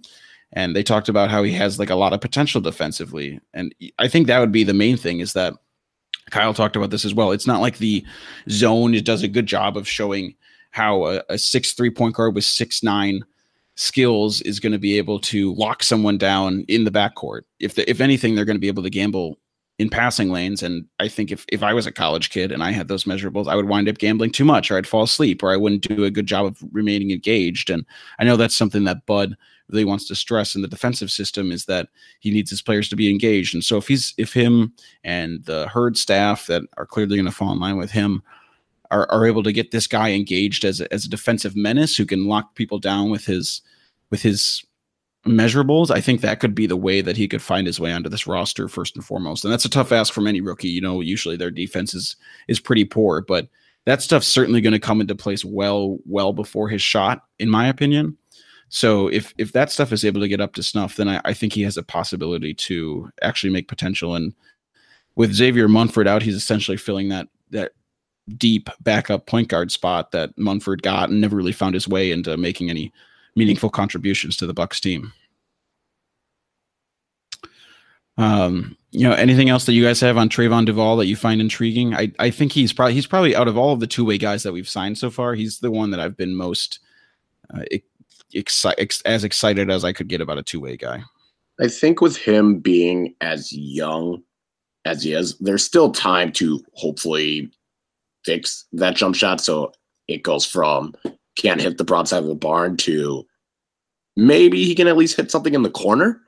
And 0.53 0.75
they 0.75 0.83
talked 0.83 1.07
about 1.07 1.31
how 1.31 1.43
he 1.43 1.53
has 1.53 1.79
like 1.79 1.89
a 1.89 1.95
lot 1.95 2.13
of 2.13 2.19
potential 2.19 2.59
defensively. 2.59 3.39
And 3.53 3.73
I 3.99 4.07
think 4.07 4.27
that 4.27 4.39
would 4.39 4.51
be 4.51 4.63
the 4.63 4.73
main 4.73 4.97
thing 4.97 5.21
is 5.21 5.33
that 5.33 5.53
Kyle 6.29 6.53
talked 6.53 6.75
about 6.75 6.89
this 6.89 7.05
as 7.05 7.13
well. 7.13 7.31
It's 7.31 7.47
not 7.47 7.61
like 7.61 7.77
the 7.77 8.05
zone 8.49 8.91
does 9.03 9.23
a 9.23 9.29
good 9.29 9.45
job 9.45 9.77
of 9.77 9.87
showing 9.87 10.35
how 10.71 11.05
a, 11.05 11.21
a 11.29 11.37
six 11.37 11.73
three 11.73 11.89
point 11.89 12.15
guard 12.15 12.35
with 12.35 12.43
six 12.43 12.83
nine 12.83 13.23
skills 13.75 14.41
is 14.41 14.59
going 14.59 14.73
to 14.73 14.79
be 14.79 14.97
able 14.97 15.19
to 15.19 15.53
lock 15.55 15.83
someone 15.83 16.17
down 16.17 16.65
in 16.67 16.83
the 16.83 16.91
backcourt. 16.91 17.41
If 17.59 17.75
the, 17.75 17.89
if 17.89 18.01
anything, 18.01 18.35
they're 18.35 18.45
going 18.45 18.57
to 18.57 18.61
be 18.61 18.67
able 18.67 18.83
to 18.83 18.89
gamble 18.89 19.37
in 19.81 19.89
passing 19.89 20.29
lanes. 20.29 20.61
And 20.61 20.85
I 20.99 21.07
think 21.07 21.31
if 21.31 21.43
if 21.51 21.63
I 21.63 21.73
was 21.73 21.87
a 21.87 21.91
college 21.91 22.29
kid 22.29 22.51
and 22.51 22.63
I 22.63 22.71
had 22.71 22.87
those 22.87 23.05
measurables, 23.05 23.47
I 23.47 23.55
would 23.55 23.67
wind 23.67 23.89
up 23.89 23.97
gambling 23.97 24.31
too 24.31 24.45
much, 24.45 24.69
or 24.69 24.77
I'd 24.77 24.85
fall 24.85 25.01
asleep, 25.01 25.41
or 25.41 25.51
I 25.51 25.57
wouldn't 25.57 25.81
do 25.81 26.03
a 26.03 26.11
good 26.11 26.27
job 26.27 26.45
of 26.45 26.63
remaining 26.71 27.09
engaged. 27.09 27.71
And 27.71 27.83
I 28.19 28.23
know 28.23 28.37
that's 28.37 28.55
something 28.55 28.83
that 28.83 29.07
Bud 29.07 29.35
really 29.69 29.83
wants 29.83 30.07
to 30.07 30.15
stress 30.15 30.53
in 30.53 30.61
the 30.61 30.67
defensive 30.67 31.09
system 31.09 31.51
is 31.51 31.65
that 31.65 31.89
he 32.19 32.29
needs 32.29 32.51
his 32.51 32.61
players 32.61 32.89
to 32.89 32.95
be 32.95 33.09
engaged. 33.09 33.55
And 33.55 33.63
so 33.63 33.77
if 33.77 33.87
he's 33.87 34.13
if 34.19 34.33
him 34.33 34.71
and 35.03 35.43
the 35.45 35.67
herd 35.67 35.97
staff 35.97 36.45
that 36.45 36.61
are 36.77 36.85
clearly 36.85 37.15
going 37.15 37.25
to 37.25 37.31
fall 37.31 37.51
in 37.51 37.59
line 37.59 37.77
with 37.77 37.89
him 37.89 38.21
are, 38.91 39.11
are 39.11 39.25
able 39.25 39.41
to 39.41 39.51
get 39.51 39.71
this 39.71 39.87
guy 39.87 40.11
engaged 40.11 40.63
as 40.63 40.79
a, 40.79 40.93
as 40.93 41.05
a 41.05 41.09
defensive 41.09 41.55
menace 41.55 41.97
who 41.97 42.05
can 42.05 42.27
lock 42.27 42.53
people 42.53 42.77
down 42.77 43.09
with 43.09 43.25
his 43.25 43.63
with 44.11 44.21
his 44.21 44.63
measurables, 45.25 45.91
I 45.91 46.01
think 46.01 46.21
that 46.21 46.39
could 46.39 46.55
be 46.55 46.65
the 46.65 46.77
way 46.77 47.01
that 47.01 47.17
he 47.17 47.27
could 47.27 47.41
find 47.41 47.67
his 47.67 47.79
way 47.79 47.91
onto 47.91 48.09
this 48.09 48.27
roster 48.27 48.67
first 48.67 48.95
and 48.95 49.05
foremost. 49.05 49.43
And 49.43 49.53
that's 49.53 49.65
a 49.65 49.69
tough 49.69 49.91
ask 49.91 50.13
from 50.13 50.27
any 50.27 50.41
rookie. 50.41 50.69
You 50.69 50.81
know, 50.81 51.01
usually 51.01 51.37
their 51.37 51.51
defense 51.51 51.93
is 51.93 52.15
is 52.47 52.59
pretty 52.59 52.85
poor, 52.85 53.21
but 53.21 53.47
that 53.85 54.01
stuff's 54.01 54.27
certainly 54.27 54.61
going 54.61 54.73
to 54.73 54.79
come 54.79 55.01
into 55.01 55.15
place 55.15 55.45
well 55.45 55.99
well 56.05 56.33
before 56.33 56.69
his 56.69 56.81
shot, 56.81 57.25
in 57.39 57.49
my 57.49 57.67
opinion. 57.67 58.17
So 58.69 59.09
if 59.09 59.33
if 59.37 59.51
that 59.51 59.71
stuff 59.71 59.91
is 59.91 60.05
able 60.05 60.21
to 60.21 60.27
get 60.27 60.41
up 60.41 60.53
to 60.53 60.63
snuff, 60.63 60.95
then 60.95 61.07
I, 61.09 61.21
I 61.25 61.33
think 61.33 61.53
he 61.53 61.61
has 61.63 61.77
a 61.77 61.83
possibility 61.83 62.53
to 62.55 63.09
actually 63.21 63.51
make 63.51 63.67
potential. 63.67 64.15
And 64.15 64.33
with 65.15 65.33
Xavier 65.33 65.67
Munford 65.67 66.07
out, 66.07 66.23
he's 66.23 66.35
essentially 66.35 66.77
filling 66.77 67.09
that 67.09 67.27
that 67.51 67.73
deep 68.37 68.69
backup 68.81 69.27
point 69.27 69.49
guard 69.49 69.71
spot 69.71 70.11
that 70.11 70.35
Munford 70.37 70.81
got 70.81 71.09
and 71.09 71.21
never 71.21 71.35
really 71.35 71.51
found 71.51 71.73
his 71.73 71.87
way 71.87 72.11
into 72.11 72.37
making 72.37 72.69
any 72.69 72.93
meaningful 73.35 73.69
contributions 73.69 74.37
to 74.37 74.47
the 74.47 74.53
Bucks 74.53 74.79
team. 74.79 75.13
Um, 78.17 78.77
you 78.91 79.07
know, 79.07 79.15
anything 79.15 79.49
else 79.49 79.65
that 79.65 79.73
you 79.73 79.83
guys 79.83 79.99
have 80.01 80.17
on 80.17 80.29
Trevon 80.29 80.65
Duval 80.65 80.97
that 80.97 81.07
you 81.07 81.15
find 81.15 81.39
intriguing? 81.39 81.95
I, 81.95 82.11
I 82.19 82.29
think 82.29 82.51
he's 82.51 82.73
probably 82.73 82.93
he's 82.93 83.07
probably 83.07 83.35
out 83.35 83.47
of 83.47 83.57
all 83.57 83.73
of 83.73 83.79
the 83.79 83.87
two 83.87 84.05
way 84.05 84.17
guys 84.17 84.43
that 84.43 84.53
we've 84.53 84.69
signed 84.69 84.97
so 84.97 85.09
far, 85.09 85.33
he's 85.33 85.59
the 85.59 85.71
one 85.71 85.91
that 85.91 85.99
I've 85.99 86.17
been 86.17 86.35
most 86.35 86.79
uh, 87.53 87.63
ex- 88.33 89.01
as 89.03 89.23
excited 89.23 89.69
as 89.69 89.85
I 89.85 89.93
could 89.93 90.07
get 90.07 90.21
about 90.21 90.37
a 90.37 90.43
two 90.43 90.59
way 90.59 90.77
guy. 90.77 91.03
I 91.59 91.67
think 91.67 92.01
with 92.01 92.17
him 92.17 92.59
being 92.59 93.15
as 93.21 93.53
young 93.53 94.23
as 94.85 95.03
he 95.03 95.13
is, 95.13 95.37
there's 95.37 95.63
still 95.63 95.91
time 95.91 96.31
to 96.33 96.63
hopefully 96.73 97.51
fix 98.25 98.65
that 98.73 98.95
jump 98.95 99.15
shot. 99.15 99.41
So 99.41 99.71
it 100.07 100.23
goes 100.23 100.45
from 100.45 100.93
can't 101.35 101.61
hit 101.61 101.77
the 101.77 101.83
broadside 101.83 102.23
of 102.23 102.29
the 102.29 102.35
barn 102.35 102.77
to 102.77 103.25
maybe 104.15 104.63
he 104.63 104.75
can 104.75 104.87
at 104.87 104.97
least 104.97 105.17
hit 105.17 105.31
something 105.31 105.53
in 105.53 105.63
the 105.63 105.69
corner. 105.69 106.21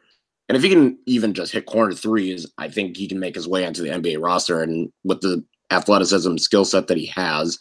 And 0.49 0.55
if 0.55 0.63
he 0.63 0.69
can 0.69 0.97
even 1.05 1.33
just 1.33 1.51
hit 1.51 1.65
corner 1.65 1.93
threes, 1.93 2.45
I 2.57 2.69
think 2.69 2.97
he 2.97 3.07
can 3.07 3.19
make 3.19 3.35
his 3.35 3.47
way 3.47 3.65
onto 3.65 3.81
the 3.81 3.89
NBA 3.89 4.21
roster. 4.21 4.61
And 4.61 4.91
with 5.03 5.21
the 5.21 5.43
athleticism 5.71 6.37
skill 6.37 6.65
set 6.65 6.87
that 6.87 6.97
he 6.97 7.07
has, 7.07 7.59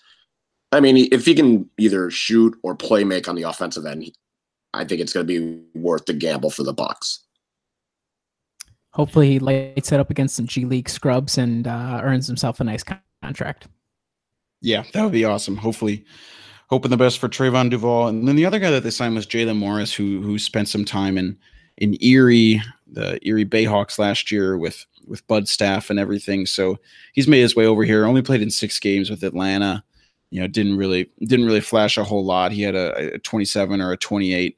I 0.72 0.80
mean, 0.80 1.08
if 1.12 1.26
he 1.26 1.34
can 1.34 1.68
either 1.78 2.10
shoot 2.10 2.56
or 2.62 2.74
play 2.74 3.04
make 3.04 3.28
on 3.28 3.36
the 3.36 3.42
offensive 3.42 3.86
end, 3.86 4.10
I 4.74 4.84
think 4.84 5.00
it's 5.00 5.12
going 5.12 5.26
to 5.26 5.40
be 5.40 5.78
worth 5.78 6.06
the 6.06 6.14
gamble 6.14 6.50
for 6.50 6.62
the 6.62 6.72
Bucks. 6.72 7.20
Hopefully, 8.94 9.30
he 9.30 9.38
lights 9.38 9.92
it 9.92 10.00
up 10.00 10.10
against 10.10 10.36
some 10.36 10.46
G 10.46 10.64
League 10.64 10.88
scrubs 10.88 11.38
and 11.38 11.66
uh, 11.66 12.00
earns 12.02 12.26
himself 12.26 12.60
a 12.60 12.64
nice 12.64 12.84
contract. 13.22 13.68
Yeah, 14.60 14.84
that 14.92 15.02
would 15.02 15.12
be 15.12 15.24
awesome. 15.24 15.56
Hopefully, 15.56 16.04
hoping 16.72 16.90
the 16.90 16.96
best 16.96 17.18
for 17.18 17.28
Trevon 17.28 17.68
Duval. 17.68 18.06
And 18.06 18.26
then 18.26 18.34
the 18.34 18.46
other 18.46 18.58
guy 18.58 18.70
that 18.70 18.82
they 18.82 18.88
signed 18.88 19.14
was 19.14 19.26
Jaylen 19.26 19.58
Morris, 19.58 19.92
who 19.92 20.22
who 20.22 20.38
spent 20.38 20.70
some 20.70 20.86
time 20.86 21.18
in 21.18 21.36
in 21.76 22.02
Erie, 22.02 22.62
the 22.90 23.18
Erie 23.28 23.44
Bayhawks 23.44 23.98
last 23.98 24.32
year 24.32 24.56
with 24.56 24.86
with 25.06 25.26
Bud 25.26 25.48
staff 25.48 25.90
and 25.90 25.98
everything. 25.98 26.46
So 26.46 26.78
he's 27.12 27.28
made 27.28 27.42
his 27.42 27.54
way 27.54 27.66
over 27.66 27.84
here. 27.84 28.06
Only 28.06 28.22
played 28.22 28.40
in 28.40 28.50
six 28.50 28.80
games 28.80 29.10
with 29.10 29.22
Atlanta. 29.22 29.84
You 30.30 30.40
know, 30.40 30.46
didn't 30.46 30.78
really 30.78 31.10
didn't 31.20 31.44
really 31.44 31.60
flash 31.60 31.98
a 31.98 32.04
whole 32.04 32.24
lot. 32.24 32.52
He 32.52 32.62
had 32.62 32.74
a, 32.74 33.16
a 33.16 33.18
27 33.18 33.82
or 33.82 33.92
a 33.92 33.98
28 33.98 34.56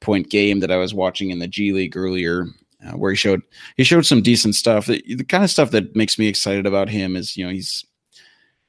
point 0.00 0.30
game 0.30 0.58
that 0.58 0.72
I 0.72 0.78
was 0.78 0.92
watching 0.92 1.30
in 1.30 1.38
the 1.38 1.46
G 1.46 1.72
League 1.72 1.96
earlier, 1.96 2.46
uh, 2.84 2.96
where 2.96 3.12
he 3.12 3.16
showed 3.16 3.40
he 3.76 3.84
showed 3.84 4.04
some 4.04 4.20
decent 4.20 4.56
stuff. 4.56 4.86
The, 4.86 5.00
the 5.14 5.22
kind 5.22 5.44
of 5.44 5.50
stuff 5.50 5.70
that 5.70 5.94
makes 5.94 6.18
me 6.18 6.26
excited 6.26 6.66
about 6.66 6.88
him 6.88 7.14
is 7.14 7.36
you 7.36 7.46
know 7.46 7.52
he's 7.52 7.84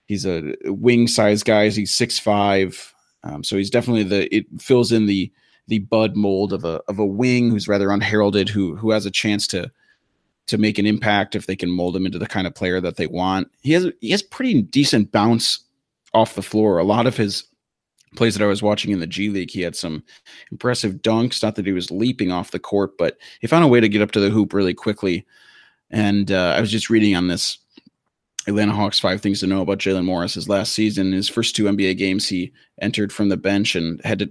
He's 0.05 0.25
a 0.25 0.53
wing 0.65 1.07
size 1.07 1.43
guy. 1.43 1.69
He's 1.69 1.93
six 1.93 2.19
five, 2.19 2.93
um, 3.23 3.43
so 3.43 3.57
he's 3.57 3.69
definitely 3.69 4.03
the. 4.03 4.33
It 4.35 4.45
fills 4.59 4.91
in 4.91 5.05
the 5.05 5.31
the 5.67 5.79
Bud 5.79 6.15
mold 6.15 6.53
of 6.53 6.65
a 6.65 6.81
of 6.87 6.99
a 6.99 7.05
wing 7.05 7.49
who's 7.49 7.67
rather 7.67 7.91
unheralded, 7.91 8.49
who 8.49 8.75
who 8.75 8.91
has 8.91 9.05
a 9.05 9.11
chance 9.11 9.47
to 9.47 9.71
to 10.47 10.57
make 10.57 10.77
an 10.77 10.85
impact 10.85 11.35
if 11.35 11.47
they 11.47 11.55
can 11.55 11.69
mold 11.69 11.95
him 11.95 12.05
into 12.05 12.19
the 12.19 12.27
kind 12.27 12.47
of 12.47 12.55
player 12.55 12.81
that 12.81 12.97
they 12.97 13.07
want. 13.07 13.49
He 13.61 13.71
has 13.73 13.87
he 14.01 14.11
has 14.11 14.21
pretty 14.21 14.61
decent 14.61 15.11
bounce 15.11 15.59
off 16.13 16.35
the 16.35 16.41
floor. 16.41 16.77
A 16.77 16.83
lot 16.83 17.07
of 17.07 17.17
his 17.17 17.45
plays 18.15 18.35
that 18.35 18.43
I 18.43 18.47
was 18.47 18.61
watching 18.61 18.91
in 18.91 18.99
the 18.99 19.07
G 19.07 19.29
League, 19.29 19.51
he 19.51 19.61
had 19.61 19.75
some 19.75 20.03
impressive 20.51 20.95
dunks. 20.95 21.41
Not 21.41 21.55
that 21.55 21.65
he 21.65 21.71
was 21.71 21.91
leaping 21.91 22.31
off 22.31 22.51
the 22.51 22.59
court, 22.59 22.97
but 22.97 23.17
he 23.39 23.47
found 23.47 23.63
a 23.63 23.69
way 23.69 23.79
to 23.79 23.89
get 23.89 24.01
up 24.01 24.11
to 24.11 24.19
the 24.19 24.29
hoop 24.29 24.53
really 24.53 24.73
quickly. 24.73 25.25
And 25.89 26.31
uh, 26.31 26.55
I 26.57 26.61
was 26.61 26.71
just 26.71 26.89
reading 26.89 27.15
on 27.15 27.27
this 27.27 27.57
Atlanta 28.47 28.73
Hawks 28.73 28.99
five 28.99 29.21
things 29.21 29.39
to 29.39 29.47
know 29.47 29.61
about 29.61 29.77
Jaylen 29.77 30.05
Morris. 30.05 30.33
His 30.33 30.49
last 30.49 30.73
season, 30.73 31.11
his 31.11 31.29
first 31.29 31.55
two 31.55 31.65
NBA 31.65 31.97
games, 31.97 32.27
he 32.27 32.51
entered 32.81 33.13
from 33.13 33.29
the 33.29 33.37
bench 33.37 33.75
and 33.75 34.01
had 34.03 34.19
to 34.19 34.29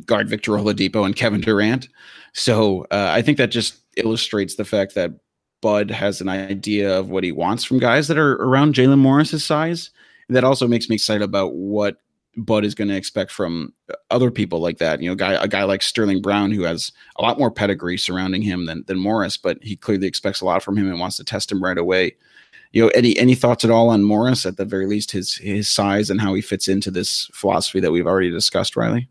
guard 0.00 0.28
Victor 0.28 0.52
Oladipo 0.52 1.04
and 1.04 1.16
Kevin 1.16 1.40
Durant. 1.40 1.88
So 2.32 2.82
uh, 2.90 3.10
I 3.10 3.22
think 3.22 3.38
that 3.38 3.50
just 3.50 3.76
illustrates 3.96 4.54
the 4.54 4.64
fact 4.64 4.94
that 4.94 5.12
Bud 5.62 5.90
has 5.90 6.20
an 6.20 6.28
idea 6.28 6.98
of 6.98 7.10
what 7.10 7.24
he 7.24 7.32
wants 7.32 7.64
from 7.64 7.78
guys 7.78 8.08
that 8.08 8.18
are 8.18 8.34
around 8.36 8.74
Jaylen 8.74 8.98
Morris's 8.98 9.44
size. 9.44 9.90
that 10.28 10.44
also 10.44 10.68
makes 10.68 10.88
me 10.88 10.94
excited 10.94 11.22
about 11.22 11.54
what 11.54 11.96
Bud 12.36 12.64
is 12.64 12.74
going 12.74 12.88
to 12.88 12.96
expect 12.96 13.32
from 13.32 13.74
other 14.10 14.30
people 14.30 14.60
like 14.60 14.78
that. 14.78 15.02
You 15.02 15.10
know, 15.10 15.16
guy 15.16 15.32
a 15.32 15.48
guy 15.48 15.64
like 15.64 15.82
Sterling 15.82 16.22
Brown 16.22 16.52
who 16.52 16.62
has 16.62 16.92
a 17.16 17.22
lot 17.22 17.38
more 17.38 17.50
pedigree 17.50 17.98
surrounding 17.98 18.42
him 18.42 18.66
than 18.66 18.84
than 18.86 18.98
Morris, 18.98 19.36
but 19.36 19.58
he 19.62 19.76
clearly 19.76 20.06
expects 20.06 20.40
a 20.40 20.44
lot 20.44 20.62
from 20.62 20.76
him 20.76 20.88
and 20.88 21.00
wants 21.00 21.16
to 21.16 21.24
test 21.24 21.50
him 21.50 21.62
right 21.62 21.76
away 21.76 22.14
you 22.72 22.82
know 22.82 22.90
any 22.94 23.16
any 23.18 23.34
thoughts 23.34 23.64
at 23.64 23.70
all 23.70 23.88
on 23.88 24.02
Morris 24.02 24.46
at 24.46 24.56
the 24.56 24.64
very 24.64 24.86
least 24.86 25.10
his 25.10 25.36
his 25.36 25.68
size 25.68 26.10
and 26.10 26.20
how 26.20 26.34
he 26.34 26.42
fits 26.42 26.68
into 26.68 26.90
this 26.90 27.30
philosophy 27.32 27.80
that 27.80 27.92
we've 27.92 28.06
already 28.06 28.30
discussed 28.30 28.76
Riley? 28.76 29.08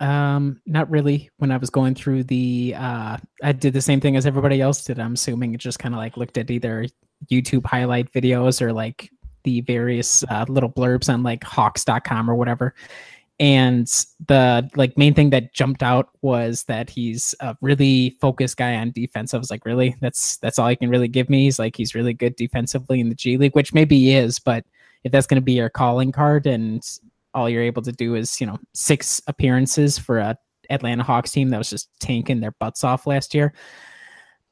Um 0.00 0.60
not 0.66 0.90
really. 0.90 1.30
When 1.38 1.50
I 1.50 1.56
was 1.56 1.70
going 1.70 1.94
through 1.94 2.24
the 2.24 2.74
uh 2.76 3.16
I 3.42 3.52
did 3.52 3.72
the 3.72 3.80
same 3.80 4.00
thing 4.00 4.16
as 4.16 4.26
everybody 4.26 4.60
else 4.60 4.84
did 4.84 4.98
I'm 4.98 5.14
assuming 5.14 5.54
it 5.54 5.58
just 5.58 5.78
kind 5.78 5.94
of 5.94 5.98
like 5.98 6.16
looked 6.16 6.38
at 6.38 6.50
either 6.50 6.86
YouTube 7.30 7.66
highlight 7.66 8.12
videos 8.12 8.60
or 8.60 8.72
like 8.72 9.10
the 9.44 9.60
various 9.62 10.24
uh, 10.30 10.44
little 10.48 10.70
blurbs 10.70 11.12
on 11.12 11.22
like 11.22 11.44
hawks.com 11.44 12.30
or 12.30 12.34
whatever 12.34 12.74
and 13.40 13.86
the 14.28 14.68
like 14.76 14.96
main 14.96 15.12
thing 15.14 15.30
that 15.30 15.52
jumped 15.52 15.82
out 15.82 16.10
was 16.22 16.64
that 16.64 16.88
he's 16.88 17.34
a 17.40 17.56
really 17.60 18.16
focused 18.20 18.56
guy 18.56 18.76
on 18.76 18.92
defense. 18.92 19.34
I 19.34 19.38
was 19.38 19.50
like, 19.50 19.64
really? 19.64 19.96
That's 20.00 20.36
that's 20.38 20.58
all 20.58 20.68
he 20.68 20.76
can 20.76 20.90
really 20.90 21.08
give 21.08 21.28
me. 21.28 21.44
He's 21.44 21.58
like 21.58 21.76
he's 21.76 21.94
really 21.94 22.14
good 22.14 22.36
defensively 22.36 23.00
in 23.00 23.08
the 23.08 23.14
G 23.14 23.36
League, 23.36 23.54
which 23.54 23.74
maybe 23.74 23.98
he 23.98 24.14
is, 24.14 24.38
but 24.38 24.64
if 25.02 25.12
that's 25.12 25.26
going 25.26 25.40
to 25.40 25.44
be 25.44 25.52
your 25.52 25.68
calling 25.68 26.12
card 26.12 26.46
and 26.46 26.82
all 27.34 27.50
you're 27.50 27.62
able 27.62 27.82
to 27.82 27.92
do 27.92 28.14
is 28.14 28.40
you 28.40 28.46
know 28.46 28.58
six 28.72 29.20
appearances 29.26 29.98
for 29.98 30.18
a 30.18 30.38
Atlanta 30.70 31.02
Hawks 31.02 31.32
team 31.32 31.50
that 31.50 31.58
was 31.58 31.70
just 31.70 31.88
tanking 32.00 32.40
their 32.40 32.52
butts 32.52 32.84
off 32.84 33.06
last 33.06 33.34
year. 33.34 33.52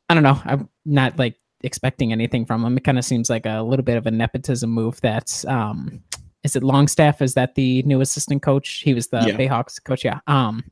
I 0.09 0.14
don't 0.14 0.23
know. 0.23 0.40
I'm 0.45 0.68
not 0.85 1.18
like 1.18 1.37
expecting 1.62 2.12
anything 2.12 2.45
from 2.45 2.64
him. 2.64 2.77
It 2.77 2.85
kind 2.85 2.99
of 2.99 3.05
seems 3.05 3.31
like 3.31 3.47
a 3.47 3.62
little 3.62 3.85
bit 3.85 3.97
of 3.97 4.07
a 4.07 4.11
nepotism 4.11 4.71
move 4.71 5.01
that 5.01 5.45
um, 5.47 6.03
is 6.45 6.57
it 6.57 6.63
Longstaff? 6.63 7.23
Is 7.23 7.35
that 7.35 7.55
the 7.55 7.83
new 7.85 8.01
assistant 8.01 8.43
coach? 8.43 8.83
He 8.85 8.95
was 8.95 9.09
the 9.09 9.21
yeah. 9.21 9.37
Bayhawks 9.37 9.83
coach. 9.83 10.05
Yeah. 10.05 10.21
Um, 10.27 10.65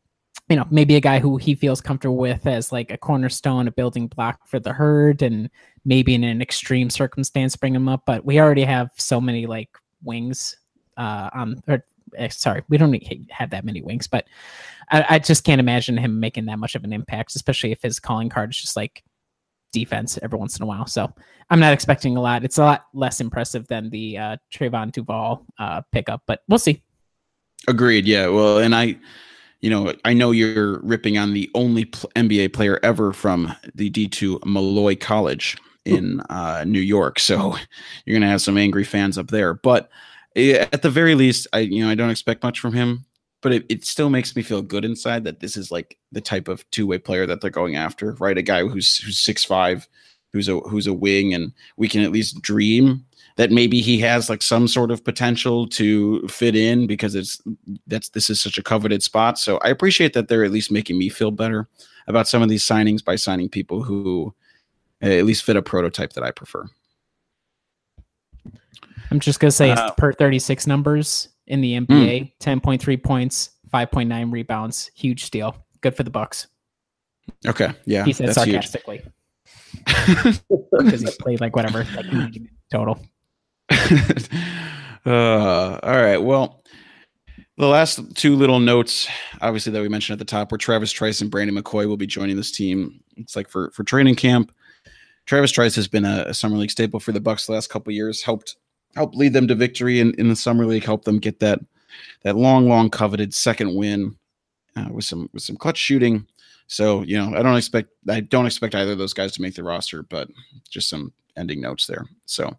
you 0.49 0.57
know, 0.57 0.67
maybe 0.71 0.97
a 0.97 1.01
guy 1.01 1.21
who 1.21 1.37
he 1.37 1.55
feels 1.55 1.81
comfortable 1.81 2.17
with 2.17 2.47
as 2.47 2.73
like 2.73 2.91
a 2.91 2.99
cornerstone, 2.99 3.69
a 3.69 3.71
building 3.71 4.09
block 4.09 4.47
for 4.49 4.59
the 4.59 4.73
herd, 4.73 5.23
and 5.23 5.49
maybe 5.85 6.15
in 6.15 6.25
an 6.25 6.43
extreme 6.43 6.91
circumstance 6.91 7.55
bring 7.55 7.75
him 7.75 7.89
up. 7.89 8.03
But 8.05 8.25
we 8.25 8.41
already 8.41 8.65
have 8.65 8.91
so 8.97 9.21
many 9.21 9.47
like 9.47 9.71
wings 10.03 10.57
uh, 10.97 11.31
on, 11.33 11.63
or 11.69 11.85
eh, 12.17 12.29
sorry, 12.31 12.63
we 12.69 12.79
don't 12.79 13.01
have 13.31 13.51
that 13.51 13.65
many 13.65 13.81
wings, 13.81 14.09
but 14.09 14.27
I, 14.91 15.07
I 15.09 15.19
just 15.21 15.45
can't 15.45 15.61
imagine 15.61 15.97
him 15.97 16.19
making 16.19 16.47
that 16.47 16.59
much 16.59 16.75
of 16.75 16.83
an 16.83 16.93
impact, 16.93 17.37
especially 17.37 17.71
if 17.71 17.83
his 17.83 18.01
calling 18.01 18.29
card 18.29 18.51
is 18.51 18.61
just 18.61 18.77
like 18.77 19.05
defense 19.73 20.19
every 20.23 20.39
once 20.39 20.57
in 20.57 20.63
a 20.63 20.67
while. 20.67 20.87
So 20.87 21.13
I'm 21.51 21.61
not 21.61 21.73
expecting 21.73 22.17
a 22.17 22.21
lot. 22.21 22.45
It's 22.45 22.59
a 22.59 22.63
lot 22.63 22.87
less 22.95 23.21
impressive 23.21 23.67
than 23.69 23.91
the 23.91 24.19
uh, 24.19 24.37
Trevon 24.53 24.93
Duval 24.93 25.45
uh, 25.59 25.83
pickup, 25.93 26.23
but 26.27 26.43
we'll 26.49 26.59
see. 26.59 26.83
Agreed. 27.69 28.07
Yeah. 28.07 28.29
Well, 28.29 28.59
and 28.59 28.75
I, 28.75 28.97
you 29.61 29.71
know, 29.71 29.93
I 30.05 30.15
know 30.15 30.31
you're 30.31 30.81
ripping 30.81 31.19
on 31.19 31.35
the 31.35 31.51
only 31.55 31.85
pl- 31.85 32.11
NBA 32.17 32.53
player 32.53 32.81
ever 32.83 33.13
from 33.13 33.55
the 33.75 33.91
D2 33.91 34.45
Molloy 34.45 34.97
College. 34.97 35.57
in 35.85 36.21
uh, 36.29 36.65
New 36.67 36.81
York. 36.81 37.19
So 37.19 37.57
you're 38.05 38.15
gonna 38.15 38.31
have 38.31 38.43
some 38.43 38.59
angry 38.59 38.85
fans 38.85 39.17
up 39.17 39.29
there. 39.29 39.55
But 39.55 39.91
eh, 40.37 40.67
at 40.73 40.83
the 40.83 40.91
very 40.91 41.15
least, 41.15 41.47
I 41.53 41.61
you 41.61 41.83
know 41.85 41.91
I 41.91 41.95
don't 41.95 42.11
expect 42.11 42.43
much 42.43 42.61
from 42.61 42.75
him. 42.75 43.07
But 43.43 43.53
it, 43.53 43.67
it 43.69 43.85
still 43.85 44.11
makes 44.11 44.37
me 44.37 44.43
feel 44.43 44.61
good 44.61 44.85
inside 44.85 45.25
that 45.25 45.41
this 45.41 45.57
is 45.57 45.71
like 45.71 45.97
the 46.13 46.21
type 46.21 46.49
of 46.49 46.69
two 46.71 46.87
way 46.87 46.99
player 46.99 47.27
that 47.27 47.41
they're 47.41 47.51
going 47.51 47.77
after, 47.77 48.13
right? 48.15 48.37
A 48.37 48.43
guy 48.43 48.67
who's 48.67 48.99
who's 48.99 49.19
six 49.19 49.45
five, 49.45 49.89
who's 50.33 50.49
a 50.49 50.59
who's 50.61 50.87
a 50.87 50.95
wing, 50.95 51.33
and 51.33 51.53
we 51.77 51.89
can 51.89 52.03
at 52.03 52.13
least 52.13 52.43
dream 52.43 53.05
that 53.37 53.51
maybe 53.51 53.81
he 53.81 53.99
has 54.01 54.29
like 54.29 54.43
some 54.43 54.69
sort 54.69 54.91
of 54.91 55.03
potential 55.03 55.67
to 55.67 56.27
fit 56.29 56.55
in 56.55 56.87
because 56.87 57.15
it's 57.15 57.41
that's 57.87 58.11
this 58.11 58.29
is 58.29 58.41
such 58.41 58.59
a 58.59 58.63
coveted 58.63 59.03
spot. 59.03 59.39
So 59.39 59.59
I 59.59 59.69
appreciate 59.69 60.13
that 60.13 60.29
they're 60.29 60.45
at 60.45 60.51
least 60.51 60.71
making 60.71 60.99
me 60.99 61.09
feel 61.09 61.31
better 61.31 61.67
about 62.07 62.29
some 62.29 62.43
of 62.43 62.51
these 62.51 62.63
signings 62.63 63.03
by 63.03 63.17
signing 63.17 63.49
people 63.49 63.83
who 63.83 64.35
at 65.01 65.25
least 65.25 65.45
fit 65.45 65.57
a 65.57 65.63
prototype 65.63 66.13
that 66.13 66.25
I 66.25 66.31
prefer. 66.31 66.67
I'm 69.11 69.21
just 69.21 69.41
gonna 69.41 69.51
say 69.51 69.71
uh, 69.71 69.93
per 69.93 70.13
36 70.13 70.67
numbers 70.67 71.31
in 71.51 71.61
the 71.61 71.75
NBA, 71.75 71.87
mm. 71.87 72.33
10.3 72.41 73.03
points, 73.03 73.51
5.9 73.75 74.33
rebounds, 74.33 74.91
huge 74.95 75.25
steal. 75.25 75.57
Good 75.81 75.97
for 75.97 76.05
the 76.05 76.11
Bucks. 76.11 76.47
Okay, 77.47 77.73
yeah, 77.85 78.05
he 78.05 78.13
said 78.13 78.35
sarcastically 78.35 79.03
because 79.87 81.01
he 81.01 81.07
played 81.21 81.41
like 81.41 81.55
whatever, 81.55 81.87
like 81.95 82.07
total. 82.73 83.01
uh, 83.71 85.79
all 85.83 85.97
right, 85.97 86.19
well, 86.19 86.63
the 87.57 87.67
last 87.67 88.17
two 88.17 88.37
little 88.37 88.59
notes, 88.59 89.09
obviously 89.41 89.73
that 89.73 89.83
we 89.83 89.89
mentioned 89.89 90.15
at 90.15 90.19
the 90.19 90.31
top, 90.31 90.53
were 90.53 90.59
Travis 90.59 90.93
Trice 90.93 91.21
and 91.21 91.31
Brandon 91.31 91.57
McCoy 91.57 91.87
will 91.87 91.97
be 91.97 92.07
joining 92.07 92.37
this 92.37 92.53
team. 92.53 93.01
It's 93.17 93.37
like 93.37 93.49
for 93.49 93.71
for 93.73 93.85
training 93.85 94.17
camp. 94.17 94.53
Travis 95.27 95.53
Trice 95.53 95.77
has 95.77 95.89
been 95.89 96.05
a, 96.05 96.25
a 96.29 96.35
summer 96.35 96.57
league 96.57 96.71
staple 96.71 97.01
for 97.01 97.13
the 97.13 97.21
Bucks 97.21 97.47
the 97.47 97.53
last 97.53 97.71
couple 97.71 97.93
years. 97.93 98.23
Helped 98.23 98.57
helped 98.97 99.17
lead 99.17 99.33
them 99.33 99.49
to 99.49 99.55
victory 99.55 100.01
in, 100.01 100.15
in 100.15 100.29
the 100.29 100.37
summer 100.37 100.67
league. 100.67 100.85
help 100.85 101.05
them 101.05 101.19
get 101.19 101.41
that 101.41 101.61
that 102.23 102.37
long, 102.37 102.69
long 102.69 102.91
coveted 102.91 103.35
second 103.35 103.75
win 103.75 104.17
uh, 104.77 104.89
with 104.91 105.05
some 105.05 105.29
with 105.33 105.43
some 105.43 105.57
clutch 105.57 105.79
shooting. 105.79 106.27
So 106.67 107.03
you 107.03 107.19
know, 107.19 107.37
I 107.37 107.43
don't 107.43 107.57
expect 107.57 107.91
I 108.09 108.21
don't 108.21 108.47
expect 108.47 108.75
either 108.75 108.93
of 108.93 108.99
those 108.99 109.15
guys 109.15 109.33
to 109.33 109.43
make 109.43 109.55
the 109.55 109.65
roster, 109.65 110.03
but 110.03 110.29
just 110.69 110.89
some 110.89 111.13
ending 111.37 111.61
notes 111.61 111.87
there. 111.87 112.07
So, 112.27 112.57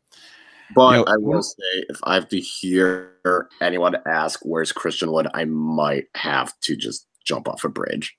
but 0.76 0.92
you 0.92 0.98
know, 0.98 1.04
I 1.08 1.18
will 1.18 1.44
say, 1.44 1.86
if 1.90 2.00
I 2.04 2.16
have 2.16 2.28
to 2.30 2.40
hear 2.40 3.50
anyone 3.62 3.96
ask 4.06 4.42
where's 4.44 4.72
Christian 4.72 5.12
Wood, 5.12 5.28
I 5.34 5.46
might 5.46 6.08
have 6.16 6.60
to 6.62 6.76
just 6.76 7.08
jump 7.24 7.48
off 7.48 7.64
a 7.64 7.70
bridge. 7.70 8.18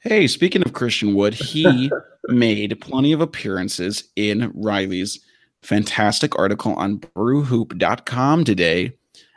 Hey, 0.00 0.26
speaking 0.26 0.62
of 0.62 0.72
Christian 0.72 1.14
Wood, 1.14 1.34
he 1.34 1.90
made 2.28 2.80
plenty 2.80 3.12
of 3.12 3.20
appearances 3.20 4.10
in 4.16 4.50
Riley's 4.54 5.20
fantastic 5.62 6.38
article 6.38 6.74
on 6.74 6.98
brewhoop.com 6.98 8.44
today, 8.44 8.92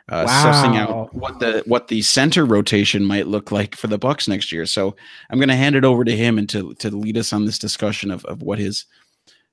uh, 0.08 0.24
wow. 0.26 0.44
sussing 0.44 0.76
out 0.76 1.14
what 1.14 1.40
the 1.40 1.62
what 1.66 1.88
the 1.88 2.02
center 2.02 2.44
rotation 2.44 3.04
might 3.04 3.26
look 3.26 3.50
like 3.50 3.74
for 3.74 3.86
the 3.86 3.98
Bucks 3.98 4.28
next 4.28 4.52
year. 4.52 4.66
So 4.66 4.94
I'm 5.30 5.38
going 5.38 5.48
to 5.48 5.56
hand 5.56 5.76
it 5.76 5.84
over 5.84 6.04
to 6.04 6.16
him 6.16 6.38
and 6.38 6.48
to 6.50 6.74
to 6.74 6.90
lead 6.90 7.16
us 7.16 7.32
on 7.32 7.44
this 7.44 7.58
discussion 7.58 8.10
of 8.10 8.24
of 8.26 8.42
what 8.42 8.58
his 8.58 8.84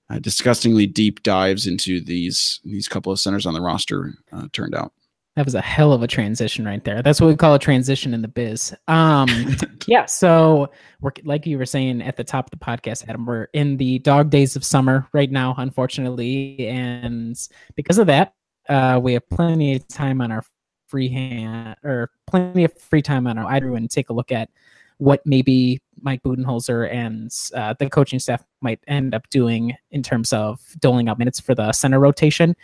uh, 0.09 0.19
disgustingly 0.19 0.85
deep 0.85 1.23
dives 1.23 1.65
into 1.65 2.01
these 2.01 2.59
these 2.63 2.87
couple 2.87 3.11
of 3.11 3.19
centers 3.19 3.45
on 3.45 3.53
the 3.53 3.61
roster 3.61 4.13
uh, 4.31 4.47
turned 4.51 4.75
out. 4.75 4.93
That 5.35 5.45
was 5.45 5.55
a 5.55 5.61
hell 5.61 5.93
of 5.93 6.03
a 6.03 6.07
transition 6.07 6.63
right 6.65 6.83
there. 6.83 7.01
That's 7.01 7.19
what 7.19 7.27
we 7.27 7.35
call 7.35 7.55
a 7.55 7.59
transition 7.59 8.13
in 8.13 8.21
the 8.21 8.27
biz. 8.27 8.75
Um, 8.87 9.27
yeah. 9.87 10.05
So 10.05 10.69
we're 11.01 11.11
like 11.23 11.47
you 11.47 11.57
were 11.57 11.65
saying 11.65 12.03
at 12.03 12.17
the 12.17 12.23
top 12.23 12.45
of 12.45 12.51
the 12.51 12.63
podcast, 12.63 13.07
Adam. 13.09 13.25
We're 13.25 13.47
in 13.53 13.77
the 13.77 13.97
dog 13.99 14.29
days 14.29 14.55
of 14.55 14.63
summer 14.63 15.07
right 15.11 15.31
now, 15.31 15.55
unfortunately, 15.57 16.67
and 16.67 17.35
because 17.75 17.97
of 17.97 18.05
that, 18.07 18.35
uh, 18.69 18.99
we 19.01 19.13
have 19.13 19.27
plenty 19.29 19.75
of 19.75 19.87
time 19.87 20.21
on 20.21 20.31
our 20.31 20.43
free 20.87 21.09
hand 21.09 21.77
or 21.83 22.11
plenty 22.27 22.63
of 22.63 22.73
free 22.79 23.01
time 23.01 23.25
on 23.25 23.39
our 23.39 23.51
iDrew 23.51 23.75
and 23.75 23.89
take 23.89 24.09
a 24.09 24.13
look 24.13 24.31
at 24.31 24.49
what 24.97 25.21
maybe 25.25 25.81
Mike 26.01 26.21
Budenholzer 26.21 26.91
and 26.93 27.31
uh, 27.55 27.73
the 27.79 27.89
coaching 27.89 28.19
staff 28.19 28.43
might 28.61 28.79
end 28.87 29.15
up 29.15 29.27
doing 29.31 29.73
in 29.89 30.03
terms 30.03 30.31
of 30.31 30.61
doling 30.79 31.09
out 31.09 31.17
minutes 31.17 31.39
for 31.39 31.55
the 31.55 31.71
center 31.71 31.99
rotation 31.99 32.55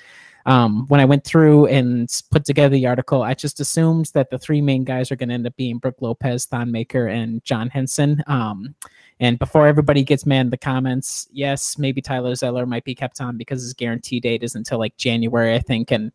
um, 0.46 0.88
when 0.88 1.00
I 1.00 1.06
went 1.06 1.24
through 1.24 1.68
and 1.68 2.10
put 2.32 2.46
together 2.46 2.76
the 2.76 2.88
article, 2.88 3.22
I 3.22 3.34
just 3.34 3.60
assumed 3.60 4.12
that 4.14 4.30
the 4.30 4.40
three 4.40 4.62
main 4.62 4.84
guys 4.84 5.12
are 5.12 5.16
going 5.16 5.30
to 5.30 5.36
end 5.36 5.48
up 5.48 5.56
being 5.56 5.78
Brook 5.78 5.98
Lopez, 6.00 6.46
Thon 6.46 6.72
Maker, 6.72 7.08
and 7.08 7.44
John 7.44 7.70
Henson. 7.70 8.24
Um, 8.28 8.76
and 9.20 9.38
before 9.38 9.68
everybody 9.68 10.04
gets 10.04 10.26
mad 10.26 10.42
in 10.42 10.50
the 10.50 10.58
comments, 10.58 11.28
yes, 11.32 11.78
maybe 11.78 12.02
Tyler 12.02 12.36
Zeller 12.36 12.66
might 12.66 12.86
be 12.86 12.96
kept 12.96 13.20
on 13.20 13.38
because 13.38 13.62
his 13.62 13.74
guarantee 13.74 14.20
date 14.20 14.44
is 14.44 14.56
until 14.56 14.80
like 14.80 14.96
January, 14.96 15.56
I 15.56 15.60
think. 15.60 15.92
And 15.92 16.12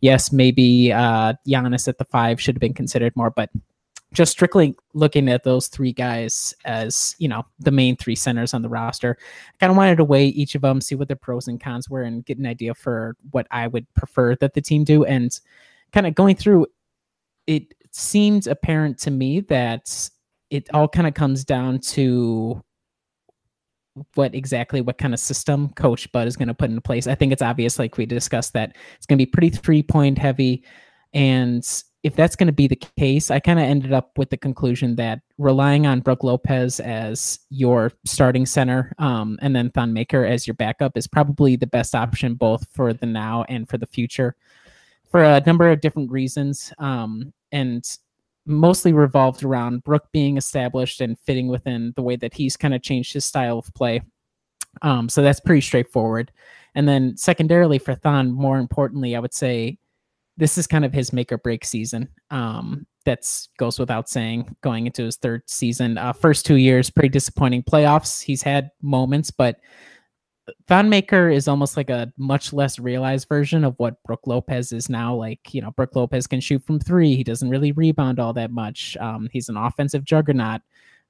yes, 0.00 0.32
maybe 0.32 0.92
uh, 0.92 1.34
Giannis 1.46 1.88
at 1.88 1.98
the 1.98 2.04
five 2.04 2.40
should 2.40 2.54
have 2.54 2.60
been 2.60 2.74
considered 2.74 3.16
more, 3.16 3.30
but 3.30 3.50
just 4.14 4.32
strictly 4.32 4.74
looking 4.94 5.28
at 5.28 5.44
those 5.44 5.66
three 5.66 5.92
guys 5.92 6.54
as 6.64 7.14
you 7.18 7.28
know 7.28 7.44
the 7.58 7.70
main 7.70 7.96
three 7.96 8.14
centers 8.14 8.54
on 8.54 8.62
the 8.62 8.68
roster. 8.68 9.18
I 9.20 9.56
kind 9.58 9.70
of 9.70 9.76
wanted 9.76 9.96
to 9.96 10.04
weigh 10.04 10.26
each 10.26 10.54
of 10.54 10.62
them 10.62 10.80
see 10.80 10.94
what 10.94 11.08
their 11.08 11.16
pros 11.16 11.48
and 11.48 11.60
cons 11.60 11.90
were 11.90 12.02
and 12.02 12.24
get 12.24 12.38
an 12.38 12.46
idea 12.46 12.74
for 12.74 13.16
what 13.32 13.46
i 13.50 13.66
would 13.66 13.92
prefer 13.94 14.36
that 14.36 14.54
the 14.54 14.62
team 14.62 14.84
do. 14.84 15.04
And 15.04 15.38
kind 15.92 16.06
of 16.06 16.14
going 16.14 16.36
through 16.36 16.66
it 17.46 17.74
seemed 17.90 18.46
apparent 18.46 18.98
to 18.98 19.10
me 19.10 19.40
that 19.40 20.10
it 20.50 20.72
all 20.72 20.88
kind 20.88 21.06
of 21.06 21.14
comes 21.14 21.44
down 21.44 21.80
to 21.80 22.62
what 24.14 24.34
exactly 24.34 24.80
what 24.80 24.98
kind 24.98 25.14
of 25.14 25.20
system 25.20 25.68
coach 25.70 26.10
bud 26.10 26.26
is 26.26 26.36
going 26.36 26.48
to 26.48 26.54
put 26.54 26.70
into 26.70 26.80
place. 26.80 27.06
I 27.06 27.14
think 27.14 27.32
it's 27.32 27.42
obvious 27.42 27.78
like 27.78 27.96
we 27.96 28.06
discussed 28.06 28.52
that 28.54 28.76
it's 28.96 29.06
going 29.06 29.18
to 29.18 29.24
be 29.24 29.30
pretty 29.30 29.50
three 29.50 29.82
point 29.82 30.18
heavy 30.18 30.64
and 31.12 31.64
if 32.04 32.14
that's 32.14 32.36
going 32.36 32.46
to 32.46 32.52
be 32.52 32.68
the 32.68 32.80
case, 32.98 33.30
I 33.30 33.40
kind 33.40 33.58
of 33.58 33.64
ended 33.64 33.94
up 33.94 34.16
with 34.18 34.28
the 34.28 34.36
conclusion 34.36 34.94
that 34.96 35.22
relying 35.38 35.86
on 35.86 36.00
Brook 36.00 36.22
Lopez 36.22 36.78
as 36.78 37.40
your 37.48 37.92
starting 38.04 38.44
center 38.44 38.92
um, 38.98 39.38
and 39.40 39.56
then 39.56 39.70
Thon 39.70 39.94
Maker 39.94 40.24
as 40.24 40.46
your 40.46 40.54
backup 40.54 40.98
is 40.98 41.06
probably 41.06 41.56
the 41.56 41.66
best 41.66 41.94
option 41.94 42.34
both 42.34 42.68
for 42.70 42.92
the 42.92 43.06
now 43.06 43.44
and 43.48 43.66
for 43.66 43.78
the 43.78 43.86
future 43.86 44.36
for 45.10 45.24
a 45.24 45.42
number 45.46 45.70
of 45.70 45.80
different 45.80 46.10
reasons. 46.10 46.72
Um, 46.78 47.32
and 47.52 47.88
mostly 48.46 48.92
revolved 48.92 49.42
around 49.42 49.82
Brook 49.84 50.08
being 50.12 50.36
established 50.36 51.00
and 51.00 51.18
fitting 51.20 51.48
within 51.48 51.94
the 51.96 52.02
way 52.02 52.16
that 52.16 52.34
he's 52.34 52.56
kind 52.56 52.74
of 52.74 52.82
changed 52.82 53.14
his 53.14 53.24
style 53.24 53.58
of 53.58 53.72
play. 53.74 54.02
Um, 54.82 55.08
so 55.08 55.22
that's 55.22 55.40
pretty 55.40 55.62
straightforward. 55.62 56.30
And 56.74 56.86
then 56.86 57.16
secondarily 57.16 57.78
for 57.78 57.94
Thon, 57.94 58.30
more 58.30 58.58
importantly, 58.58 59.16
I 59.16 59.20
would 59.20 59.32
say 59.32 59.78
this 60.36 60.58
is 60.58 60.66
kind 60.66 60.84
of 60.84 60.92
his 60.92 61.12
make 61.12 61.30
or 61.30 61.38
break 61.38 61.64
season. 61.64 62.08
Um, 62.30 62.86
that's 63.04 63.48
goes 63.58 63.78
without 63.78 64.08
saying 64.08 64.56
going 64.62 64.86
into 64.86 65.04
his 65.04 65.16
third 65.16 65.42
season. 65.46 65.98
Uh, 65.98 66.12
first 66.12 66.46
two 66.46 66.56
years, 66.56 66.90
pretty 66.90 67.10
disappointing 67.10 67.62
playoffs. 67.62 68.22
He's 68.22 68.42
had 68.42 68.70
moments, 68.80 69.30
but 69.30 69.58
Thon 70.68 70.88
Maker 70.88 71.28
is 71.28 71.48
almost 71.48 71.76
like 71.76 71.90
a 71.90 72.12
much 72.18 72.52
less 72.52 72.78
realized 72.78 73.28
version 73.28 73.64
of 73.64 73.74
what 73.78 74.02
Brook 74.04 74.20
Lopez 74.26 74.72
is 74.72 74.88
now. 74.88 75.14
Like, 75.14 75.54
you 75.54 75.62
know, 75.62 75.70
Brook 75.70 75.96
Lopez 75.96 76.26
can 76.26 76.40
shoot 76.40 76.62
from 76.64 76.80
three. 76.80 77.14
He 77.14 77.24
doesn't 77.24 77.48
really 77.48 77.72
rebound 77.72 78.18
all 78.18 78.32
that 78.34 78.50
much. 78.50 78.96
Um, 78.98 79.28
he's 79.32 79.48
an 79.48 79.56
offensive 79.56 80.04
juggernaut, 80.04 80.60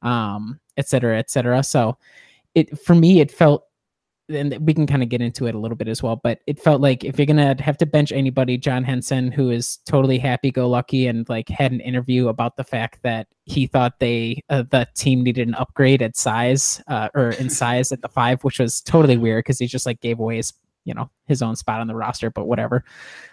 um, 0.02 0.60
et 0.76 0.88
cetera, 0.88 1.18
et 1.18 1.30
cetera. 1.30 1.62
So 1.62 1.96
it 2.54 2.78
for 2.78 2.94
me, 2.94 3.20
it 3.20 3.30
felt 3.30 3.66
and 4.28 4.56
we 4.66 4.72
can 4.72 4.86
kind 4.86 5.02
of 5.02 5.08
get 5.08 5.20
into 5.20 5.46
it 5.46 5.54
a 5.54 5.58
little 5.58 5.76
bit 5.76 5.88
as 5.88 6.02
well, 6.02 6.16
but 6.16 6.40
it 6.46 6.58
felt 6.58 6.80
like 6.80 7.04
if 7.04 7.18
you're 7.18 7.26
gonna 7.26 7.60
have 7.60 7.76
to 7.78 7.86
bench 7.86 8.12
anybody, 8.12 8.56
John 8.56 8.84
Henson, 8.84 9.30
who 9.30 9.50
is 9.50 9.78
totally 9.86 10.18
happy-go-lucky 10.18 11.06
and 11.06 11.28
like 11.28 11.48
had 11.48 11.72
an 11.72 11.80
interview 11.80 12.28
about 12.28 12.56
the 12.56 12.64
fact 12.64 13.00
that 13.02 13.26
he 13.44 13.66
thought 13.66 13.98
they 13.98 14.42
uh, 14.48 14.64
the 14.70 14.88
team 14.94 15.22
needed 15.22 15.48
an 15.48 15.54
upgrade 15.54 16.02
at 16.02 16.16
size 16.16 16.82
uh, 16.88 17.08
or 17.14 17.30
in 17.30 17.50
size 17.50 17.92
at 17.92 18.00
the 18.00 18.08
five, 18.08 18.42
which 18.44 18.58
was 18.58 18.80
totally 18.80 19.16
weird 19.16 19.44
because 19.44 19.58
he 19.58 19.66
just 19.66 19.86
like 19.86 20.00
gave 20.00 20.18
away 20.18 20.36
his 20.36 20.52
you 20.84 20.94
know 20.94 21.10
his 21.26 21.42
own 21.42 21.56
spot 21.56 21.80
on 21.80 21.86
the 21.86 21.94
roster, 21.94 22.30
but 22.30 22.46
whatever. 22.46 22.84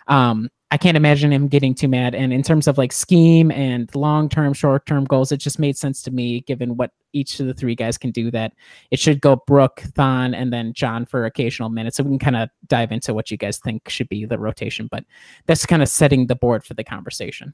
Um, 0.08 0.50
I 0.74 0.78
can't 0.78 0.96
imagine 0.96 1.34
him 1.34 1.50
getting 1.50 1.76
too 1.76 1.90
mad. 1.90 2.16
And 2.16 2.32
in 2.32 2.44
terms 2.44 2.66
of 2.66 2.78
like 2.78 2.94
scheme 2.94 3.52
and 3.52 3.94
long 3.94 4.30
term, 4.30 4.54
short 4.54 4.86
term 4.86 5.04
goals, 5.04 5.34
it 5.34 5.38
just 5.38 5.60
made 5.60 5.78
sense 5.78 6.02
to 6.04 6.12
me 6.12 6.42
given 6.42 6.78
what 6.78 6.92
each 7.12 7.42
of 7.42 7.48
the 7.48 7.54
three 7.54 7.76
guys 7.76 7.98
can 7.98 8.10
do 8.10 8.32
that 8.32 8.54
it 8.90 8.98
should 8.98 9.20
go 9.20 9.36
Brook, 9.36 9.84
Thon, 9.96 10.34
and 10.34 10.54
then 10.54 10.72
John 10.72 11.06
for 11.06 11.26
occasional 11.26 11.70
minutes. 11.70 11.98
So 11.98 12.04
we 12.04 12.12
can 12.12 12.20
kind 12.20 12.38
of 12.38 12.50
dive 12.68 12.94
into 12.94 13.14
what 13.14 13.30
you 13.30 13.36
guys 13.36 13.58
think 13.58 13.90
should 13.90 14.08
be 14.08 14.24
the 14.24 14.40
rotation. 14.40 14.88
But 14.90 15.04
that's 15.46 15.66
kind 15.66 15.82
of 15.82 15.90
setting 15.90 16.28
the 16.28 16.36
board 16.36 16.64
for 16.64 16.74
the 16.74 16.86
conversation. 16.86 17.54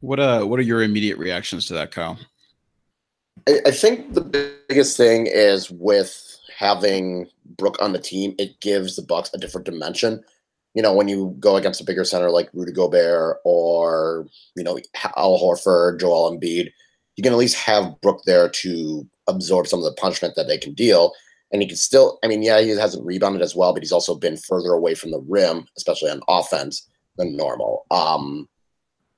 What 0.00 0.18
uh 0.18 0.44
what 0.44 0.58
are 0.58 0.62
your 0.62 0.82
immediate 0.82 1.18
reactions 1.18 1.66
to 1.66 1.74
that, 1.74 1.90
Kyle? 1.90 2.18
I, 3.46 3.60
I 3.66 3.70
think 3.72 4.14
the 4.14 4.62
biggest 4.68 4.96
thing 4.96 5.26
is 5.26 5.70
with 5.70 6.38
having 6.56 7.28
Brook 7.58 7.76
on 7.82 7.92
the 7.92 7.98
team, 7.98 8.34
it 8.38 8.58
gives 8.60 8.96
the 8.96 9.02
Bucks 9.02 9.30
a 9.34 9.38
different 9.38 9.66
dimension 9.66 10.24
you 10.74 10.82
know, 10.82 10.92
when 10.92 11.08
you 11.08 11.34
go 11.40 11.56
against 11.56 11.80
a 11.80 11.84
bigger 11.84 12.04
center 12.04 12.30
like 12.30 12.48
Rudy 12.52 12.72
Gobert 12.72 13.38
or, 13.44 14.26
you 14.56 14.62
know, 14.62 14.78
Al 15.16 15.38
Horford, 15.38 16.00
Joel 16.00 16.30
Embiid, 16.30 16.70
you 17.16 17.22
can 17.22 17.32
at 17.32 17.38
least 17.38 17.56
have 17.56 18.00
Brook 18.00 18.22
there 18.24 18.48
to 18.48 19.06
absorb 19.26 19.66
some 19.66 19.80
of 19.80 19.84
the 19.84 20.00
punishment 20.00 20.34
that 20.36 20.46
they 20.46 20.58
can 20.58 20.74
deal. 20.74 21.12
And 21.52 21.60
he 21.60 21.66
can 21.68 21.76
still, 21.76 22.18
I 22.24 22.28
mean, 22.28 22.42
yeah, 22.42 22.60
he 22.60 22.68
hasn't 22.70 23.04
rebounded 23.04 23.42
as 23.42 23.56
well, 23.56 23.72
but 23.72 23.82
he's 23.82 23.92
also 23.92 24.14
been 24.14 24.36
further 24.36 24.72
away 24.72 24.94
from 24.94 25.10
the 25.10 25.20
rim, 25.28 25.66
especially 25.76 26.10
on 26.10 26.22
offense, 26.28 26.88
than 27.16 27.36
normal. 27.36 27.86
Um, 27.90 28.48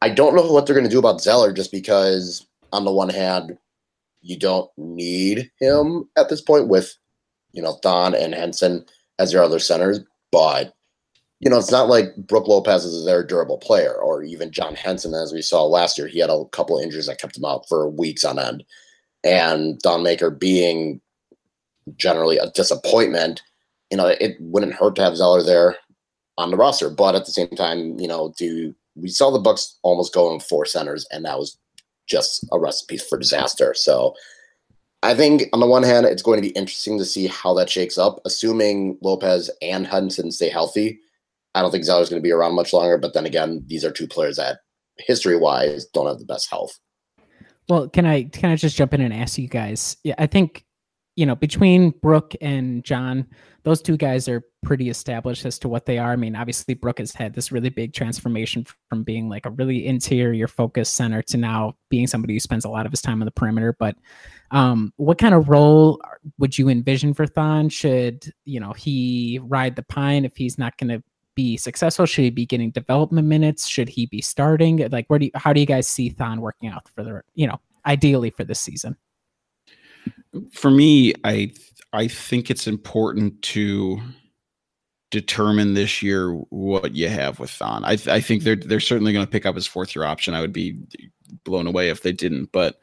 I 0.00 0.08
don't 0.08 0.34
know 0.34 0.50
what 0.50 0.66
they're 0.66 0.74
going 0.74 0.88
to 0.88 0.90
do 0.90 0.98
about 0.98 1.20
Zeller 1.20 1.52
just 1.52 1.70
because, 1.70 2.46
on 2.72 2.86
the 2.86 2.92
one 2.92 3.10
hand, 3.10 3.58
you 4.22 4.38
don't 4.38 4.70
need 4.78 5.50
him 5.60 6.08
at 6.16 6.30
this 6.30 6.40
point 6.40 6.68
with, 6.68 6.96
you 7.52 7.62
know, 7.62 7.74
Thon 7.82 8.14
and 8.14 8.34
Henson 8.34 8.86
as 9.18 9.32
your 9.32 9.42
other 9.42 9.58
centers. 9.58 10.00
But, 10.30 10.74
you 11.42 11.50
know, 11.50 11.58
it's 11.58 11.72
not 11.72 11.88
like 11.88 12.14
Brook 12.16 12.46
Lopez 12.46 12.84
is 12.84 13.02
a 13.02 13.04
very 13.04 13.26
durable 13.26 13.58
player 13.58 13.94
or 13.94 14.22
even 14.22 14.52
John 14.52 14.76
Henson, 14.76 15.12
as 15.12 15.32
we 15.32 15.42
saw 15.42 15.64
last 15.64 15.98
year. 15.98 16.06
He 16.06 16.20
had 16.20 16.30
a 16.30 16.44
couple 16.52 16.78
of 16.78 16.84
injuries 16.84 17.06
that 17.06 17.20
kept 17.20 17.36
him 17.36 17.44
out 17.44 17.68
for 17.68 17.90
weeks 17.90 18.24
on 18.24 18.38
end. 18.38 18.62
And 19.24 19.82
Thon 19.82 20.04
Maker 20.04 20.30
being 20.30 21.00
generally 21.96 22.38
a 22.38 22.50
disappointment, 22.52 23.42
you 23.90 23.96
know, 23.96 24.06
it 24.06 24.36
wouldn't 24.38 24.74
hurt 24.74 24.94
to 24.96 25.02
have 25.02 25.16
Zeller 25.16 25.42
there 25.42 25.76
on 26.38 26.52
the 26.52 26.56
roster. 26.56 26.88
But 26.88 27.16
at 27.16 27.26
the 27.26 27.32
same 27.32 27.48
time, 27.48 27.98
you 27.98 28.06
know, 28.06 28.32
do 28.38 28.72
we 28.94 29.08
saw 29.08 29.32
the 29.32 29.40
Bucks 29.40 29.78
almost 29.82 30.14
go 30.14 30.32
in 30.32 30.38
four 30.38 30.64
centers, 30.64 31.06
and 31.10 31.24
that 31.24 31.40
was 31.40 31.58
just 32.06 32.46
a 32.52 32.60
recipe 32.60 32.98
for 32.98 33.18
disaster. 33.18 33.74
So 33.74 34.14
I 35.02 35.14
think 35.14 35.44
on 35.52 35.58
the 35.58 35.66
one 35.66 35.82
hand, 35.82 36.06
it's 36.06 36.22
going 36.22 36.40
to 36.40 36.48
be 36.48 36.54
interesting 36.54 36.98
to 36.98 37.04
see 37.04 37.26
how 37.26 37.52
that 37.54 37.68
shakes 37.70 37.98
up, 37.98 38.20
assuming 38.24 38.96
Lopez 39.02 39.50
and 39.60 39.88
Henson 39.88 40.30
stay 40.30 40.48
healthy. 40.48 41.00
I 41.54 41.62
don't 41.62 41.70
think 41.70 41.84
Zeller's 41.84 42.08
going 42.08 42.20
to 42.20 42.26
be 42.26 42.32
around 42.32 42.54
much 42.54 42.72
longer, 42.72 42.98
but 42.98 43.14
then 43.14 43.26
again, 43.26 43.62
these 43.66 43.84
are 43.84 43.92
two 43.92 44.06
players 44.06 44.36
that 44.36 44.58
history 44.98 45.36
wise 45.36 45.86
don't 45.86 46.06
have 46.06 46.18
the 46.18 46.24
best 46.24 46.50
health. 46.50 46.78
Well, 47.68 47.88
can 47.88 48.06
I 48.06 48.24
can 48.24 48.50
I 48.50 48.56
just 48.56 48.76
jump 48.76 48.94
in 48.94 49.00
and 49.00 49.14
ask 49.14 49.38
you 49.38 49.48
guys? 49.48 49.96
Yeah, 50.02 50.14
I 50.18 50.26
think 50.26 50.64
you 51.16 51.26
know 51.26 51.36
between 51.36 51.90
Brook 52.02 52.34
and 52.40 52.84
John, 52.84 53.26
those 53.62 53.80
two 53.80 53.96
guys 53.96 54.28
are 54.28 54.42
pretty 54.62 54.90
established 54.90 55.44
as 55.46 55.58
to 55.60 55.68
what 55.68 55.86
they 55.86 55.98
are. 55.98 56.12
I 56.12 56.16
mean, 56.16 56.34
obviously 56.34 56.74
Brook 56.74 56.98
has 56.98 57.12
had 57.12 57.34
this 57.34 57.52
really 57.52 57.68
big 57.68 57.92
transformation 57.92 58.66
from 58.88 59.04
being 59.04 59.28
like 59.28 59.46
a 59.46 59.50
really 59.50 59.86
interior 59.86 60.48
focused 60.48 60.96
center 60.96 61.22
to 61.22 61.36
now 61.36 61.76
being 61.88 62.06
somebody 62.06 62.34
who 62.34 62.40
spends 62.40 62.64
a 62.64 62.68
lot 62.68 62.86
of 62.86 62.92
his 62.92 63.02
time 63.02 63.22
on 63.22 63.26
the 63.26 63.32
perimeter. 63.32 63.74
But 63.78 63.96
um, 64.50 64.92
what 64.96 65.18
kind 65.18 65.34
of 65.34 65.48
role 65.48 66.00
would 66.38 66.58
you 66.58 66.68
envision 66.68 67.14
for 67.14 67.26
Thon? 67.26 67.68
Should 67.68 68.32
you 68.44 68.58
know 68.58 68.72
he 68.72 69.38
ride 69.42 69.76
the 69.76 69.84
pine 69.84 70.24
if 70.24 70.36
he's 70.36 70.58
not 70.58 70.76
going 70.78 70.90
to 70.90 71.02
be 71.34 71.56
successful? 71.56 72.06
Should 72.06 72.24
he 72.24 72.30
be 72.30 72.46
getting 72.46 72.70
development 72.70 73.28
minutes? 73.28 73.66
Should 73.66 73.88
he 73.88 74.06
be 74.06 74.20
starting? 74.20 74.88
Like, 74.90 75.06
where 75.08 75.18
do 75.18 75.26
you, 75.26 75.30
how 75.34 75.52
do 75.52 75.60
you 75.60 75.66
guys 75.66 75.88
see 75.88 76.10
Thon 76.10 76.40
working 76.40 76.68
out 76.68 76.88
for 76.88 77.02
the 77.02 77.22
you 77.34 77.46
know 77.46 77.60
ideally 77.86 78.30
for 78.30 78.44
this 78.44 78.60
season? 78.60 78.96
For 80.52 80.70
me, 80.70 81.14
I 81.24 81.52
I 81.92 82.08
think 82.08 82.50
it's 82.50 82.66
important 82.66 83.40
to 83.42 84.00
determine 85.10 85.74
this 85.74 86.02
year 86.02 86.32
what 86.48 86.94
you 86.94 87.08
have 87.08 87.38
with 87.38 87.50
Thon. 87.50 87.84
I, 87.84 87.98
I 88.06 88.20
think 88.20 88.42
they're 88.42 88.56
they're 88.56 88.80
certainly 88.80 89.12
going 89.12 89.24
to 89.24 89.30
pick 89.30 89.46
up 89.46 89.54
his 89.54 89.66
fourth 89.66 89.94
year 89.94 90.04
option. 90.04 90.34
I 90.34 90.40
would 90.40 90.52
be 90.52 90.78
blown 91.44 91.66
away 91.66 91.90
if 91.90 92.02
they 92.02 92.12
didn't, 92.12 92.50
but 92.50 92.78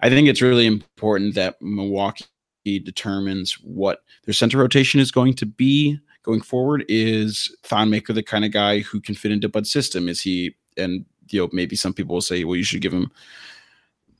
I 0.00 0.08
think 0.08 0.28
it's 0.28 0.42
really 0.42 0.66
important 0.66 1.34
that 1.34 1.60
Milwaukee 1.60 2.24
determines 2.64 3.54
what 3.54 4.02
their 4.24 4.32
center 4.32 4.58
rotation 4.58 5.00
is 5.00 5.10
going 5.10 5.34
to 5.34 5.46
be 5.46 5.98
going 6.22 6.40
forward. 6.40 6.84
Is 6.88 7.54
Thon 7.62 7.90
Maker 7.90 8.12
the 8.12 8.22
kind 8.22 8.44
of 8.44 8.52
guy 8.52 8.80
who 8.80 9.00
can 9.00 9.14
fit 9.14 9.32
into 9.32 9.48
Bud's 9.48 9.70
system? 9.70 10.08
Is 10.08 10.20
he 10.20 10.54
and 10.76 11.04
you 11.28 11.40
know 11.40 11.48
maybe 11.52 11.76
some 11.76 11.92
people 11.92 12.14
will 12.14 12.20
say, 12.20 12.44
well, 12.44 12.56
you 12.56 12.64
should 12.64 12.82
give 12.82 12.92
him 12.92 13.10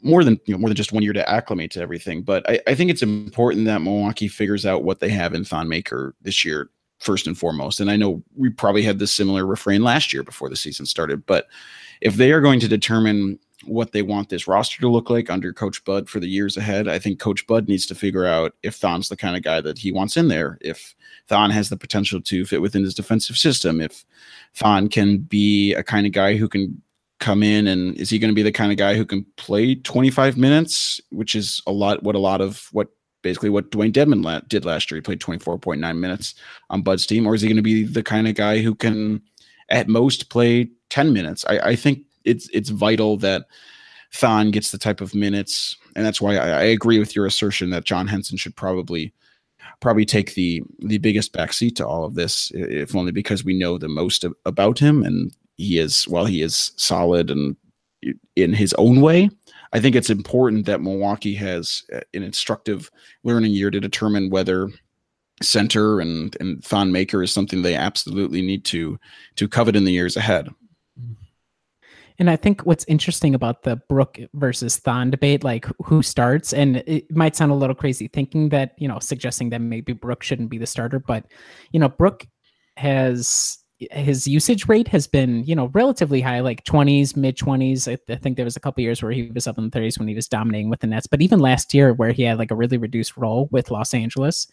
more 0.03 0.25
than 0.25 0.41
you 0.47 0.55
know 0.55 0.59
more 0.59 0.69
than 0.69 0.77
just 0.77 0.93
one 0.93 1.03
year 1.03 1.13
to 1.13 1.29
acclimate 1.29 1.71
to 1.73 1.81
everything. 1.81 2.23
But 2.23 2.49
I, 2.49 2.61
I 2.67 2.75
think 2.75 2.91
it's 2.91 3.03
important 3.03 3.67
that 3.67 3.83
Milwaukee 3.83 4.29
figures 4.29 4.67
out 4.67 4.85
what 4.85 5.01
they 5.01 5.09
have 5.11 5.35
in 5.35 5.45
Thon 5.45 5.69
Maker 5.69 6.15
this 6.23 6.45
year 6.45 6.71
first 6.99 7.27
and 7.27 7.37
foremost. 7.37 7.81
And 7.81 7.91
I 7.91 7.97
know 7.97 8.23
we 8.37 8.49
probably 8.49 8.83
had 8.83 8.99
this 8.99 9.13
similar 9.13 9.45
refrain 9.45 9.83
last 9.83 10.13
year 10.13 10.23
before 10.23 10.49
the 10.49 10.57
season 10.57 10.87
started, 10.87 11.27
but 11.27 11.49
if 12.01 12.15
they 12.15 12.33
are 12.33 12.41
going 12.41 12.61
to 12.61 12.69
determine 12.69 13.39
what 13.65 13.93
they 13.93 14.03
want 14.03 14.29
this 14.29 14.47
roster 14.47 14.81
to 14.81 14.89
look 14.89 15.11
like 15.11 15.31
under 15.31 15.53
Coach 15.53 15.85
Bud 15.85 16.09
for 16.09 16.21
the 16.21 16.29
years 16.29 16.57
ahead, 16.57 16.89
I 16.89 16.99
think 16.99 17.19
Coach 17.19 17.47
Bud 17.47 17.69
needs 17.69 17.87
to 17.87 17.95
figure 17.95 18.27
out 18.27 18.55
if 18.63 18.77
Thon's 18.77 19.09
the 19.09 19.17
kind 19.17 19.37
of 19.37 19.43
guy 19.43 19.61
that 19.61 19.79
he 19.79 19.93
wants 19.93 20.17
in 20.17 20.29
there, 20.29 20.59
if 20.61 20.95
Thon 21.29 21.51
has 21.51 21.69
the 21.69 21.77
potential 21.77 22.21
to 22.21 22.45
fit 22.45 22.61
within 22.61 22.83
his 22.83 22.95
defensive 22.95 23.37
system, 23.37 23.81
if 23.81 24.05
Thon 24.55 24.89
can 24.89 25.19
be 25.19 25.75
a 25.75 25.83
kind 25.83 26.07
of 26.07 26.13
guy 26.13 26.37
who 26.37 26.49
can 26.49 26.83
come 27.21 27.43
in 27.43 27.69
and 27.69 27.95
is 27.97 28.11
he 28.11 28.19
going 28.19 28.33
to 28.33 28.35
be 28.35 28.43
the 28.43 28.51
kind 28.51 28.73
of 28.73 28.79
guy 28.79 28.97
who 28.97 29.05
can 29.05 29.25
play 29.37 29.77
25 29.77 30.37
minutes, 30.37 31.01
which 31.11 31.37
is 31.37 31.63
a 31.67 31.73
lot 31.73 32.03
what 32.03 32.17
a 32.17 32.19
lot 32.19 32.41
of 32.41 32.69
what 32.73 32.89
basically 33.23 33.49
what 33.49 33.71
Dewayne 33.71 33.93
Dedmon 33.93 34.25
la- 34.25 34.41
did 34.41 34.65
last 34.65 34.91
year. 34.91 34.97
He 34.97 35.03
played 35.03 35.21
24.9 35.21 35.99
minutes 35.99 36.35
on 36.71 36.83
Bud's 36.83 37.07
team, 37.07 37.27
or 37.27 37.35
is 37.35 37.41
he 37.41 37.49
going 37.49 37.57
to 37.57 37.63
be 37.63 37.85
the 37.85 38.03
kind 38.03 38.27
of 38.27 38.35
guy 38.35 38.59
who 38.59 38.75
can 38.75 39.23
at 39.69 39.89
most 39.89 40.29
play 40.31 40.69
10 40.91 41.13
minutes? 41.13 41.45
I, 41.49 41.59
I 41.59 41.77
think 41.77 42.05
it's 42.25 42.49
it's 42.53 42.71
vital 42.71 43.17
that 43.19 43.47
Thon 44.13 44.51
gets 44.51 44.71
the 44.71 44.79
type 44.79 45.01
of 45.01 45.15
minutes, 45.15 45.77
and 45.97 46.05
that's 46.05 46.21
why 46.21 46.37
I, 46.37 46.49
I, 46.49 46.63
agree 46.63 46.99
with 46.99 47.17
your 47.17 47.27
assertion 47.27 47.71
that 47.71 47.85
John 47.85 48.07
Henson 48.07 48.37
should 48.37 48.57
probably 48.57 49.13
probably 49.81 50.05
take 50.05 50.35
the 50.35 50.63
the 50.81 50.99
biggest 50.99 51.33
backseat 51.33 51.77
to 51.77 51.87
all 51.87 52.05
of 52.05 52.15
this, 52.15 52.51
if 52.55 52.95
only 52.95 53.13
because 53.13 53.45
we 53.45 53.59
know 53.59 53.79
the 53.79 53.89
most 53.89 54.25
about 54.45 54.79
him, 54.79 55.03
and 55.03 55.35
he 55.57 55.79
is 55.79 56.05
while 56.05 56.27
he 56.27 56.43
is 56.43 56.73
solid 56.77 57.31
and 57.31 57.57
in 58.37 58.53
his 58.53 58.75
own 58.75 59.01
way. 59.01 59.31
I 59.73 59.81
think 59.81 59.97
it's 59.97 60.11
important 60.11 60.67
that 60.67 60.83
Milwaukee 60.83 61.35
has 61.35 61.83
uh, 61.95 62.01
an 62.15 62.23
instructive 62.23 62.91
learning 63.25 63.53
year 63.53 63.71
to 63.71 63.81
determine 63.81 64.31
whether 64.31 64.69
center 65.41 66.01
and 66.01 66.37
and 66.41 66.63
Thon 66.65 66.93
Maker 66.93 67.23
is 67.23 67.33
something 67.33 67.63
they 67.63 67.75
absolutely 67.75 68.43
need 68.43 68.65
to 68.67 68.99
to 69.37 69.49
covet 69.49 69.77
in 69.77 69.85
the 69.85 69.93
years 69.93 70.17
ahead. 70.17 70.49
And 72.23 72.31
I 72.31 72.37
think 72.37 72.61
what's 72.61 72.85
interesting 72.87 73.35
about 73.35 73.65
the 73.65 73.83
Brook 73.89 74.17
versus 74.35 74.77
Thon 74.77 75.11
debate, 75.11 75.43
like 75.43 75.67
who 75.85 76.05
starts, 76.05 76.53
and 76.53 76.77
it 76.87 77.11
might 77.11 77.35
sound 77.35 77.51
a 77.51 77.57
little 77.57 77.75
crazy 77.75 78.07
thinking 78.07 78.51
that, 78.51 78.77
you 78.79 78.87
know, 78.87 79.01
suggesting 79.01 79.51
that 79.51 79.61
maybe 79.61 79.93
Brook 79.93 80.23
shouldn't 80.23 80.49
be 80.49 80.57
the 80.57 80.65
starter, 80.65 81.01
but, 81.01 81.25
you 81.73 81.81
know, 81.81 81.89
Brook 81.89 82.29
has 82.77 83.59
his 83.91 84.29
usage 84.29 84.69
rate 84.69 84.87
has 84.87 85.09
been, 85.09 85.43
you 85.43 85.57
know, 85.57 85.67
relatively 85.75 86.21
high, 86.21 86.39
like 86.39 86.63
20s, 86.63 87.17
mid 87.17 87.37
20s. 87.37 87.91
I, 87.91 88.13
I, 88.13 88.15
think 88.15 88.37
there 88.37 88.45
was 88.45 88.55
a 88.55 88.61
couple 88.61 88.85
years 88.85 89.03
where 89.03 89.11
he 89.11 89.33
was 89.35 89.49
up 89.49 89.59
in 89.59 89.69
the 89.69 89.77
30s 89.77 89.99
when 89.99 90.07
he 90.07 90.15
was 90.15 90.29
dominating 90.29 90.71
with 90.71 90.79
the 90.79 90.87
Nets. 90.87 91.09
But 91.09 91.23
even 91.23 91.41
last 91.41 91.75
year, 91.75 91.93
where 91.93 92.13
he 92.13 92.23
had 92.23 92.39
like 92.39 92.53
a 92.53 92.55
really 92.55 92.79
reduced 92.79 93.17
role 93.17 93.49
with 93.51 93.73
Los 93.73 93.95
Angeles, 93.95 94.47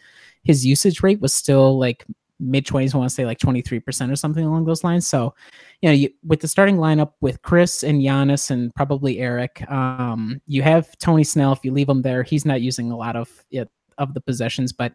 his 0.44 0.66
usage 0.66 1.04
rate 1.04 1.22
was 1.22 1.36
still 1.36 1.78
like 1.78 2.04
mid 2.40 2.66
20s. 2.66 2.94
I 2.94 2.98
want 2.98 3.10
to 3.10 3.14
say 3.16 3.26
like 3.26 3.40
23% 3.40 4.12
or 4.12 4.16
something 4.16 4.46
along 4.46 4.66
those 4.66 4.84
lines. 4.84 5.08
So, 5.08 5.34
you 5.82 5.90
know, 5.90 5.94
you, 5.94 6.10
with 6.24 6.40
the 6.42 6.48
starting 6.48 6.78
lineup 6.78 7.14
with 7.22 7.42
Khris 7.42 7.84
and 7.84 8.02
Giannis 8.02 8.50
and 8.52 8.74
probably 8.76 9.20
Eric, 9.20 9.70
um, 9.70 10.42
you 10.48 10.62
have 10.62 10.98
Tony 11.00 11.24
Snell. 11.24 11.54
If 11.54 11.64
you 11.64 11.72
leave 11.72 11.90
him 11.90 12.02
there, 12.02 12.24
he's 12.24 12.46
not 12.46 12.62
using 12.62 12.92
a 12.92 12.98
lot 12.98 13.16
of 13.16 13.30
it, 13.52 13.70
of 13.98 14.14
the 14.14 14.22
possessions, 14.22 14.72
but 14.72 14.94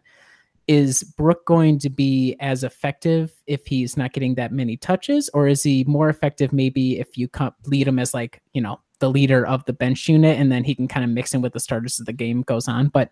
is 0.67 1.03
Brook 1.03 1.45
going 1.45 1.77
to 1.79 1.89
be 1.89 2.35
as 2.39 2.63
effective 2.63 3.31
if 3.45 3.65
he's 3.67 3.97
not 3.97 4.13
getting 4.13 4.35
that 4.35 4.51
many 4.51 4.77
touches, 4.77 5.29
or 5.33 5.47
is 5.47 5.61
he 5.63 5.83
more 5.87 6.09
effective 6.09 6.51
maybe 6.51 6.99
if 6.99 7.17
you 7.17 7.29
lead 7.67 7.87
him 7.87 7.99
as 7.99 8.13
like 8.13 8.41
you 8.53 8.61
know 8.61 8.79
the 8.99 9.09
leader 9.09 9.45
of 9.45 9.63
the 9.65 9.73
bench 9.73 10.07
unit, 10.07 10.39
and 10.39 10.51
then 10.51 10.63
he 10.63 10.73
can 10.73 10.87
kind 10.87 11.03
of 11.03 11.11
mix 11.11 11.33
in 11.33 11.41
with 11.41 11.53
the 11.53 11.59
starters 11.59 11.99
as 11.99 12.05
the 12.05 12.13
game 12.13 12.41
goes 12.41 12.67
on? 12.67 12.87
But 12.87 13.11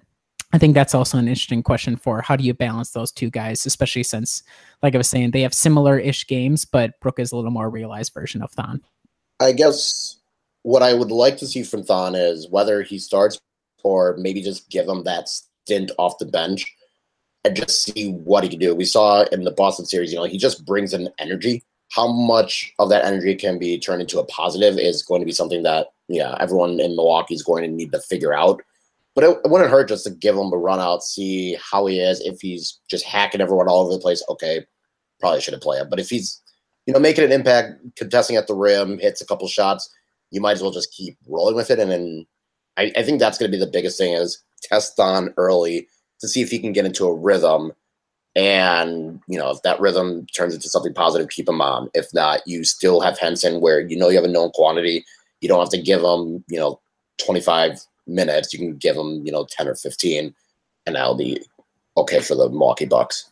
I 0.53 0.59
think 0.59 0.75
that's 0.75 0.93
also 0.93 1.17
an 1.17 1.27
interesting 1.27 1.63
question 1.63 1.95
for 1.95 2.21
how 2.21 2.35
do 2.35 2.43
you 2.43 2.53
balance 2.53 2.91
those 2.91 3.11
two 3.11 3.31
guys, 3.31 3.65
especially 3.65 4.03
since, 4.03 4.43
like 4.83 4.93
I 4.93 4.99
was 4.99 5.09
saying, 5.09 5.31
they 5.31 5.41
have 5.41 5.53
similar-ish 5.53 6.27
games, 6.27 6.63
but 6.63 6.99
Brook 6.99 7.19
is 7.19 7.31
a 7.31 7.35
little 7.35 7.49
more 7.49 7.71
realized 7.71 8.13
version 8.13 8.43
of 8.43 8.51
Thon. 8.51 8.79
I 9.39 9.51
guess 9.51 10.19
what 10.61 10.83
I 10.83 10.93
would 10.93 11.11
like 11.11 11.37
to 11.37 11.47
see 11.47 11.63
from 11.63 11.83
Thon 11.83 12.13
is 12.13 12.47
whether 12.49 12.83
he 12.83 12.99
starts 12.99 13.41
or 13.83 14.15
maybe 14.19 14.43
just 14.43 14.69
give 14.69 14.87
him 14.87 15.03
that 15.05 15.27
stint 15.27 15.91
off 15.97 16.19
the 16.19 16.25
bench 16.27 16.65
and 17.43 17.55
just 17.55 17.81
see 17.81 18.11
what 18.11 18.43
he 18.43 18.49
can 18.49 18.59
do. 18.59 18.75
We 18.75 18.85
saw 18.85 19.23
in 19.31 19.43
the 19.43 19.51
Boston 19.51 19.85
series, 19.85 20.13
you 20.13 20.19
know, 20.19 20.25
he 20.25 20.37
just 20.37 20.65
brings 20.65 20.93
in 20.93 21.09
energy. 21.17 21.63
How 21.91 22.11
much 22.11 22.71
of 22.77 22.89
that 22.89 23.05
energy 23.05 23.35
can 23.35 23.57
be 23.57 23.79
turned 23.79 24.01
into 24.01 24.19
a 24.19 24.25
positive 24.27 24.77
is 24.77 25.01
going 25.01 25.21
to 25.21 25.25
be 25.25 25.31
something 25.31 25.63
that, 25.63 25.87
yeah, 26.07 26.37
everyone 26.39 26.79
in 26.79 26.95
Milwaukee 26.95 27.33
is 27.33 27.43
going 27.43 27.63
to 27.63 27.69
need 27.69 27.91
to 27.91 27.99
figure 27.99 28.33
out. 28.33 28.61
But 29.15 29.23
it, 29.25 29.37
it 29.43 29.51
wouldn't 29.51 29.69
hurt 29.69 29.89
just 29.89 30.05
to 30.05 30.11
give 30.11 30.35
him 30.35 30.51
a 30.51 30.57
run 30.57 30.79
out, 30.79 31.03
see 31.03 31.55
how 31.61 31.85
he 31.85 31.99
is. 31.99 32.19
If 32.21 32.41
he's 32.41 32.79
just 32.89 33.05
hacking 33.05 33.41
everyone 33.41 33.67
all 33.67 33.85
over 33.85 33.93
the 33.93 33.99
place, 33.99 34.23
okay, 34.29 34.65
probably 35.19 35.41
shouldn't 35.41 35.63
play 35.63 35.77
him. 35.77 35.89
But 35.89 35.99
if 35.99 36.09
he's, 36.09 36.41
you 36.85 36.93
know, 36.93 36.99
making 36.99 37.23
an 37.23 37.31
impact, 37.31 37.75
contesting 37.95 38.35
at 38.35 38.47
the 38.47 38.55
rim, 38.55 38.97
hits 38.99 39.21
a 39.21 39.25
couple 39.25 39.47
shots, 39.47 39.89
you 40.31 40.41
might 40.41 40.53
as 40.53 40.61
well 40.61 40.71
just 40.71 40.91
keep 40.91 41.17
rolling 41.27 41.55
with 41.55 41.69
it. 41.69 41.79
And 41.79 41.91
then 41.91 42.25
I, 42.77 42.91
I 42.97 43.03
think 43.03 43.19
that's 43.19 43.37
going 43.37 43.51
to 43.51 43.57
be 43.57 43.63
the 43.63 43.71
biggest 43.71 43.97
thing 43.97 44.13
is 44.13 44.41
test 44.63 44.95
Thon 44.95 45.33
early 45.37 45.87
to 46.21 46.27
see 46.27 46.41
if 46.41 46.49
he 46.49 46.59
can 46.59 46.73
get 46.73 46.85
into 46.85 47.05
a 47.05 47.13
rhythm. 47.13 47.71
And, 48.35 49.19
you 49.27 49.37
know, 49.37 49.51
if 49.51 49.61
that 49.61 49.79
rhythm 49.79 50.25
turns 50.35 50.55
into 50.55 50.69
something 50.69 50.93
positive, 50.93 51.29
keep 51.29 51.47
him 51.47 51.61
on. 51.61 51.89
If 51.93 52.07
not, 52.13 52.41
you 52.47 52.63
still 52.63 52.99
have 53.01 53.19
Henson 53.19 53.61
where 53.61 53.79
you 53.81 53.95
know 53.95 54.09
you 54.09 54.15
have 54.15 54.25
a 54.25 54.27
known 54.27 54.49
quantity. 54.51 55.05
You 55.41 55.49
don't 55.49 55.59
have 55.59 55.69
to 55.69 55.81
give 55.81 56.01
him, 56.01 56.43
you 56.47 56.59
know, 56.59 56.81
25 57.23 57.79
minutes. 58.07 58.53
You 58.53 58.59
can 58.59 58.77
give 58.77 58.95
him, 58.95 59.25
you 59.25 59.31
know, 59.31 59.45
10 59.49 59.67
or 59.67 59.75
15, 59.75 60.33
and 60.85 60.95
that'll 60.95 61.15
be 61.15 61.41
okay 61.97 62.19
for 62.19 62.35
the 62.35 62.49
Milwaukee 62.49 62.85
Bucks. 62.85 63.29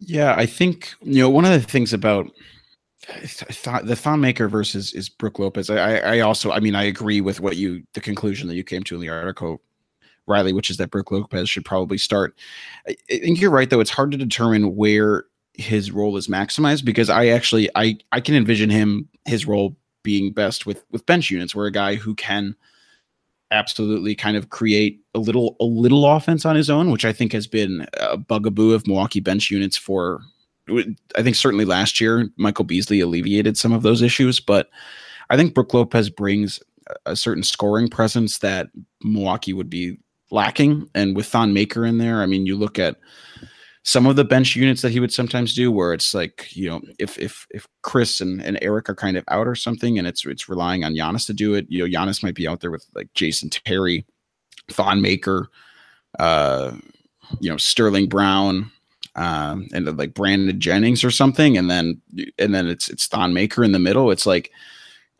Yeah, 0.00 0.34
I 0.36 0.44
think 0.44 0.92
you 1.00 1.22
know 1.22 1.30
one 1.30 1.46
of 1.46 1.52
the 1.52 1.60
things 1.60 1.94
about 1.94 2.30
thought 3.04 3.86
the 3.86 3.96
Thon 3.96 4.20
Maker 4.20 4.48
versus 4.48 4.92
is 4.92 5.08
Brook 5.08 5.38
Lopez. 5.38 5.70
I, 5.70 5.96
I 5.96 6.20
also, 6.20 6.52
I 6.52 6.60
mean, 6.60 6.74
I 6.74 6.84
agree 6.84 7.20
with 7.20 7.40
what 7.40 7.56
you, 7.56 7.82
the 7.92 8.00
conclusion 8.00 8.48
that 8.48 8.54
you 8.54 8.64
came 8.64 8.82
to 8.84 8.94
in 8.94 9.00
the 9.00 9.08
article, 9.08 9.60
Riley, 10.26 10.52
which 10.52 10.70
is 10.70 10.78
that 10.78 10.90
Brook 10.90 11.10
Lopez 11.10 11.48
should 11.48 11.64
probably 11.64 11.98
start. 11.98 12.38
I 12.88 12.96
think 13.08 13.40
you're 13.40 13.50
right, 13.50 13.68
though. 13.68 13.80
It's 13.80 13.90
hard 13.90 14.10
to 14.12 14.16
determine 14.16 14.76
where 14.76 15.24
his 15.54 15.90
role 15.90 16.16
is 16.16 16.28
maximized 16.28 16.84
because 16.84 17.10
I 17.10 17.26
actually, 17.28 17.68
I, 17.74 17.98
I 18.12 18.20
can 18.20 18.34
envision 18.34 18.70
him 18.70 19.08
his 19.26 19.46
role 19.46 19.76
being 20.04 20.32
best 20.32 20.66
with 20.66 20.84
with 20.92 21.06
bench 21.06 21.30
units, 21.30 21.54
where 21.54 21.66
a 21.66 21.72
guy 21.72 21.96
who 21.96 22.14
can 22.14 22.54
absolutely 23.50 24.14
kind 24.14 24.36
of 24.36 24.50
create 24.50 25.00
a 25.14 25.18
little 25.18 25.56
a 25.60 25.64
little 25.64 26.06
offense 26.06 26.44
on 26.44 26.54
his 26.54 26.70
own, 26.70 26.92
which 26.92 27.04
I 27.04 27.12
think 27.12 27.32
has 27.32 27.48
been 27.48 27.86
a 27.98 28.16
bugaboo 28.16 28.72
of 28.72 28.86
Milwaukee 28.86 29.20
bench 29.20 29.50
units 29.50 29.76
for 29.76 30.20
I 31.16 31.22
think 31.22 31.34
certainly 31.36 31.64
last 31.64 32.00
year 32.00 32.28
Michael 32.36 32.64
Beasley 32.64 33.00
alleviated 33.00 33.58
some 33.58 33.72
of 33.72 33.82
those 33.82 34.00
issues, 34.00 34.38
but 34.38 34.70
I 35.30 35.36
think 35.36 35.54
Brook 35.54 35.74
Lopez 35.74 36.08
brings 36.08 36.60
a 37.06 37.16
certain 37.16 37.42
scoring 37.42 37.88
presence 37.88 38.38
that 38.38 38.68
Milwaukee 39.02 39.52
would 39.52 39.70
be 39.70 39.98
lacking. 40.30 40.88
And 40.94 41.16
with 41.16 41.26
Thon 41.26 41.52
Maker 41.52 41.84
in 41.84 41.98
there, 41.98 42.22
I 42.22 42.26
mean, 42.26 42.46
you 42.46 42.56
look 42.56 42.78
at 42.78 42.96
some 43.84 44.06
of 44.06 44.16
the 44.16 44.24
bench 44.24 44.56
units 44.56 44.80
that 44.80 44.92
he 44.92 44.98
would 44.98 45.12
sometimes 45.12 45.54
do 45.54 45.70
where 45.70 45.92
it's 45.92 46.14
like, 46.14 46.48
you 46.56 46.68
know, 46.68 46.80
if 46.98 47.18
if 47.18 47.46
if 47.50 47.68
Khris 47.82 48.22
and, 48.22 48.42
and 48.42 48.58
Eric 48.62 48.88
are 48.88 48.94
kind 48.94 49.16
of 49.16 49.24
out 49.28 49.46
or 49.46 49.54
something 49.54 49.98
and 49.98 50.08
it's 50.08 50.24
it's 50.24 50.48
relying 50.48 50.84
on 50.84 50.94
Giannis 50.94 51.26
to 51.26 51.34
do 51.34 51.54
it, 51.54 51.66
you 51.68 51.86
know, 51.86 51.98
Giannis 51.98 52.22
might 52.22 52.34
be 52.34 52.48
out 52.48 52.60
there 52.60 52.70
with 52.70 52.86
like 52.94 53.12
Jason 53.12 53.50
Terry, 53.50 54.06
Thon 54.70 55.02
Maker, 55.02 55.48
uh, 56.18 56.72
you 57.40 57.50
know, 57.50 57.58
Sterling 57.58 58.08
Brown, 58.08 58.72
um, 59.16 59.68
and 59.74 59.98
like 59.98 60.14
Brandon 60.14 60.58
Jennings 60.58 61.04
or 61.04 61.10
something, 61.10 61.58
and 61.58 61.70
then 61.70 62.00
and 62.38 62.54
then 62.54 62.66
it's 62.66 62.88
it's 62.88 63.06
Thon 63.06 63.34
Maker 63.34 63.62
in 63.62 63.72
the 63.72 63.78
middle. 63.78 64.10
It's 64.10 64.24
like 64.24 64.50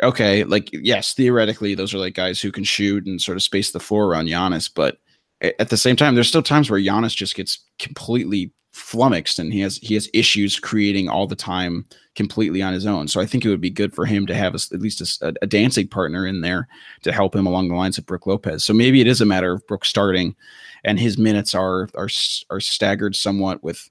okay, 0.02 0.42
like 0.44 0.70
yes, 0.72 1.12
theoretically 1.12 1.74
those 1.74 1.92
are 1.92 1.98
like 1.98 2.14
guys 2.14 2.40
who 2.40 2.50
can 2.50 2.64
shoot 2.64 3.04
and 3.04 3.20
sort 3.20 3.36
of 3.36 3.42
space 3.42 3.72
the 3.72 3.78
floor 3.78 4.06
around 4.06 4.28
Giannis, 4.28 4.70
but 4.74 4.96
at 5.40 5.68
the 5.68 5.76
same 5.76 5.96
time, 5.96 6.14
there's 6.14 6.28
still 6.28 6.42
times 6.42 6.70
where 6.70 6.80
Giannis 6.80 7.14
just 7.14 7.34
gets 7.34 7.58
completely 7.78 8.52
flummoxed 8.72 9.38
and 9.38 9.52
he 9.52 9.60
has 9.60 9.76
he 9.78 9.94
has 9.94 10.10
issues 10.12 10.58
creating 10.58 11.08
all 11.08 11.28
the 11.28 11.36
time 11.36 11.84
completely 12.16 12.60
on 12.60 12.72
his 12.72 12.86
own. 12.86 13.06
So 13.06 13.20
I 13.20 13.26
think 13.26 13.44
it 13.44 13.48
would 13.48 13.60
be 13.60 13.70
good 13.70 13.94
for 13.94 14.04
him 14.04 14.26
to 14.26 14.34
have 14.34 14.54
a, 14.54 14.58
at 14.72 14.80
least 14.80 15.22
a, 15.22 15.32
a, 15.42 15.46
dancing 15.46 15.86
partner 15.86 16.26
in 16.26 16.40
there 16.40 16.66
to 17.02 17.12
help 17.12 17.36
him 17.36 17.46
along 17.46 17.68
the 17.68 17.76
lines 17.76 17.98
of 17.98 18.06
Brook 18.06 18.26
Lopez. 18.26 18.64
So 18.64 18.72
maybe 18.74 19.00
it 19.00 19.06
is 19.06 19.20
a 19.20 19.26
matter 19.26 19.52
of 19.52 19.66
Brook 19.68 19.84
starting 19.84 20.34
and 20.82 20.98
his 20.98 21.16
minutes 21.16 21.54
are 21.54 21.88
are 21.94 22.08
are 22.50 22.60
staggered 22.60 23.14
somewhat 23.14 23.62
with 23.62 23.88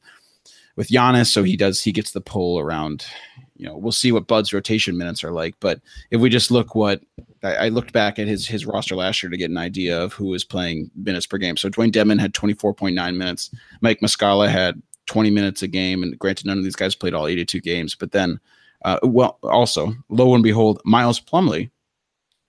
with 0.75 0.89
Giannis, 0.89 1.27
so 1.27 1.43
he 1.43 1.55
does 1.55 1.81
he 1.81 1.91
gets 1.91 2.11
the 2.11 2.21
pull 2.21 2.59
around. 2.59 3.05
You 3.63 3.69
know, 3.69 3.77
we'll 3.77 3.93
see 3.93 4.11
what 4.11 4.27
Bud's 4.27 4.51
rotation 4.51 4.97
minutes 4.97 5.23
are 5.23 5.31
like. 5.31 5.55
But 5.61 5.79
if 6.11 6.19
we 6.19 6.29
just 6.29 6.51
look 6.51 6.75
what 6.75 7.01
I, 7.43 7.55
I 7.55 7.69
looked 7.69 7.93
back 7.93 8.19
at 8.19 8.27
his 8.27 8.45
his 8.45 8.65
roster 8.65 8.93
last 8.93 9.23
year 9.23 9.29
to 9.29 9.37
get 9.37 9.49
an 9.49 9.57
idea 9.57 10.03
of 10.03 10.11
who 10.11 10.25
was 10.25 10.43
playing 10.43 10.91
minutes 10.97 11.25
per 11.25 11.37
game. 11.37 11.55
So 11.55 11.69
Dewayne 11.69 11.89
Dedmon 11.89 12.19
had 12.19 12.33
24.9 12.33 13.15
minutes. 13.15 13.51
Mike 13.79 14.01
Muscala 14.01 14.49
had 14.49 14.81
20 15.05 15.31
minutes 15.31 15.61
a 15.61 15.69
game, 15.69 16.03
and 16.03 16.19
granted, 16.19 16.45
none 16.45 16.57
of 16.57 16.65
these 16.65 16.75
guys 16.75 16.93
played 16.93 17.13
all 17.13 17.25
82 17.25 17.61
games. 17.61 17.95
But 17.95 18.11
then, 18.11 18.37
uh, 18.83 18.99
well, 19.01 19.39
also 19.43 19.93
lo 20.09 20.33
and 20.33 20.43
behold, 20.43 20.81
Miles 20.83 21.21
Plumlee 21.21 21.71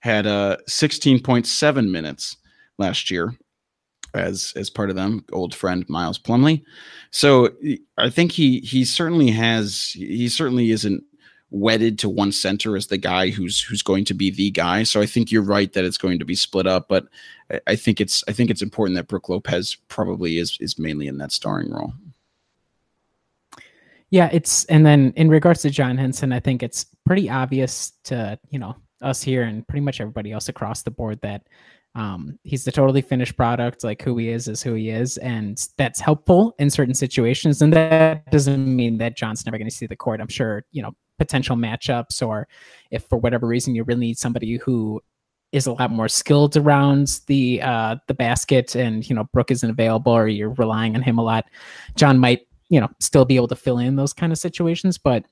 had 0.00 0.26
uh, 0.26 0.56
16.7 0.68 1.90
minutes 1.90 2.38
last 2.78 3.08
year 3.08 3.38
as 4.14 4.52
as 4.56 4.70
part 4.70 4.90
of 4.90 4.96
them, 4.96 5.24
old 5.32 5.54
friend 5.54 5.84
Miles 5.88 6.18
Plumlee. 6.18 6.62
So 7.10 7.50
I 7.98 8.10
think 8.10 8.32
he 8.32 8.60
he 8.60 8.84
certainly 8.84 9.30
has 9.30 9.90
he 9.94 10.28
certainly 10.28 10.70
isn't 10.70 11.04
wedded 11.50 11.98
to 12.00 12.08
one 12.08 12.32
center 12.32 12.76
as 12.76 12.88
the 12.88 12.98
guy 12.98 13.30
who's 13.30 13.60
who's 13.60 13.82
going 13.82 14.04
to 14.06 14.14
be 14.14 14.30
the 14.30 14.50
guy. 14.50 14.82
So 14.82 15.00
I 15.00 15.06
think 15.06 15.30
you're 15.30 15.42
right 15.42 15.72
that 15.72 15.84
it's 15.84 15.98
going 15.98 16.18
to 16.18 16.24
be 16.24 16.34
split 16.34 16.66
up, 16.66 16.88
but 16.88 17.06
I 17.66 17.76
think 17.76 18.00
it's 18.00 18.24
I 18.28 18.32
think 18.32 18.50
it's 18.50 18.62
important 18.62 18.96
that 18.96 19.08
Brook 19.08 19.28
Lopez 19.28 19.76
probably 19.88 20.38
is 20.38 20.56
is 20.60 20.78
mainly 20.78 21.06
in 21.06 21.18
that 21.18 21.32
starring 21.32 21.70
role. 21.70 21.92
Yeah, 24.10 24.28
it's 24.32 24.64
and 24.66 24.86
then 24.86 25.12
in 25.16 25.28
regards 25.28 25.62
to 25.62 25.70
John 25.70 25.96
Henson, 25.96 26.32
I 26.32 26.40
think 26.40 26.62
it's 26.62 26.86
pretty 27.04 27.28
obvious 27.28 27.92
to, 28.04 28.38
you 28.50 28.58
know, 28.58 28.76
us 29.00 29.22
here 29.22 29.42
and 29.42 29.66
pretty 29.66 29.80
much 29.80 30.00
everybody 30.00 30.32
else 30.32 30.48
across 30.48 30.82
the 30.82 30.90
board 30.90 31.20
that 31.22 31.48
um, 31.94 32.38
he's 32.42 32.64
the 32.64 32.72
totally 32.72 33.02
finished 33.02 33.36
product. 33.36 33.84
Like 33.84 34.02
who 34.02 34.16
he 34.16 34.28
is 34.28 34.48
is 34.48 34.62
who 34.62 34.74
he 34.74 34.90
is, 34.90 35.16
and 35.18 35.64
that's 35.78 36.00
helpful 36.00 36.54
in 36.58 36.70
certain 36.70 36.94
situations. 36.94 37.62
And 37.62 37.72
that 37.72 38.30
doesn't 38.30 38.74
mean 38.74 38.98
that 38.98 39.16
John's 39.16 39.46
never 39.46 39.58
going 39.58 39.70
to 39.70 39.74
see 39.74 39.86
the 39.86 39.96
court. 39.96 40.20
I'm 40.20 40.28
sure 40.28 40.64
you 40.72 40.82
know 40.82 40.92
potential 41.18 41.56
matchups, 41.56 42.26
or 42.26 42.48
if 42.90 43.04
for 43.04 43.18
whatever 43.18 43.46
reason 43.46 43.74
you 43.74 43.84
really 43.84 44.00
need 44.00 44.18
somebody 44.18 44.56
who 44.56 45.00
is 45.52 45.68
a 45.68 45.72
lot 45.72 45.92
more 45.92 46.08
skilled 46.08 46.56
around 46.56 47.20
the 47.28 47.62
uh, 47.62 47.96
the 48.08 48.14
basket, 48.14 48.74
and 48.74 49.08
you 49.08 49.14
know 49.14 49.24
Brook 49.32 49.52
isn't 49.52 49.70
available, 49.70 50.12
or 50.12 50.26
you're 50.26 50.54
relying 50.54 50.96
on 50.96 51.02
him 51.02 51.18
a 51.18 51.22
lot. 51.22 51.44
John 51.94 52.18
might 52.18 52.40
you 52.70 52.80
know 52.80 52.88
still 52.98 53.24
be 53.24 53.36
able 53.36 53.48
to 53.48 53.56
fill 53.56 53.78
in 53.78 53.94
those 53.94 54.12
kind 54.12 54.32
of 54.32 54.38
situations, 54.38 54.98
but 54.98 55.24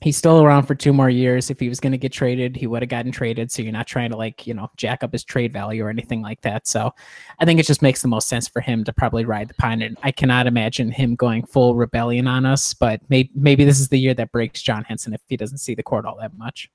he's 0.00 0.16
still 0.16 0.42
around 0.42 0.64
for 0.64 0.74
two 0.74 0.92
more 0.92 1.10
years. 1.10 1.50
If 1.50 1.58
he 1.58 1.68
was 1.68 1.80
going 1.80 1.92
to 1.92 1.98
get 1.98 2.12
traded, 2.12 2.56
he 2.56 2.66
would 2.66 2.82
have 2.82 2.88
gotten 2.88 3.10
traded. 3.10 3.50
So 3.50 3.62
you're 3.62 3.72
not 3.72 3.86
trying 3.86 4.10
to 4.10 4.16
like, 4.16 4.46
you 4.46 4.54
know, 4.54 4.70
jack 4.76 5.02
up 5.02 5.12
his 5.12 5.24
trade 5.24 5.52
value 5.52 5.84
or 5.84 5.90
anything 5.90 6.22
like 6.22 6.40
that. 6.42 6.68
So 6.68 6.92
I 7.40 7.44
think 7.44 7.58
it 7.58 7.66
just 7.66 7.82
makes 7.82 8.02
the 8.02 8.08
most 8.08 8.28
sense 8.28 8.46
for 8.46 8.60
him 8.60 8.84
to 8.84 8.92
probably 8.92 9.24
ride 9.24 9.48
the 9.48 9.54
pine. 9.54 9.82
And 9.82 9.98
I 10.02 10.12
cannot 10.12 10.46
imagine 10.46 10.90
him 10.90 11.16
going 11.16 11.44
full 11.46 11.74
rebellion 11.74 12.28
on 12.28 12.46
us, 12.46 12.74
but 12.74 13.00
may- 13.10 13.30
maybe 13.34 13.64
this 13.64 13.80
is 13.80 13.88
the 13.88 13.98
year 13.98 14.14
that 14.14 14.30
breaks 14.30 14.62
John 14.62 14.84
Henson 14.84 15.14
if 15.14 15.20
he 15.28 15.36
doesn't 15.36 15.58
see 15.58 15.74
the 15.74 15.82
court 15.82 16.04
all 16.04 16.16
that 16.20 16.36
much. 16.38 16.70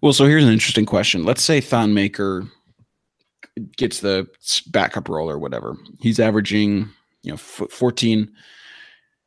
Well, 0.00 0.12
so 0.12 0.26
here's 0.26 0.44
an 0.44 0.52
interesting 0.52 0.86
question. 0.86 1.24
Let's 1.24 1.42
say 1.42 1.60
Thon 1.60 1.94
Maker 1.94 2.44
gets 3.76 4.00
the 4.00 4.28
backup 4.68 5.08
role 5.08 5.28
or 5.28 5.38
whatever. 5.38 5.76
He's 6.00 6.18
averaging, 6.20 6.88
you 7.22 7.32
know, 7.32 7.36
14 7.36 8.30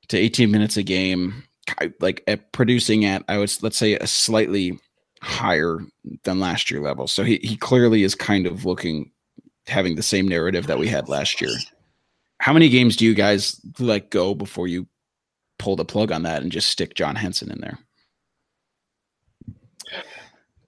to 0.07 0.17
18 0.17 0.51
minutes 0.51 0.77
a 0.77 0.83
game 0.83 1.43
like 1.99 2.23
at 2.27 2.51
producing 2.51 3.05
at 3.05 3.23
I 3.27 3.37
would 3.37 3.51
let's 3.61 3.77
say 3.77 3.93
a 3.95 4.07
slightly 4.07 4.79
higher 5.21 5.79
than 6.23 6.39
last 6.39 6.69
year 6.69 6.81
level. 6.81 7.07
So 7.07 7.23
he 7.23 7.39
he 7.43 7.57
clearly 7.57 8.03
is 8.03 8.15
kind 8.15 8.45
of 8.45 8.65
looking 8.65 9.11
having 9.67 9.95
the 9.95 10.03
same 10.03 10.27
narrative 10.27 10.67
that 10.67 10.79
we 10.79 10.87
had 10.87 11.09
last 11.09 11.41
year. 11.41 11.51
How 12.39 12.53
many 12.53 12.69
games 12.69 12.95
do 12.95 13.05
you 13.05 13.13
guys 13.13 13.59
like 13.79 14.09
go 14.09 14.35
before 14.35 14.67
you 14.67 14.87
pull 15.57 15.75
the 15.75 15.85
plug 15.85 16.11
on 16.11 16.23
that 16.23 16.43
and 16.43 16.51
just 16.51 16.69
stick 16.69 16.93
John 16.93 17.15
Henson 17.15 17.51
in 17.51 17.59
there? 17.61 17.79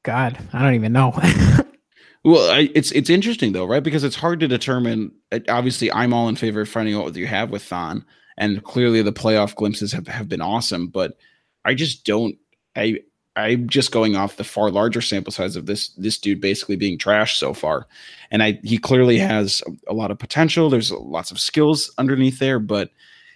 God, 0.03 0.37
I 0.53 0.63
don't 0.63 0.75
even 0.75 0.93
know. 0.93 1.11
well, 2.23 2.49
I, 2.49 2.69
it's 2.73 2.91
it's 2.93 3.09
interesting 3.09 3.51
though, 3.51 3.65
right? 3.65 3.83
Because 3.83 4.03
it's 4.03 4.15
hard 4.15 4.39
to 4.39 4.47
determine. 4.47 5.11
Obviously, 5.49 5.91
I'm 5.91 6.13
all 6.13 6.29
in 6.29 6.35
favor 6.35 6.61
of 6.61 6.69
finding 6.69 6.95
out 6.95 7.03
what 7.03 7.15
you 7.15 7.27
have 7.27 7.51
with 7.51 7.63
Thon 7.63 8.05
and 8.37 8.63
clearly 8.63 9.01
the 9.01 9.13
playoff 9.13 9.55
glimpses 9.55 9.91
have, 9.91 10.07
have 10.07 10.29
been 10.29 10.41
awesome 10.41 10.87
but 10.87 11.17
i 11.65 11.73
just 11.73 12.05
don't 12.05 12.35
i 12.75 12.97
i'm 13.37 13.69
just 13.69 13.91
going 13.91 14.15
off 14.15 14.37
the 14.37 14.43
far 14.43 14.69
larger 14.69 14.99
sample 14.99 15.31
size 15.31 15.55
of 15.55 15.67
this 15.67 15.89
this 15.89 16.17
dude 16.17 16.41
basically 16.41 16.75
being 16.75 16.97
trashed 16.97 17.37
so 17.37 17.53
far. 17.53 17.87
And 18.31 18.43
i 18.43 18.59
he 18.63 18.77
clearly 18.77 19.17
has 19.19 19.61
a, 19.67 19.91
a 19.91 19.93
lot 19.93 20.11
of 20.11 20.19
potential. 20.19 20.69
There's 20.69 20.91
lots 20.91 21.31
of 21.31 21.39
skills 21.39 21.93
underneath 21.97 22.39
there 22.39 22.59
but 22.59 22.89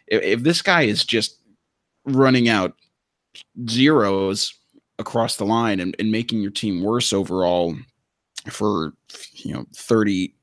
if, 0.08 0.22
if 0.24 0.43
this 0.43 0.62
guy 0.62 0.82
is 0.82 1.06
just 1.06 1.38
running 2.06 2.49
out 2.49 2.76
zeros 3.70 4.54
across 4.99 5.36
the 5.38 5.45
line 5.45 5.80
and, 5.80 5.95
and 5.99 6.12
making 6.12 6.41
your 6.41 6.52
team 6.52 6.84
worse 6.84 7.14
overall 7.14 7.76
for 8.49 8.93
you 9.34 9.54
know 9.54 9.66
30 9.76 10.34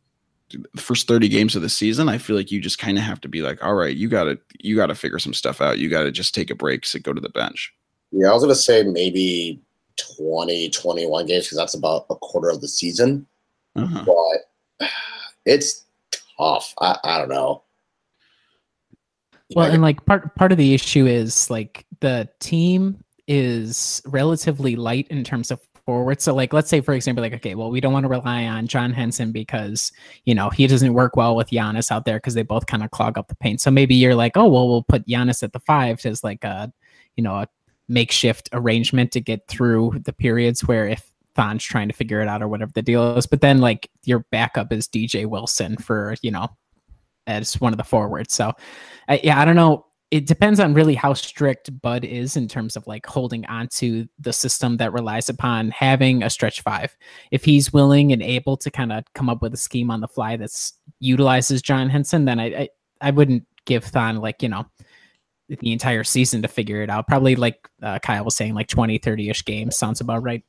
the 0.51 0.80
first 0.80 1.09
30 1.09 1.28
games 1.28 1.57
of 1.57 1.62
the 1.62 1.68
season, 1.68 2.09
I 2.09 2.18
feel 2.18 2.36
like 2.36 2.51
you 2.51 2.61
just 2.61 2.78
kind 2.78 2.99
of 2.99 3.05
have 3.05 3.20
to 3.22 3.28
be 3.28 3.42
like, 3.42 3.62
all 3.62 3.74
right, 3.74 3.94
you 3.94 4.09
gotta 4.09 4.38
you 4.59 4.76
gotta 4.76 4.94
figure 4.94 5.18
some 5.18 5.34
stuff 5.34 5.61
out. 5.61 5.78
You 5.78 5.88
gotta 5.88 6.11
just 6.11 6.34
take 6.34 6.51
a 6.51 6.55
break, 6.55 6.86
so 6.86 6.99
go 6.99 7.12
to 7.12 7.20
the 7.20 7.28
bench. 7.28 7.72
Yeah, 8.11 8.30
I 8.30 8.34
was 8.34 8.42
gonna 8.42 8.55
say 8.55 8.82
maybe 8.82 9.61
20, 10.16 10.70
21 10.70 11.26
games 11.26 11.46
because 11.46 11.59
that's 11.59 11.74
about 11.74 12.07
a 12.11 12.16
quarter 12.16 12.49
of 12.49 12.61
the 12.61 12.68
season. 12.68 13.26
Uh-huh. 13.76 14.05
But 14.07 14.88
it's 15.44 15.84
tough. 16.38 16.74
I, 16.80 16.99
I 17.05 17.18
don't 17.18 17.28
know. 17.28 17.62
Well, 19.55 19.70
and 19.70 19.82
like 19.82 20.05
part 20.05 20.34
part 20.34 20.53
of 20.53 20.59
the 20.59 20.74
issue 20.74 21.07
is 21.07 21.51
like 21.51 21.86
the 22.01 22.28
team 22.38 23.03
is 23.26 24.03
relatively 24.07 24.76
light 24.76 25.07
in 25.09 25.24
terms 25.24 25.51
of 25.51 25.61
forward. 25.89 26.20
So 26.20 26.34
like 26.34 26.53
let's 26.53 26.68
say 26.68 26.82
for 26.82 26.93
example, 26.93 27.22
like 27.22 27.32
okay, 27.32 27.55
well 27.55 27.70
we 27.70 27.80
don't 27.80 27.95
want 27.95 28.05
to 28.05 28.11
rely 28.11 28.45
on 28.45 28.66
John 28.66 28.93
Henson 28.93 29.32
because 29.32 29.91
you 30.26 30.34
know 30.34 30.51
he 30.51 30.66
doesn't 30.66 30.93
work 30.93 31.16
well 31.16 31.34
with 31.34 31.49
Giannis 31.49 31.91
out 31.91 32.05
there 32.05 32.18
because 32.18 32.34
they 32.34 32.43
both 32.43 32.66
kind 32.66 32.82
of 32.82 32.91
clog 32.91 33.16
up 33.16 33.28
the 33.28 33.34
paint. 33.36 33.62
So 33.62 33.70
maybe 33.70 33.95
you're 33.95 34.14
like, 34.14 34.36
oh 34.36 34.47
well, 34.47 34.68
we'll 34.68 34.82
put 34.82 35.07
Giannis 35.07 35.43
at 35.43 35.55
the 35.55 35.61
five 35.61 36.05
as 36.05 36.22
like 36.22 36.45
a 36.45 36.70
you 37.16 37.24
know 37.24 37.36
a 37.36 37.49
makeshift 37.89 38.51
arrangement 38.53 39.12
to 39.12 39.20
get 39.22 39.49
through 39.49 39.95
the 40.05 40.12
periods 40.12 40.68
where 40.68 40.86
if 40.86 41.11
Thon's 41.34 41.64
trying 41.64 41.89
to 41.89 41.95
figure 41.95 42.20
it 42.20 42.28
out 42.28 42.43
or 42.43 42.49
whatever 42.49 42.72
the 42.74 42.82
deal 42.82 43.16
is. 43.16 43.26
But 43.26 43.41
then 43.41 43.59
like 43.59 43.91
your 44.05 44.26
backup 44.30 44.74
is 44.74 44.89
DJ 44.89 45.24
Wilson 45.24 45.78
for 45.78 46.16
you 46.20 46.30
know 46.30 46.51
as 47.26 47.59
one 47.62 47.72
of 47.72 47.78
the 47.78 47.84
forwards. 47.84 48.34
So 48.34 48.53
uh, 49.09 49.16
yeah, 49.22 49.41
I 49.41 49.47
don't 49.47 49.57
know. 49.57 49.86
It 50.11 50.26
depends 50.26 50.59
on 50.59 50.72
really 50.72 50.94
how 50.94 51.12
strict 51.12 51.80
Bud 51.82 52.04
is 52.04 52.36
in 52.36 52.48
terms 52.48 52.76
of 52.76 52.86
like 52.86 53.04
holding 53.04 53.44
onto 53.46 54.06
the 54.18 54.32
system 54.32 54.78
that 54.78 54.92
relies 54.92 55.28
upon 55.28 55.70
having 55.70 56.22
a 56.22 56.30
stretch 56.30 56.62
five. 56.62 56.96
If 57.30 57.44
he's 57.44 57.72
willing 57.72 58.12
and 58.12 58.22
able 58.22 58.56
to 58.56 58.70
kind 58.70 58.90
of 58.90 59.04
come 59.14 59.28
up 59.28 59.42
with 59.42 59.52
a 59.52 59.59
scheme 59.59 59.90
on 59.90 60.00
the 60.00 60.09
fly 60.09 60.36
that's 60.36 60.72
utilizes 61.00 61.61
John 61.61 61.90
Henson, 61.90 62.24
then 62.24 62.40
I, 62.40 62.44
I 62.46 62.68
I 63.00 63.11
wouldn't 63.11 63.44
give 63.66 63.84
Thon 63.84 64.16
like 64.16 64.42
you 64.42 64.48
know 64.48 64.66
the 65.48 65.72
entire 65.72 66.04
season 66.04 66.42
to 66.42 66.48
figure 66.48 66.82
it 66.82 66.90
out. 66.90 67.06
Probably 67.06 67.36
like 67.36 67.68
uh, 67.82 67.98
Kyle 68.00 68.24
was 68.24 68.36
saying, 68.36 68.54
like 68.54 68.68
20, 68.68 68.98
30 68.98 69.30
ish 69.30 69.44
games 69.44 69.76
sounds 69.76 70.00
about 70.00 70.22
right. 70.22 70.44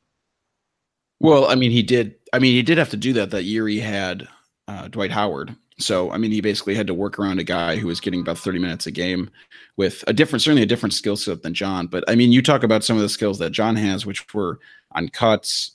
Well, 1.20 1.50
I 1.50 1.56
mean, 1.56 1.72
he 1.72 1.84
did. 1.84 2.16
I 2.34 2.40
mean, 2.40 2.54
he 2.54 2.64
did 2.64 2.78
have 2.78 2.90
to 2.90 2.98
do 2.98 3.14
that 3.14 3.32
that 3.32 3.44
year. 3.44 3.68
He 3.68 3.80
had 3.80 4.28
uh, 4.68 4.88
Dwight 4.88 5.12
Howard. 5.12 5.56
So, 5.80 6.12
I 6.12 6.18
mean, 6.18 6.32
he 6.32 6.42
basically 6.42 6.76
had 6.76 6.88
to 6.88 6.94
work 6.94 7.18
around 7.18 7.40
a 7.40 7.44
guy 7.44 7.78
who 7.78 7.88
was 7.88 8.02
getting 8.02 8.20
about 8.20 8.38
30 8.38 8.60
minutes 8.60 8.86
a 8.86 8.92
game 8.92 9.30
with 9.78 10.04
a 10.08 10.14
different, 10.14 10.42
certainly 10.42 10.62
a 10.62 10.68
different 10.68 10.94
skill 10.94 11.16
set 11.16 11.42
than 11.42 11.54
John. 11.54 11.88
But 11.88 12.04
I 12.08 12.16
mean, 12.16 12.32
you 12.32 12.42
talk 12.42 12.64
about 12.64 12.84
some 12.84 12.98
of 12.98 13.02
the 13.02 13.10
skills 13.10 13.40
that 13.40 13.52
John 13.52 13.76
has, 13.78 14.06
which 14.06 14.34
were 14.34 14.60
on 14.92 15.08
cuts, 15.10 15.72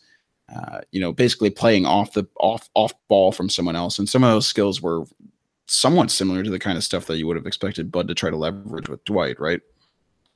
uh, 0.54 0.80
you 0.92 1.00
know, 1.00 1.12
basically 1.12 1.50
playing 1.50 1.86
off 1.86 2.12
the 2.12 2.26
off 2.38 2.68
off 2.74 2.92
ball 3.08 3.32
from 3.32 3.48
someone 3.48 3.76
else, 3.76 3.98
and 3.98 4.08
some 4.08 4.22
of 4.22 4.30
those 4.30 4.46
skills 4.46 4.82
were 4.82 5.04
somewhat 5.66 6.10
similar 6.10 6.42
to 6.42 6.50
the 6.50 6.58
kind 6.58 6.76
of 6.76 6.84
stuff 6.84 7.06
that 7.06 7.16
you 7.16 7.26
would 7.26 7.36
have 7.36 7.46
expected 7.46 7.90
Bud 7.90 8.08
to 8.08 8.14
try 8.14 8.28
to 8.28 8.36
leverage 8.36 8.88
with 8.88 9.02
Dwight, 9.04 9.40
right? 9.40 9.60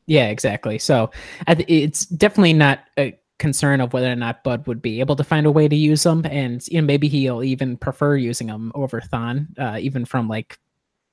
Yeah, 0.06 0.28
exactly. 0.28 0.78
So 0.78 1.10
it's 1.46 2.06
definitely 2.06 2.54
not 2.54 2.80
a 2.98 3.18
concern 3.38 3.80
of 3.80 3.92
whether 3.92 4.10
or 4.10 4.16
not 4.16 4.44
Bud 4.44 4.66
would 4.66 4.82
be 4.82 5.00
able 5.00 5.16
to 5.16 5.24
find 5.24 5.46
a 5.46 5.50
way 5.50 5.68
to 5.68 5.76
use 5.76 6.02
them, 6.02 6.24
and 6.26 6.66
you 6.68 6.80
know 6.80 6.86
maybe 6.86 7.08
he'll 7.08 7.42
even 7.42 7.76
prefer 7.76 8.16
using 8.16 8.48
them 8.48 8.72
over 8.74 9.00
Thon, 9.00 9.48
uh, 9.58 9.78
even 9.80 10.04
from 10.04 10.28
like 10.28 10.58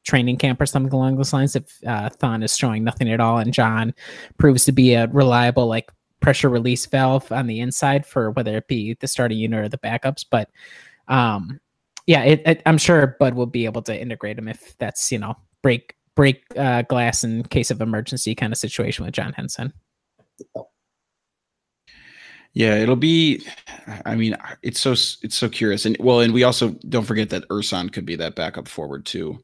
training 0.03 0.37
camp 0.37 0.61
or 0.61 0.65
something 0.65 0.93
along 0.93 1.17
those 1.17 1.33
lines. 1.33 1.55
If 1.55 1.79
uh, 1.85 2.09
Thon 2.09 2.43
is 2.43 2.57
showing 2.57 2.83
nothing 2.83 3.11
at 3.11 3.19
all, 3.19 3.37
and 3.37 3.53
John 3.53 3.93
proves 4.37 4.65
to 4.65 4.71
be 4.71 4.93
a 4.93 5.07
reliable 5.07 5.67
like 5.67 5.91
pressure 6.19 6.49
release 6.49 6.85
valve 6.85 7.31
on 7.31 7.47
the 7.47 7.59
inside 7.59 8.05
for 8.05 8.31
whether 8.31 8.57
it 8.57 8.67
be 8.67 8.95
the 8.99 9.07
starting 9.07 9.37
unit 9.37 9.65
or 9.65 9.69
the 9.69 9.77
backups, 9.77 10.25
but 10.29 10.49
um, 11.07 11.59
yeah, 12.07 12.23
it, 12.23 12.41
it, 12.45 12.61
I'm 12.65 12.77
sure 12.77 13.15
Bud 13.19 13.33
will 13.33 13.45
be 13.45 13.65
able 13.65 13.81
to 13.83 13.99
integrate 13.99 14.37
him 14.37 14.47
if 14.47 14.77
that's 14.77 15.11
you 15.11 15.19
know 15.19 15.35
break 15.61 15.95
break 16.15 16.43
uh, 16.57 16.83
glass 16.83 17.23
in 17.23 17.43
case 17.43 17.71
of 17.71 17.81
emergency 17.81 18.35
kind 18.35 18.53
of 18.53 18.57
situation 18.57 19.05
with 19.05 19.13
John 19.13 19.33
Henson. 19.33 19.73
Yeah, 22.55 22.75
it'll 22.75 22.95
be. 22.95 23.45
I 24.05 24.15
mean, 24.15 24.35
it's 24.63 24.79
so 24.79 24.93
it's 24.93 25.35
so 25.35 25.49
curious, 25.49 25.85
and 25.85 25.97
well, 25.99 26.21
and 26.21 26.33
we 26.33 26.43
also 26.43 26.69
don't 26.87 27.03
forget 27.03 27.29
that 27.31 27.47
Ersan 27.49 27.91
could 27.91 28.05
be 28.05 28.15
that 28.15 28.35
backup 28.35 28.69
forward 28.69 29.05
too. 29.05 29.43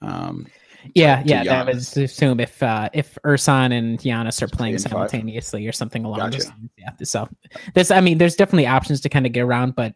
Um, 0.00 0.46
yeah, 0.94 1.22
yeah, 1.26 1.44
that 1.44 1.66
was 1.66 1.94
assume 1.98 2.40
if 2.40 2.62
uh, 2.62 2.88
if 2.94 3.18
Ersan 3.22 3.76
and 3.76 3.98
Giannis 3.98 4.40
are 4.40 4.48
playing 4.48 4.78
simultaneously 4.78 5.60
five. 5.60 5.68
or 5.68 5.72
something 5.72 6.06
along 6.06 6.20
gotcha. 6.20 6.38
those 6.38 6.46
lines. 6.48 6.70
Yeah, 6.78 6.90
so 7.02 7.28
this, 7.74 7.90
I 7.90 8.00
mean, 8.00 8.16
there's 8.16 8.36
definitely 8.36 8.66
options 8.66 9.02
to 9.02 9.10
kind 9.10 9.26
of 9.26 9.32
get 9.32 9.42
around, 9.42 9.74
but 9.74 9.94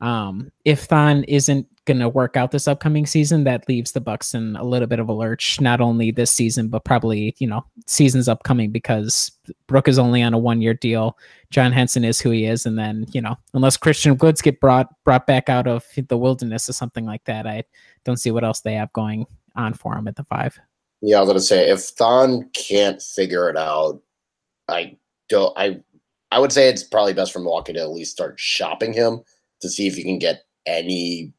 um, 0.00 0.50
if 0.64 0.84
Thon 0.84 1.24
isn't 1.24 1.66
going 1.84 1.98
to 1.98 2.08
work 2.08 2.36
out 2.36 2.50
this 2.50 2.68
upcoming 2.68 3.06
season, 3.06 3.44
that 3.44 3.68
leaves 3.68 3.92
the 3.92 4.00
Bucks 4.00 4.34
in 4.34 4.54
a 4.56 4.62
little 4.62 4.86
bit 4.86 5.00
of 5.00 5.08
a 5.08 5.12
lurch, 5.12 5.60
not 5.60 5.80
only 5.80 6.10
this 6.10 6.30
season, 6.30 6.68
but 6.68 6.84
probably, 6.84 7.34
you 7.38 7.46
know, 7.48 7.64
seasons 7.86 8.28
upcoming 8.28 8.70
because 8.70 9.32
Brook 9.66 9.88
is 9.88 9.98
only 9.98 10.22
on 10.22 10.34
a 10.34 10.38
one 10.38 10.60
year 10.60 10.74
deal. 10.74 11.18
John 11.50 11.72
Henson 11.72 12.04
is 12.04 12.20
who 12.20 12.30
he 12.30 12.44
is. 12.44 12.66
And 12.66 12.78
then, 12.78 13.06
you 13.12 13.20
know, 13.20 13.36
unless 13.54 13.76
Christian 13.76 14.16
Woods 14.18 14.42
get 14.42 14.60
brought 14.60 14.88
brought 15.04 15.26
back 15.26 15.48
out 15.48 15.66
of 15.66 15.84
the 16.08 16.18
wilderness 16.18 16.68
or 16.68 16.74
something 16.74 17.04
like 17.04 17.24
that, 17.24 17.46
I 17.46 17.64
don't 18.04 18.18
see 18.18 18.30
what 18.30 18.44
else 18.44 18.60
they 18.60 18.74
have 18.74 18.92
going 18.92 19.26
on 19.56 19.74
for 19.74 19.96
him 19.96 20.06
at 20.06 20.16
the 20.16 20.24
five. 20.24 20.58
Yeah, 21.00 21.18
I 21.18 21.20
was 21.20 21.28
gonna 21.28 21.40
say 21.40 21.70
if 21.70 21.80
Thon 21.80 22.50
can't 22.54 23.00
figure 23.00 23.48
it 23.48 23.56
out, 23.56 24.00
I 24.68 24.96
don't 25.28 25.56
I 25.56 25.80
I 26.30 26.38
would 26.38 26.52
say 26.52 26.68
it's 26.68 26.82
probably 26.82 27.14
best 27.14 27.32
for 27.32 27.38
Milwaukee 27.38 27.72
to 27.72 27.80
at 27.80 27.90
least 27.90 28.12
start 28.12 28.38
shopping 28.38 28.92
him 28.92 29.22
to 29.60 29.68
see 29.68 29.86
if 29.86 29.96
you 29.96 30.04
can 30.04 30.18
get 30.18 30.44
any 30.66 31.32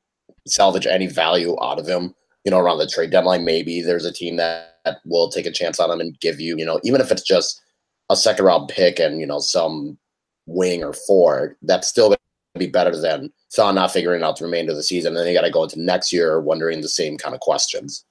salvage 0.48 0.88
any 0.88 1.08
value 1.08 1.56
out 1.62 1.80
of 1.80 1.88
him. 1.88 2.14
You 2.46 2.52
know, 2.52 2.60
around 2.60 2.78
the 2.78 2.88
trade 2.88 3.12
deadline, 3.12 3.46
maybe 3.46 3.82
there's 3.82 4.06
a 4.06 4.14
team 4.14 4.38
that, 4.38 4.80
that 4.86 4.98
will 5.06 5.30
take 5.30 5.46
a 5.46 5.52
chance 5.52 5.80
on 5.80 5.92
him 5.92 6.00
and 6.00 6.20
give 6.20 6.40
you, 6.40 6.56
you 6.58 6.66
know, 6.66 6.80
even 6.84 7.02
if 7.02 7.12
it's 7.12 7.22
just 7.22 7.62
a 8.10 8.16
second 8.16 8.46
round 8.46 8.70
pick 8.70 9.00
and 9.00 9.20
you 9.20 9.28
know 9.28 9.40
some 9.40 9.98
wing 10.46 10.84
or 10.84 10.94
four, 10.94 11.58
that's 11.62 11.88
still 11.88 12.08
going 12.08 12.18
to 12.56 12.60
be 12.60 12.68
better 12.68 12.96
than 12.96 13.32
Thon 13.54 13.76
not 13.76 13.92
figuring 13.92 14.24
out 14.24 14.38
the 14.38 14.46
remainder 14.46 14.72
of 14.72 14.78
the 14.78 14.84
season. 14.84 15.16
And 15.16 15.18
then 15.18 15.28
you 15.28 15.34
got 15.34 15.46
to 15.46 15.52
go 15.52 15.64
into 15.64 15.82
next 15.82 16.12
year 16.12 16.40
wondering 16.40 16.82
the 16.82 16.90
same 16.90 17.18
kind 17.18 17.36
of 17.36 17.42
questions. 17.42 18.06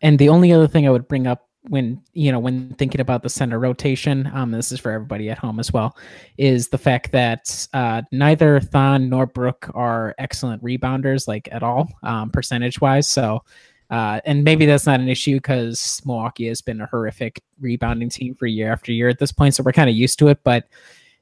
And 0.00 0.18
the 0.18 0.28
only 0.28 0.52
other 0.52 0.68
thing 0.68 0.86
I 0.86 0.90
would 0.90 1.08
bring 1.08 1.26
up 1.26 1.48
when 1.68 2.02
you 2.12 2.32
know 2.32 2.40
when 2.40 2.74
thinking 2.74 3.00
about 3.00 3.22
the 3.22 3.28
center 3.28 3.58
rotation 3.58 4.28
um 4.34 4.50
this 4.50 4.72
is 4.72 4.80
for 4.80 4.90
everybody 4.90 5.30
at 5.30 5.38
home 5.38 5.60
as 5.60 5.72
well 5.72 5.96
is 6.36 6.68
the 6.68 6.78
fact 6.78 7.12
that 7.12 7.68
uh 7.72 8.02
neither 8.10 8.58
thon 8.58 9.08
nor 9.08 9.26
brook 9.26 9.70
are 9.74 10.14
excellent 10.18 10.62
rebounders 10.62 11.28
like 11.28 11.48
at 11.52 11.62
all 11.62 11.88
um 12.02 12.30
percentage 12.30 12.80
wise 12.80 13.08
so 13.08 13.42
uh 13.90 14.20
and 14.24 14.42
maybe 14.42 14.66
that's 14.66 14.86
not 14.86 14.98
an 14.98 15.08
issue 15.08 15.36
because 15.36 16.02
milwaukee 16.04 16.48
has 16.48 16.60
been 16.60 16.80
a 16.80 16.86
horrific 16.86 17.40
rebounding 17.60 18.08
team 18.08 18.34
for 18.34 18.46
year 18.46 18.72
after 18.72 18.90
year 18.90 19.08
at 19.08 19.20
this 19.20 19.30
point 19.30 19.54
so 19.54 19.62
we're 19.62 19.72
kind 19.72 19.90
of 19.90 19.94
used 19.94 20.18
to 20.18 20.28
it 20.28 20.38
but 20.42 20.66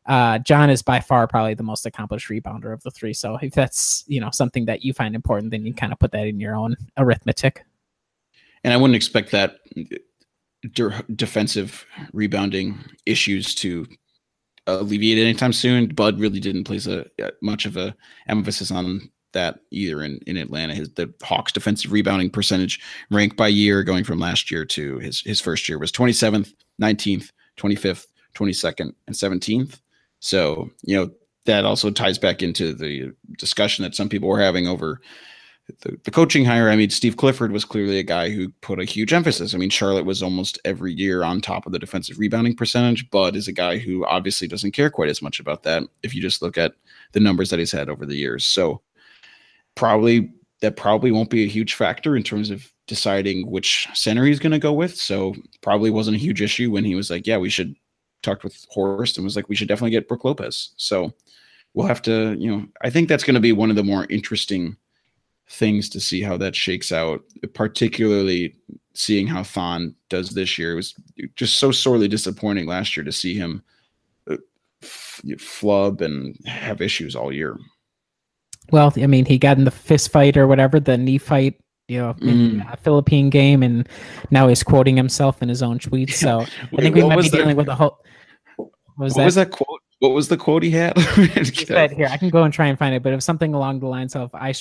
uh, 0.06 0.38
John 0.38 0.70
is 0.70 0.82
by 0.82 0.98
far 0.98 1.28
probably 1.28 1.54
the 1.54 1.62
most 1.62 1.84
accomplished 1.84 2.30
rebounder 2.30 2.72
of 2.72 2.82
the 2.82 2.90
three. 2.90 3.12
So 3.12 3.36
if 3.40 3.52
that's 3.52 4.02
you 4.08 4.18
know 4.18 4.30
something 4.32 4.64
that 4.64 4.82
you 4.82 4.92
find 4.92 5.14
important, 5.14 5.52
then 5.52 5.64
you 5.64 5.74
kind 5.74 5.92
of 5.92 5.98
put 6.00 6.10
that 6.12 6.26
in 6.26 6.40
your 6.40 6.56
own 6.56 6.74
arithmetic. 6.96 7.64
And 8.64 8.72
I 8.72 8.76
wouldn't 8.78 8.96
expect 8.96 9.30
that 9.32 9.58
de- 10.72 11.04
defensive 11.14 11.84
rebounding 12.12 12.78
issues 13.06 13.54
to 13.56 13.86
uh, 14.66 14.78
alleviate 14.80 15.18
anytime 15.18 15.52
soon. 15.52 15.88
Bud 15.88 16.18
really 16.18 16.40
didn't 16.40 16.64
place 16.64 16.86
a, 16.86 17.06
a, 17.20 17.30
much 17.42 17.66
of 17.66 17.76
a 17.76 17.94
emphasis 18.28 18.70
on 18.70 19.10
that 19.32 19.60
either 19.70 20.02
in, 20.02 20.18
in 20.26 20.36
Atlanta. 20.36 20.74
His 20.74 20.90
the 20.94 21.12
Hawks 21.22 21.52
defensive 21.52 21.92
rebounding 21.92 22.30
percentage 22.30 22.80
ranked 23.10 23.36
by 23.36 23.48
year 23.48 23.82
going 23.82 24.04
from 24.04 24.18
last 24.18 24.50
year 24.50 24.64
to 24.66 24.98
his 24.98 25.20
his 25.20 25.40
first 25.40 25.68
year 25.68 25.78
was 25.78 25.92
27th, 25.92 26.52
19th, 26.80 27.30
25th, 27.56 28.06
22nd, 28.34 28.92
and 29.06 29.16
17th. 29.16 29.80
So, 30.20 30.70
you 30.82 30.96
know, 30.96 31.10
that 31.46 31.64
also 31.64 31.90
ties 31.90 32.18
back 32.18 32.42
into 32.42 32.74
the 32.74 33.12
discussion 33.38 33.82
that 33.82 33.94
some 33.94 34.08
people 34.08 34.28
were 34.28 34.40
having 34.40 34.68
over 34.68 35.00
the, 35.80 35.98
the 36.04 36.10
coaching 36.10 36.44
hire, 36.44 36.70
I 36.70 36.76
mean, 36.76 36.90
Steve 36.90 37.16
Clifford 37.16 37.52
was 37.52 37.64
clearly 37.64 37.98
a 37.98 38.02
guy 38.02 38.30
who 38.30 38.48
put 38.60 38.80
a 38.80 38.84
huge 38.84 39.12
emphasis. 39.12 39.54
I 39.54 39.58
mean, 39.58 39.70
Charlotte 39.70 40.04
was 40.04 40.22
almost 40.22 40.58
every 40.64 40.92
year 40.92 41.22
on 41.22 41.40
top 41.40 41.66
of 41.66 41.72
the 41.72 41.78
defensive 41.78 42.18
rebounding 42.18 42.54
percentage. 42.54 43.08
Bud 43.10 43.36
is 43.36 43.48
a 43.48 43.52
guy 43.52 43.78
who 43.78 44.04
obviously 44.06 44.48
doesn't 44.48 44.72
care 44.72 44.90
quite 44.90 45.08
as 45.08 45.22
much 45.22 45.40
about 45.40 45.62
that 45.64 45.82
if 46.02 46.14
you 46.14 46.22
just 46.22 46.42
look 46.42 46.58
at 46.58 46.74
the 47.12 47.20
numbers 47.20 47.50
that 47.50 47.58
he's 47.58 47.72
had 47.72 47.88
over 47.88 48.06
the 48.06 48.16
years. 48.16 48.44
So 48.44 48.80
probably 49.74 50.32
that 50.60 50.76
probably 50.76 51.10
won't 51.10 51.30
be 51.30 51.44
a 51.44 51.48
huge 51.48 51.74
factor 51.74 52.16
in 52.16 52.22
terms 52.22 52.50
of 52.50 52.70
deciding 52.86 53.50
which 53.50 53.88
center 53.94 54.24
he's 54.26 54.40
going 54.40 54.52
to 54.52 54.58
go 54.58 54.72
with. 54.72 54.96
So 54.96 55.34
probably 55.62 55.90
wasn't 55.90 56.16
a 56.16 56.20
huge 56.20 56.42
issue 56.42 56.70
when 56.70 56.84
he 56.84 56.94
was 56.94 57.10
like, 57.10 57.26
yeah, 57.26 57.38
we 57.38 57.50
should 57.50 57.74
talk 58.22 58.44
with 58.44 58.66
Horst 58.68 59.16
and 59.16 59.24
was 59.24 59.36
like, 59.36 59.48
we 59.48 59.56
should 59.56 59.68
definitely 59.68 59.92
get 59.92 60.08
Brook 60.08 60.24
Lopez. 60.24 60.70
So 60.76 61.12
we'll 61.74 61.86
have 61.86 62.02
to, 62.02 62.36
you 62.38 62.50
know, 62.50 62.66
I 62.82 62.90
think 62.90 63.08
that's 63.08 63.24
going 63.24 63.34
to 63.34 63.40
be 63.40 63.52
one 63.52 63.70
of 63.70 63.76
the 63.76 63.84
more 63.84 64.06
interesting– 64.10 64.76
things 65.50 65.88
to 65.90 66.00
see 66.00 66.22
how 66.22 66.36
that 66.38 66.54
shakes 66.54 66.92
out, 66.92 67.22
particularly 67.54 68.54
seeing 68.94 69.26
how 69.26 69.42
Thon 69.42 69.94
does 70.08 70.30
this 70.30 70.56
year. 70.56 70.72
It 70.72 70.76
was 70.76 70.94
just 71.34 71.56
so 71.56 71.72
sorely 71.72 72.08
disappointing 72.08 72.66
last 72.66 72.96
year 72.96 73.04
to 73.04 73.12
see 73.12 73.34
him 73.34 73.62
uh, 74.30 74.36
flub 75.38 76.02
and 76.02 76.36
have 76.46 76.80
issues 76.80 77.16
all 77.16 77.32
year. 77.32 77.58
Well, 78.70 78.92
I 78.96 79.06
mean, 79.08 79.24
he 79.24 79.38
got 79.38 79.58
in 79.58 79.64
the 79.64 79.70
fist 79.72 80.12
fight 80.12 80.36
or 80.36 80.46
whatever, 80.46 80.78
the 80.78 80.96
knee 80.96 81.18
fight, 81.18 81.60
you 81.88 81.98
know, 81.98 82.14
in 82.20 82.60
mm. 82.60 82.72
a 82.72 82.76
Philippine 82.76 83.28
game, 83.28 83.64
and 83.64 83.88
now 84.30 84.46
he's 84.46 84.62
quoting 84.62 84.96
himself 84.96 85.42
in 85.42 85.48
his 85.48 85.62
own 85.62 85.80
tweets. 85.80 86.12
So 86.12 86.40
I 86.78 86.80
think 86.80 86.94
we 86.94 87.02
might 87.02 87.16
be 87.16 87.28
that? 87.28 87.36
dealing 87.36 87.56
with 87.56 87.66
a 87.66 87.74
whole. 87.74 87.98
What 88.56 88.70
was, 88.96 89.14
what 89.14 89.18
that? 89.18 89.24
was 89.24 89.34
that 89.34 89.50
quote? 89.50 89.80
What 89.98 90.12
was 90.12 90.28
the 90.28 90.36
quote 90.36 90.62
he 90.62 90.70
had? 90.70 90.96
he 91.16 91.44
said, 91.44 91.90
here, 91.90 92.08
I 92.08 92.16
can 92.16 92.30
go 92.30 92.44
and 92.44 92.54
try 92.54 92.68
and 92.68 92.78
find 92.78 92.94
it, 92.94 93.02
but 93.02 93.12
it 93.12 93.16
was 93.16 93.24
something 93.24 93.52
along 93.52 93.80
the 93.80 93.86
lines 93.86 94.14
of, 94.14 94.30
I 94.32 94.52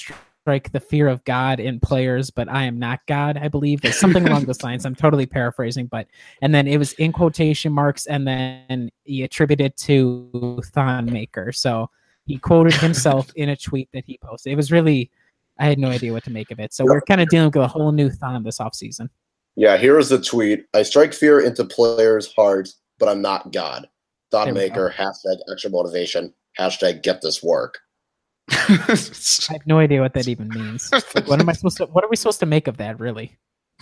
strike 0.43 0.71
the 0.71 0.79
fear 0.79 1.07
of 1.07 1.23
God 1.25 1.59
in 1.59 1.79
players, 1.79 2.29
but 2.29 2.49
I 2.49 2.63
am 2.63 2.79
not 2.79 2.99
God, 3.07 3.37
I 3.37 3.47
believe. 3.47 3.81
There's 3.81 3.99
something 3.99 4.27
along 4.27 4.45
those 4.45 4.63
lines. 4.63 4.85
I'm 4.85 4.95
totally 4.95 5.25
paraphrasing, 5.25 5.87
but 5.87 6.07
and 6.41 6.53
then 6.55 6.67
it 6.67 6.77
was 6.77 6.93
in 6.93 7.11
quotation 7.11 7.71
marks, 7.71 8.05
and 8.05 8.27
then 8.27 8.89
he 9.03 9.23
attributed 9.23 9.75
to 9.77 10.61
Thon 10.73 11.05
Maker. 11.05 11.51
So 11.51 11.89
he 12.25 12.37
quoted 12.37 12.73
himself 12.73 13.31
in 13.35 13.49
a 13.49 13.55
tweet 13.55 13.89
that 13.93 14.05
he 14.05 14.17
posted. 14.23 14.53
It 14.53 14.55
was 14.55 14.71
really 14.71 15.11
I 15.59 15.65
had 15.65 15.77
no 15.77 15.89
idea 15.89 16.13
what 16.13 16.23
to 16.23 16.31
make 16.31 16.51
of 16.51 16.59
it. 16.59 16.73
So 16.73 16.85
we're 16.85 17.01
kind 17.01 17.19
of 17.19 17.27
dealing 17.27 17.47
with 17.47 17.57
a 17.57 17.67
whole 17.67 17.91
new 17.91 18.09
Thon 18.09 18.41
this 18.43 18.59
offseason. 18.59 19.09
Yeah, 19.55 19.75
here 19.75 19.99
is 19.99 20.07
the 20.07 20.21
tweet. 20.21 20.65
I 20.73 20.83
strike 20.83 21.13
fear 21.13 21.41
into 21.41 21.65
players' 21.65 22.33
hearts, 22.33 22.79
but 22.97 23.09
I'm 23.09 23.21
not 23.21 23.51
God. 23.51 23.89
Thon 24.31 24.53
maker, 24.53 24.93
hashtag 24.95 25.37
extra 25.51 25.69
motivation, 25.69 26.33
hashtag 26.57 27.03
get 27.03 27.21
this 27.21 27.43
work. 27.43 27.79
I 28.51 29.53
have 29.53 29.65
no 29.65 29.79
idea 29.79 30.01
what 30.01 30.13
that 30.13 30.27
even 30.27 30.49
means. 30.49 30.91
Like, 30.91 31.27
what 31.27 31.39
am 31.39 31.49
I 31.49 31.53
supposed 31.53 31.77
to? 31.77 31.85
What 31.85 32.03
are 32.03 32.09
we 32.09 32.15
supposed 32.15 32.39
to 32.41 32.45
make 32.45 32.67
of 32.67 32.77
that? 32.77 32.99
Really? 32.99 33.37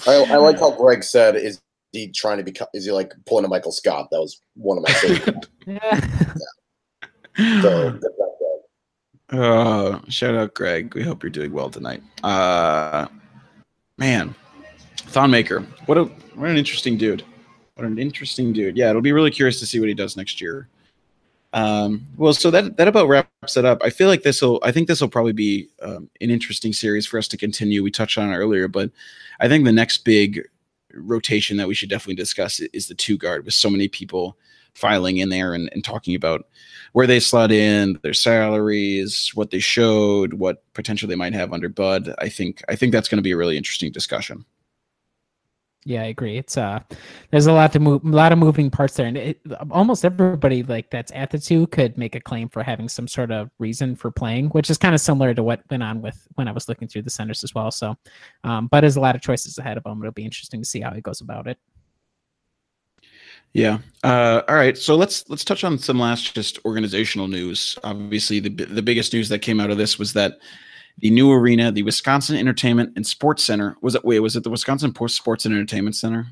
I, 0.05 0.15
I 0.29 0.37
like 0.37 0.59
how 0.59 0.71
Greg 0.71 1.03
said, 1.03 1.35
is 1.35 1.59
he 1.91 2.11
trying 2.11 2.37
to 2.37 2.43
become, 2.43 2.67
is 2.73 2.85
he 2.85 2.91
like 2.91 3.13
pulling 3.25 3.45
a 3.45 3.47
Michael 3.47 3.71
Scott? 3.71 4.09
That 4.11 4.19
was 4.19 4.39
one 4.55 4.77
of 4.77 4.83
my 4.83 4.93
favorite. 4.93 5.47
Yeah. 5.67 7.61
so, 7.61 7.91
good 7.91 8.01
Greg. 8.01 9.41
Uh, 9.41 9.99
shout 10.07 10.33
out 10.33 10.53
Greg. 10.53 10.95
We 10.95 11.03
hope 11.03 11.21
you're 11.23 11.29
doing 11.29 11.51
well 11.51 11.69
tonight. 11.69 12.01
Uh, 12.23 13.07
man, 13.97 14.33
Thon 14.95 15.29
Maker. 15.29 15.61
What 15.87 15.97
a 15.97 16.05
what 16.35 16.49
an 16.49 16.57
interesting 16.57 16.97
dude. 16.97 17.23
What 17.75 17.85
an 17.85 17.99
interesting 17.99 18.53
dude. 18.53 18.77
Yeah, 18.77 18.89
it'll 18.89 19.01
be 19.01 19.11
really 19.11 19.31
curious 19.31 19.59
to 19.59 19.65
see 19.65 19.79
what 19.79 19.89
he 19.89 19.93
does 19.93 20.15
next 20.15 20.39
year. 20.39 20.69
Um, 21.57 22.05
well, 22.17 22.33
so 22.33 22.51
that 22.51 22.77
that 22.77 22.87
about 22.87 23.07
wraps 23.07 23.57
it 23.57 23.65
up. 23.65 23.81
I 23.83 23.89
feel 23.89 24.07
like 24.07 24.21
this 24.21 24.43
will. 24.43 24.59
I 24.61 24.71
think 24.71 24.87
this 24.87 25.01
will 25.01 25.09
probably 25.09 25.33
be 25.33 25.67
um, 25.81 26.07
an 26.21 26.29
interesting 26.29 26.71
series 26.71 27.07
for 27.07 27.17
us 27.17 27.27
to 27.29 27.37
continue. 27.37 27.81
We 27.81 27.89
touched 27.89 28.19
on 28.19 28.31
earlier, 28.31 28.67
but 28.67 28.91
I 29.39 29.47
think 29.47 29.65
the 29.65 29.71
next 29.71 30.05
big 30.05 30.47
rotation 30.93 31.57
that 31.57 31.67
we 31.67 31.73
should 31.73 31.89
definitely 31.89 32.13
discuss 32.13 32.59
is 32.59 32.87
the 32.87 32.93
two 32.93 33.17
guard 33.17 33.43
with 33.43 33.55
so 33.55 33.71
many 33.71 33.87
people 33.87 34.37
filing 34.75 35.17
in 35.17 35.29
there 35.29 35.55
and, 35.55 35.67
and 35.73 35.83
talking 35.83 36.13
about 36.13 36.47
where 36.93 37.07
they 37.07 37.19
slot 37.19 37.51
in, 37.51 37.99
their 38.03 38.13
salaries, 38.13 39.31
what 39.33 39.49
they 39.49 39.59
showed, 39.59 40.33
what 40.33 40.61
potential 40.75 41.09
they 41.09 41.15
might 41.15 41.33
have 41.33 41.53
under 41.53 41.69
Bud. 41.69 42.13
I 42.19 42.29
think 42.29 42.63
I 42.69 42.75
think 42.75 42.91
that's 42.91 43.09
going 43.09 43.17
to 43.17 43.23
be 43.23 43.31
a 43.31 43.37
really 43.37 43.57
interesting 43.57 43.91
discussion. 43.91 44.45
Yeah, 45.87 46.01
I 46.01 46.07
agree. 46.07 46.37
It's 46.37 46.57
uh, 46.57 46.81
there's 47.31 47.47
a 47.47 47.53
lot 47.53 47.71
to 47.71 47.79
move, 47.79 48.03
a 48.03 48.09
lot 48.09 48.33
of 48.33 48.37
moving 48.37 48.69
parts 48.69 48.95
there, 48.95 49.05
and 49.05 49.15
it, 49.15 49.39
almost 49.71 50.03
everybody 50.03 50.61
like 50.61 50.91
that's 50.91 51.13
at 51.15 51.31
the 51.31 51.39
two 51.39 51.65
could 51.67 51.97
make 51.97 52.13
a 52.13 52.19
claim 52.19 52.49
for 52.49 52.61
having 52.61 52.89
some 52.89 53.07
sort 53.07 53.31
of 53.31 53.49
reason 53.57 53.95
for 53.95 54.11
playing, 54.11 54.49
which 54.49 54.69
is 54.69 54.77
kind 54.77 54.93
of 54.93 54.99
similar 54.99 55.33
to 55.33 55.41
what 55.43 55.61
went 55.69 55.83
on 55.83 56.01
with 56.01 56.27
when 56.35 56.49
I 56.49 56.51
was 56.51 56.67
looking 56.67 56.89
through 56.89 57.03
the 57.03 57.09
centers 57.09 57.41
as 57.41 57.55
well. 57.55 57.71
So, 57.71 57.95
um, 58.43 58.67
but 58.67 58.81
there's 58.81 58.97
a 58.97 58.99
lot 58.99 59.15
of 59.15 59.21
choices 59.21 59.59
ahead 59.59 59.77
of 59.77 59.85
him. 59.85 60.01
It'll 60.01 60.11
be 60.11 60.25
interesting 60.25 60.61
to 60.61 60.67
see 60.67 60.81
how 60.81 60.91
he 60.91 60.99
goes 60.99 61.21
about 61.21 61.47
it. 61.47 61.57
Yeah. 63.53 63.77
Uh, 64.03 64.41
all 64.49 64.55
right. 64.55 64.77
So 64.77 64.97
let's 64.97 65.23
let's 65.29 65.45
touch 65.45 65.63
on 65.63 65.77
some 65.77 65.99
last 65.99 66.35
just 66.35 66.59
organizational 66.65 67.29
news. 67.29 67.79
Obviously, 67.85 68.41
the 68.41 68.49
the 68.49 68.81
biggest 68.81 69.13
news 69.13 69.29
that 69.29 69.39
came 69.39 69.61
out 69.61 69.71
of 69.71 69.77
this 69.77 69.97
was 69.97 70.11
that 70.11 70.39
the 70.99 71.09
new 71.11 71.31
arena, 71.31 71.71
the 71.71 71.83
Wisconsin 71.83 72.35
Entertainment 72.35 72.93
and 72.95 73.05
Sports 73.05 73.43
Center, 73.43 73.75
was 73.81 73.95
it? 73.95 74.03
Wait, 74.03 74.19
was 74.19 74.35
it 74.35 74.43
the 74.43 74.49
Wisconsin 74.49 74.93
Por- 74.93 75.09
Sports 75.09 75.45
and 75.45 75.53
Entertainment 75.53 75.95
Center? 75.95 76.27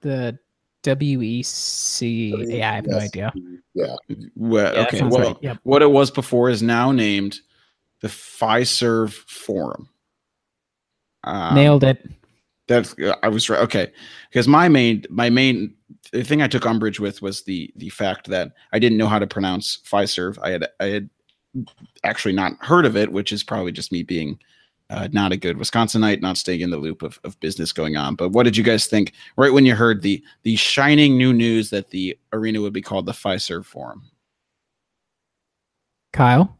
The 0.00 0.38
WEC, 0.82 2.46
yeah, 2.50 2.72
I 2.72 2.74
have 2.74 2.86
no 2.86 2.98
idea. 2.98 3.32
Yeah. 3.74 3.96
Well, 4.36 4.74
Yeah, 4.74 4.82
okay. 4.82 4.98
sounds 4.98 5.16
Well, 5.16 5.28
right. 5.28 5.36
Yep. 5.42 5.58
what 5.62 5.82
it 5.82 5.90
was 5.90 6.10
before 6.10 6.50
is 6.50 6.62
now 6.62 6.92
named 6.92 7.40
the 8.00 8.08
Fiserv 8.08 9.12
Forum. 9.12 9.88
Um, 11.24 11.54
Nailed 11.54 11.84
it. 11.84 12.06
That's 12.66 12.94
I 13.22 13.28
was 13.28 13.48
right. 13.50 13.60
Okay, 13.60 13.90
because 14.30 14.46
my 14.48 14.68
main 14.68 15.04
my 15.10 15.28
main 15.30 15.74
the 16.12 16.22
thing 16.22 16.40
I 16.42 16.48
took 16.48 16.64
umbrage 16.66 16.98
with 17.00 17.20
was 17.22 17.42
the 17.42 17.70
the 17.76 17.90
fact 17.90 18.28
that 18.28 18.52
I 18.72 18.78
didn't 18.78 18.96
know 18.98 19.06
how 19.06 19.18
to 19.18 19.26
pronounce 19.26 19.78
Fiserv. 19.86 20.38
I 20.42 20.50
had 20.50 20.66
I 20.80 20.86
had 20.86 21.10
actually 22.02 22.34
not 22.34 22.52
heard 22.60 22.86
of 22.86 22.96
it, 22.96 23.12
which 23.12 23.32
is 23.32 23.42
probably 23.42 23.72
just 23.72 23.92
me 23.92 24.02
being 24.02 24.38
uh, 24.90 25.08
not 25.12 25.32
a 25.32 25.36
good 25.36 25.56
Wisconsinite, 25.56 26.20
not 26.20 26.36
staying 26.36 26.60
in 26.60 26.70
the 26.70 26.76
loop 26.76 27.02
of, 27.02 27.18
of 27.24 27.38
business 27.40 27.72
going 27.72 27.96
on. 27.96 28.14
But 28.14 28.30
what 28.30 28.42
did 28.42 28.56
you 28.56 28.64
guys 28.64 28.86
think 28.86 29.12
right 29.36 29.52
when 29.52 29.64
you 29.64 29.74
heard 29.74 30.02
the 30.02 30.22
the 30.42 30.56
shining 30.56 31.16
new 31.16 31.32
news 31.32 31.70
that 31.70 31.90
the 31.90 32.18
arena 32.32 32.60
would 32.60 32.72
be 32.72 32.82
called 32.82 33.06
the 33.06 33.12
Fiserv 33.12 33.64
Forum? 33.64 34.02
Kyle. 36.12 36.56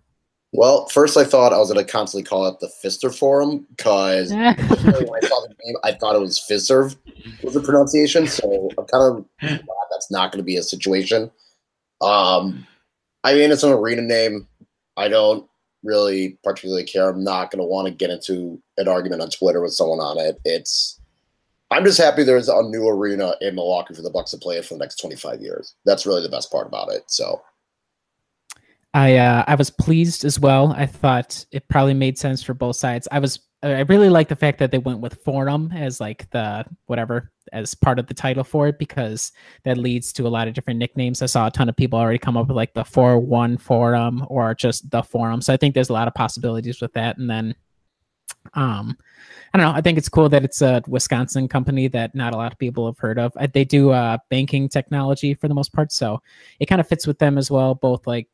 Well, 0.57 0.87
first 0.87 1.17
I 1.17 1.25
thought 1.25 1.53
I 1.53 1.59
was 1.59 1.73
going 1.73 1.85
to 1.85 1.93
constantly 1.93 2.25
call 2.25 2.47
it 2.47 2.61
the 2.61 2.71
Fister 2.83 3.13
Forum 3.13 3.67
because 3.71 4.31
when 4.33 4.41
I 4.41 4.55
saw 4.57 5.41
the 5.41 5.55
name, 5.65 5.75
I 5.83 5.93
thought 5.93 6.15
it 6.15 6.21
was 6.21 6.39
Fiserv 6.39 6.97
was 7.43 7.55
the 7.55 7.61
pronunciation. 7.61 8.29
So 8.29 8.71
I'm 8.79 8.85
kind 8.87 9.19
of 9.19 9.27
glad 9.41 9.61
that's 9.91 10.13
not 10.13 10.31
going 10.31 10.39
to 10.39 10.45
be 10.45 10.57
a 10.57 10.63
situation. 10.63 11.31
Um, 12.01 12.67
I 13.25 13.35
mean, 13.35 13.51
it's 13.51 13.65
an 13.65 13.73
arena 13.73 14.03
name. 14.03 14.47
I 14.97 15.09
don't 15.09 15.49
really 15.83 16.39
particularly 16.43 16.85
care. 16.85 17.11
I'm 17.11 17.23
not 17.23 17.51
going 17.51 17.61
to 17.61 17.69
want 17.69 17.89
to 17.89 17.95
get 17.95 18.11
into 18.11 18.61
an 18.79 18.89
argument 18.89 19.23
on 19.23 19.31
Twitter 19.31 19.61
with 19.61 19.75
someone 19.75 20.01
on 20.01 20.19
it. 20.19 20.41
It's 20.45 21.01
I'm 21.71 21.85
just 21.85 22.01
happy 22.01 22.25
there's 22.25 22.49
a 22.49 22.63
new 22.63 22.89
arena 22.89 23.35
in 23.41 23.55
Milwaukee 23.55 23.95
for 23.95 24.03
the 24.03 24.11
Bucks 24.11 24.31
to 24.31 24.39
play 24.39 24.57
it 24.57 24.65
for 24.65 24.75
the 24.75 24.81
next 24.81 24.97
25 24.97 25.41
years. 25.41 25.75
That's 25.85 26.07
really 26.07 26.23
the 26.23 26.29
best 26.29 26.51
part 26.51 26.67
about 26.67 26.93
it. 26.93 27.05
So 27.09 27.43
I 28.93 29.17
uh, 29.17 29.45
I 29.47 29.57
was 29.57 29.71
pleased 29.71 30.25
as 30.25 30.39
well. 30.39 30.73
I 30.73 30.87
thought 30.87 31.45
it 31.51 31.69
probably 31.69 31.95
made 31.95 32.17
sense 32.17 32.43
for 32.43 32.55
both 32.55 32.77
sides. 32.77 33.09
I 33.11 33.19
was 33.19 33.41
I 33.65 33.81
really 33.81 34.09
like 34.11 34.29
the 34.29 34.37
fact 34.37 34.59
that 34.59 34.71
they 34.71 34.79
went 34.79 35.01
with 35.01 35.23
forum 35.25 35.73
as 35.75 36.01
like 36.01 36.29
the 36.31 36.65
whatever 36.87 37.33
as 37.53 37.75
part 37.75 37.99
of 37.99 38.07
the 38.07 38.15
title 38.15 38.45
for 38.45 38.69
it 38.69 38.79
because 38.79 39.33
that 39.65 39.79
leads 39.79 40.13
to 40.15 40.27
a 40.27 40.29
lot 40.29 40.49
of 40.49 40.55
different 40.55 40.79
nicknames. 40.79 41.23
I 41.23 41.27
saw 41.27 41.47
a 41.47 41.51
ton 41.51 41.69
of 41.69 41.77
people 41.77 41.99
already 41.99 42.19
come 42.19 42.37
up 42.37 42.49
with 42.49 42.57
like 42.57 42.75
the 42.75 42.85
four 42.85 43.19
one 43.19 43.57
forum 43.57 44.25
or 44.29 44.55
just 44.55 44.91
the 44.91 45.03
forum. 45.03 45.41
So 45.41 45.53
I 45.53 45.57
think 45.57 45.75
there's 45.75 45.91
a 45.91 45.95
lot 45.95 46.09
of 46.09 46.15
possibilities 46.15 46.81
with 46.81 46.93
that. 46.95 47.19
And 47.19 47.29
then 47.29 47.55
um 48.55 48.97
I 49.53 49.59
don't 49.59 49.69
know. 49.69 49.79
I 49.79 49.81
think 49.81 49.99
it's 49.99 50.09
cool 50.09 50.29
that 50.31 50.45
it's 50.45 50.63
a 50.63 50.83
Wisconsin 50.89 51.47
company 51.47 51.87
that 51.89 52.15
not 52.15 52.35
a 52.35 52.37
lot 52.37 52.53
of 52.53 52.59
people 52.59 52.87
have 52.87 52.99
heard 52.99 53.21
of. 53.21 53.33
They 53.53 53.65
do 53.65 53.91
uh, 53.91 54.19
banking 54.29 54.69
technology 54.69 55.33
for 55.35 55.47
the 55.47 55.55
most 55.55 55.73
part, 55.73 55.93
so 55.93 56.21
it 56.59 56.67
kind 56.67 56.81
of 56.81 56.89
fits 56.89 57.07
with 57.07 57.21
them 57.21 57.39
as 57.39 57.53
well. 57.53 57.77
Both 57.77 58.05
like 58.05 58.29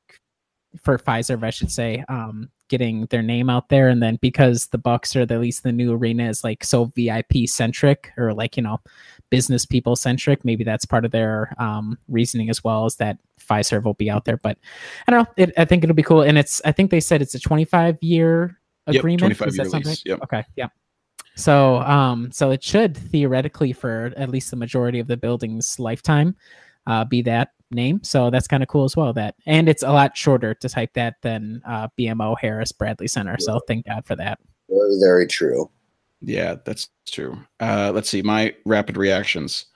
for 0.80 0.98
Fiserv, 0.98 1.44
I 1.44 1.50
should 1.50 1.70
say, 1.70 2.04
um, 2.08 2.50
getting 2.68 3.06
their 3.06 3.22
name 3.22 3.50
out 3.50 3.68
there, 3.68 3.88
and 3.88 4.02
then 4.02 4.18
because 4.20 4.66
the 4.66 4.78
Bucks 4.78 5.16
or 5.16 5.26
the, 5.26 5.34
at 5.34 5.40
least 5.40 5.62
the 5.62 5.72
new 5.72 5.92
arena 5.92 6.28
is 6.28 6.44
like 6.44 6.62
so 6.62 6.86
VIP 6.96 7.46
centric 7.46 8.12
or 8.16 8.32
like 8.32 8.56
you 8.56 8.62
know 8.62 8.78
business 9.30 9.66
people 9.66 9.96
centric. 9.96 10.44
Maybe 10.44 10.64
that's 10.64 10.84
part 10.84 11.04
of 11.04 11.10
their 11.10 11.54
um, 11.58 11.98
reasoning 12.08 12.50
as 12.50 12.62
well 12.62 12.86
is 12.86 12.96
that 12.96 13.18
Fiserv 13.40 13.84
will 13.84 13.94
be 13.94 14.10
out 14.10 14.24
there. 14.24 14.36
But 14.36 14.58
I 15.06 15.10
don't 15.10 15.24
know. 15.24 15.34
It, 15.36 15.52
I 15.56 15.64
think 15.64 15.84
it'll 15.84 15.94
be 15.94 16.02
cool, 16.02 16.22
and 16.22 16.38
it's 16.38 16.60
I 16.64 16.72
think 16.72 16.90
they 16.90 17.00
said 17.00 17.22
it's 17.22 17.34
a 17.34 17.40
25 17.40 17.98
year 18.02 18.56
Yep, 18.88 19.00
agreement. 19.00 19.20
25 19.20 19.48
Is 19.48 19.56
that 19.56 19.62
year 19.64 19.70
something? 19.70 19.90
lease, 19.90 20.02
yep. 20.04 20.20
Okay. 20.22 20.44
Yeah. 20.56 20.68
So, 21.36 21.76
um, 21.80 22.30
so 22.32 22.50
it 22.50 22.62
should 22.62 22.96
theoretically, 22.96 23.72
for 23.72 24.12
at 24.16 24.30
least 24.30 24.50
the 24.50 24.56
majority 24.56 24.98
of 24.98 25.06
the 25.06 25.16
building's 25.16 25.78
lifetime, 25.78 26.36
uh, 26.86 27.04
be 27.04 27.22
that 27.22 27.52
name. 27.70 28.02
So 28.02 28.30
that's 28.30 28.46
kind 28.46 28.62
of 28.62 28.68
cool 28.68 28.84
as 28.84 28.96
well. 28.96 29.12
That 29.12 29.34
and 29.46 29.68
it's 29.68 29.82
a 29.82 29.90
lot 29.92 30.16
shorter 30.16 30.54
to 30.54 30.68
type 30.68 30.92
that 30.94 31.16
than 31.22 31.62
uh, 31.66 31.88
BMO 31.98 32.36
Harris 32.40 32.72
Bradley 32.72 33.08
Center. 33.08 33.36
So 33.38 33.60
thank 33.66 33.86
God 33.86 34.04
for 34.06 34.16
that. 34.16 34.38
very, 34.68 34.98
very 35.00 35.26
true. 35.26 35.70
Yeah, 36.20 36.56
that's 36.64 36.88
true. 37.06 37.38
Uh, 37.60 37.92
let's 37.94 38.10
see 38.10 38.22
my 38.22 38.54
rapid 38.66 38.96
reactions. 38.96 39.66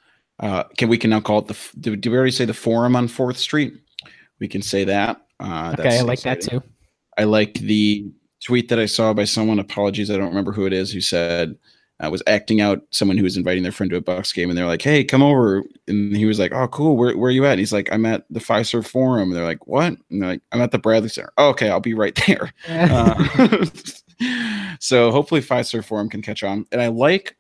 Uh, 0.41 0.65
can 0.77 0.89
we 0.89 0.99
can 0.99 1.11
now 1.11 1.21
call 1.21 1.39
it 1.39 1.47
the? 1.47 1.55
f- 1.55 1.73
Did, 1.81 2.01
did 2.01 2.11
we 2.11 2.17
already 2.17 2.33
say 2.33 2.45
the 2.45 2.53
Forum 2.55 2.97
on 2.97 3.09
Fourth 3.09 3.39
Street? 3.39 3.75
We 4.41 4.49
can 4.49 4.63
say 4.63 4.85
that. 4.85 5.21
Uh, 5.41 5.75
Okay, 5.79 5.89
I 5.89 5.91
that's 5.93 6.05
like 6.05 6.21
that 6.23 6.41
too. 6.41 6.63
I 7.17 7.25
like 7.25 7.55
the 7.55 8.07
tweet 8.45 8.69
that 8.69 8.79
I 8.79 8.87
saw 8.87 9.15
by 9.15 9.25
someone. 9.25 9.59
Apologies, 9.59 10.11
I 10.11 10.17
don't 10.17 10.29
remember 10.29 10.53
who 10.53 10.67
it 10.67 10.73
is. 10.73 10.93
Who 10.93 11.01
said 11.01 11.57
uh, 12.05 12.11
was 12.11 12.23
acting 12.27 12.61
out 12.61 12.83
someone 12.91 13.17
who 13.17 13.25
was 13.25 13.37
inviting 13.37 13.63
their 13.63 13.73
friend 13.73 13.91
to 13.91 13.97
a 13.97 14.01
Bucks 14.01 14.33
game, 14.33 14.51
and 14.51 14.59
they're 14.59 14.67
like, 14.67 14.83
"Hey, 14.83 15.05
come 15.05 15.23
over," 15.23 15.63
and 15.89 16.17
he 16.17 16.27
was 16.27 16.39
like, 16.39 16.53
"Oh, 16.53 16.69
cool. 16.69 16.97
Where 16.97 17.17
where 17.17 17.29
are 17.29 17.33
you 17.33 17.45
at?" 17.47 17.53
And 17.53 17.61
he's 17.61 17.73
like, 17.73 17.89
"I'm 17.93 18.07
at 18.07 18.25
the 18.31 18.41
Fiserv 18.41 18.87
Forum." 18.87 19.31
And 19.31 19.37
they're 19.37 19.45
like, 19.45 19.67
"What?" 19.67 19.97
And 20.11 20.23
they're 20.23 20.31
like, 20.31 20.43
"I'm 20.53 20.61
at 20.61 20.71
the 20.71 20.79
Bradley 20.79 21.09
Center." 21.09 21.33
Oh, 21.39 21.51
okay, 21.51 21.71
I'll 21.71 21.81
be 21.81 21.95
right 21.95 22.19
there. 22.27 22.53
Uh, 22.69 23.67
so 24.81 25.11
hopefully 25.11 25.41
Fiserv 25.41 25.85
Forum 25.85 26.09
can 26.09 26.23
catch 26.23 26.43
on. 26.43 26.67
And 26.73 26.81
I 26.81 26.89
like 26.89 27.37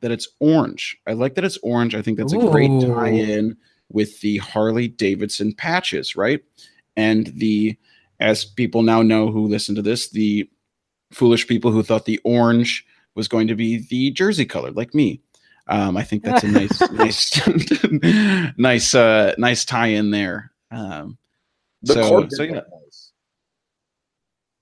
that 0.00 0.10
it's 0.10 0.28
orange. 0.40 0.96
I 1.06 1.12
like 1.12 1.34
that 1.34 1.44
it's 1.44 1.58
orange. 1.62 1.94
I 1.94 2.02
think 2.02 2.18
that's 2.18 2.32
a 2.32 2.38
great 2.38 2.70
tie-in 2.80 3.56
with 3.90 4.20
the 4.20 4.38
Harley 4.38 4.88
Davidson 4.88 5.52
patches, 5.54 6.16
right? 6.16 6.40
And 6.96 7.26
the 7.28 7.76
as 8.20 8.44
people 8.44 8.82
now 8.82 9.02
know 9.02 9.30
who 9.30 9.46
listen 9.46 9.74
to 9.76 9.82
this, 9.82 10.10
the 10.10 10.48
foolish 11.12 11.46
people 11.46 11.70
who 11.70 11.82
thought 11.82 12.04
the 12.04 12.20
orange 12.24 12.84
was 13.14 13.28
going 13.28 13.48
to 13.48 13.54
be 13.54 13.86
the 13.88 14.10
jersey 14.12 14.44
color, 14.44 14.70
like 14.70 14.94
me. 14.94 15.20
Um, 15.68 15.96
I 15.96 16.02
think 16.02 16.22
that's 16.22 16.44
a 16.44 16.48
nice, 16.48 16.80
nice, 16.92 17.48
nice, 18.58 18.94
uh, 18.94 19.34
nice 19.38 19.64
tie-in 19.64 20.10
there. 20.10 20.52
Um, 20.70 21.18
The 21.82 21.94
so, 21.94 22.08
court 22.08 22.32
so 22.32 22.42
yeah, 22.42 22.52
nice. 22.52 23.12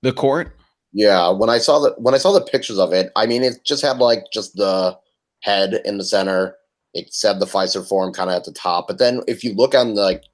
the 0.02 0.12
court. 0.12 0.56
Yeah, 0.92 1.30
when 1.30 1.50
I 1.50 1.58
saw 1.58 1.78
the 1.78 1.94
when 1.98 2.14
I 2.14 2.18
saw 2.18 2.32
the 2.32 2.40
pictures 2.40 2.78
of 2.78 2.92
it, 2.92 3.12
I 3.16 3.26
mean, 3.26 3.42
it 3.42 3.64
just 3.64 3.82
had 3.82 3.98
like 3.98 4.24
just 4.32 4.56
the 4.56 4.96
head 5.42 5.80
in 5.84 5.98
the 5.98 6.04
center. 6.04 6.56
It 6.94 7.12
said 7.12 7.38
the 7.38 7.46
Fiserv 7.46 7.86
form 7.88 8.12
kind 8.12 8.30
of 8.30 8.36
at 8.36 8.44
the 8.44 8.52
top, 8.52 8.88
but 8.88 8.98
then 8.98 9.20
if 9.28 9.44
you 9.44 9.54
look 9.54 9.74
on 9.74 9.94
the 9.94 10.02
like 10.02 10.24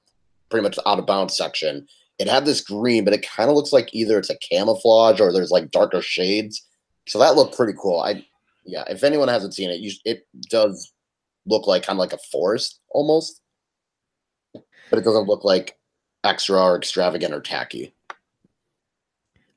pretty 0.49 0.63
much 0.63 0.79
out 0.85 0.99
of 0.99 1.05
bounds 1.05 1.35
section, 1.35 1.85
it 2.19 2.27
had 2.29 2.45
this 2.45 2.61
green, 2.61 3.03
but 3.03 3.13
it 3.13 3.27
kind 3.27 3.49
of 3.49 3.55
looks 3.55 3.73
like 3.73 3.93
either 3.93 4.17
it's 4.17 4.29
a 4.29 4.37
camouflage 4.37 5.19
or 5.19 5.33
there's 5.33 5.51
like 5.51 5.71
darker 5.71 6.01
shades. 6.01 6.65
So 7.07 7.19
that 7.19 7.35
looked 7.35 7.55
pretty 7.55 7.73
cool. 7.79 7.99
I 7.99 8.25
yeah, 8.65 8.83
if 8.87 9.03
anyone 9.03 9.27
hasn't 9.27 9.53
seen 9.53 9.69
it, 9.69 9.79
you 9.79 9.91
it 10.05 10.25
does 10.49 10.93
look 11.45 11.67
like 11.67 11.83
kind 11.83 11.97
of 11.97 11.99
like 11.99 12.13
a 12.13 12.17
forest 12.31 12.79
almost. 12.89 13.41
but 14.53 14.99
it 14.99 15.03
doesn't 15.03 15.27
look 15.27 15.43
like 15.43 15.77
extra 16.23 16.61
or 16.61 16.77
extravagant 16.77 17.33
or 17.33 17.41
tacky. 17.41 17.93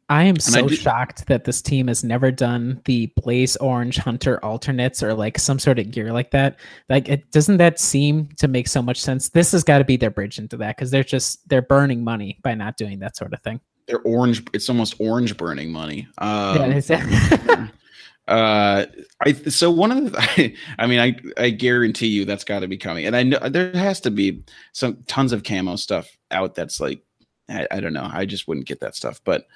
I 0.09 0.23
am 0.25 0.37
I 0.37 0.39
so 0.39 0.69
do- 0.69 0.77
shocked 0.77 1.27
that 1.27 1.45
this 1.45 1.61
team 1.61 1.89
has 1.89 2.05
never 2.05 2.31
done 2.31 2.81
the 2.85 3.07
Blaze 3.17 3.57
Orange 3.57 3.97
Hunter 3.97 4.43
alternates 4.45 5.03
or 5.03 5.15
like 5.15 5.37
some 5.39 5.59
sort 5.59 5.81
of 5.81 5.91
gear 5.91 6.13
like 6.13 6.31
that. 6.31 6.61
Like, 6.89 7.09
it 7.09 7.31
doesn't 7.33 7.57
that 7.57 7.81
seem 7.81 8.29
to 8.37 8.47
make 8.47 8.69
so 8.69 8.81
much 8.81 9.01
sense? 9.01 9.31
This 9.31 9.51
has 9.51 9.65
got 9.65 9.79
to 9.79 9.85
be 9.85 9.97
their 9.97 10.11
bridge 10.11 10.39
into 10.39 10.57
that 10.59 10.77
because 10.77 10.93
they're 10.93 11.03
just 11.03 11.49
they're 11.49 11.63
burning 11.63 12.05
money 12.05 12.39
by 12.43 12.55
not 12.55 12.77
doing 12.77 13.01
that 13.01 13.17
sort 13.17 13.33
of 13.33 13.43
thing. 13.43 13.61
They're 13.87 14.01
orange. 14.01 14.43
It's 14.53 14.69
almost 14.69 14.95
orange 14.99 15.37
burning 15.37 15.71
money. 15.71 16.09
Um, 16.19 16.81
yeah, 16.89 17.69
uh 18.29 18.87
i 19.25 19.33
so 19.33 19.71
one 19.71 19.93
of 19.93 20.13
the 20.13 20.55
i 20.79 20.87
mean 20.87 20.99
i 20.99 21.15
i 21.41 21.49
guarantee 21.49 22.09
you 22.09 22.25
that's 22.25 22.43
got 22.43 22.61
to 22.61 22.67
be 22.67 22.77
coming 22.77 23.07
and 23.07 23.15
i 23.15 23.23
know 23.23 23.39
there 23.49 23.71
has 23.73 24.01
to 24.01 24.11
be 24.11 24.43
some 24.73 24.97
tons 25.07 25.33
of 25.33 25.45
camo 25.45 25.77
stuff 25.77 26.17
out 26.33 26.55
that's 26.57 26.81
like 26.81 27.01
I, 27.49 27.69
I 27.71 27.81
don't 27.81 27.93
know 27.93 28.09
i 28.13 28.27
just 28.27 28.49
wouldn't 28.49 28.67
get 28.67 28.81
that 28.81 28.97
stuff 28.97 29.21
but 29.23 29.47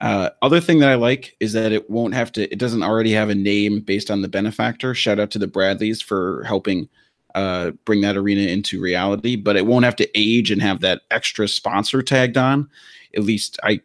uh 0.00 0.30
other 0.42 0.60
thing 0.60 0.78
that 0.78 0.90
i 0.90 0.94
like 0.94 1.36
is 1.40 1.54
that 1.54 1.72
it 1.72 1.90
won't 1.90 2.14
have 2.14 2.30
to 2.32 2.52
it 2.52 2.58
doesn't 2.58 2.84
already 2.84 3.10
have 3.10 3.30
a 3.30 3.34
name 3.34 3.80
based 3.80 4.12
on 4.12 4.22
the 4.22 4.28
benefactor 4.28 4.94
shout 4.94 5.18
out 5.18 5.32
to 5.32 5.38
the 5.40 5.48
bradleys 5.48 6.00
for 6.00 6.44
helping 6.44 6.88
uh 7.34 7.70
bring 7.84 8.00
that 8.00 8.16
arena 8.16 8.42
into 8.42 8.80
reality 8.80 9.36
but 9.36 9.56
it 9.56 9.66
won't 9.66 9.84
have 9.84 9.96
to 9.96 10.08
age 10.14 10.50
and 10.50 10.62
have 10.62 10.80
that 10.80 11.02
extra 11.10 11.48
sponsor 11.48 12.02
tagged 12.02 12.36
on 12.36 12.68
at 13.16 13.22
least 13.22 13.58
i 13.64 13.80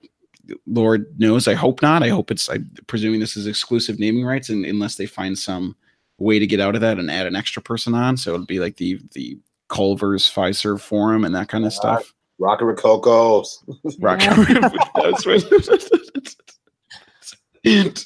Lord 0.66 1.20
knows. 1.20 1.48
I 1.48 1.54
hope 1.54 1.82
not. 1.82 2.04
I 2.04 2.10
hope 2.10 2.32
it's. 2.32 2.50
I'm 2.50 2.70
presuming 2.88 3.20
this 3.20 3.38
is 3.38 3.48
exclusive 3.48 4.00
naming 4.00 4.26
rights, 4.26 4.50
and 4.50 4.66
unless 4.66 4.96
they 4.96 5.06
find 5.06 5.38
some 5.38 5.76
way 6.18 6.40
to 6.40 6.48
get 6.48 6.60
out 6.60 6.76
of 6.76 6.82
that 6.82 6.98
and 7.00 7.10
add 7.10 7.28
an 7.28 7.36
extra 7.36 7.62
person 7.62 7.94
on, 7.94 8.18
so 8.18 8.34
it'll 8.34 8.46
be 8.46 8.60
like 8.60 8.78
the 8.78 9.00
the 9.14 9.38
Culver's 9.70 10.30
Fiserv 10.32 10.82
forum 10.82 11.24
and 11.24 11.36
that 11.36 11.50
kind 11.50 11.66
of 11.66 11.74
stuff. 11.74 12.14
Rocky 12.40 12.66
Rococo. 12.66 13.44
Rock. 14.00 14.20
That's 14.22 15.26
what- 15.26 16.36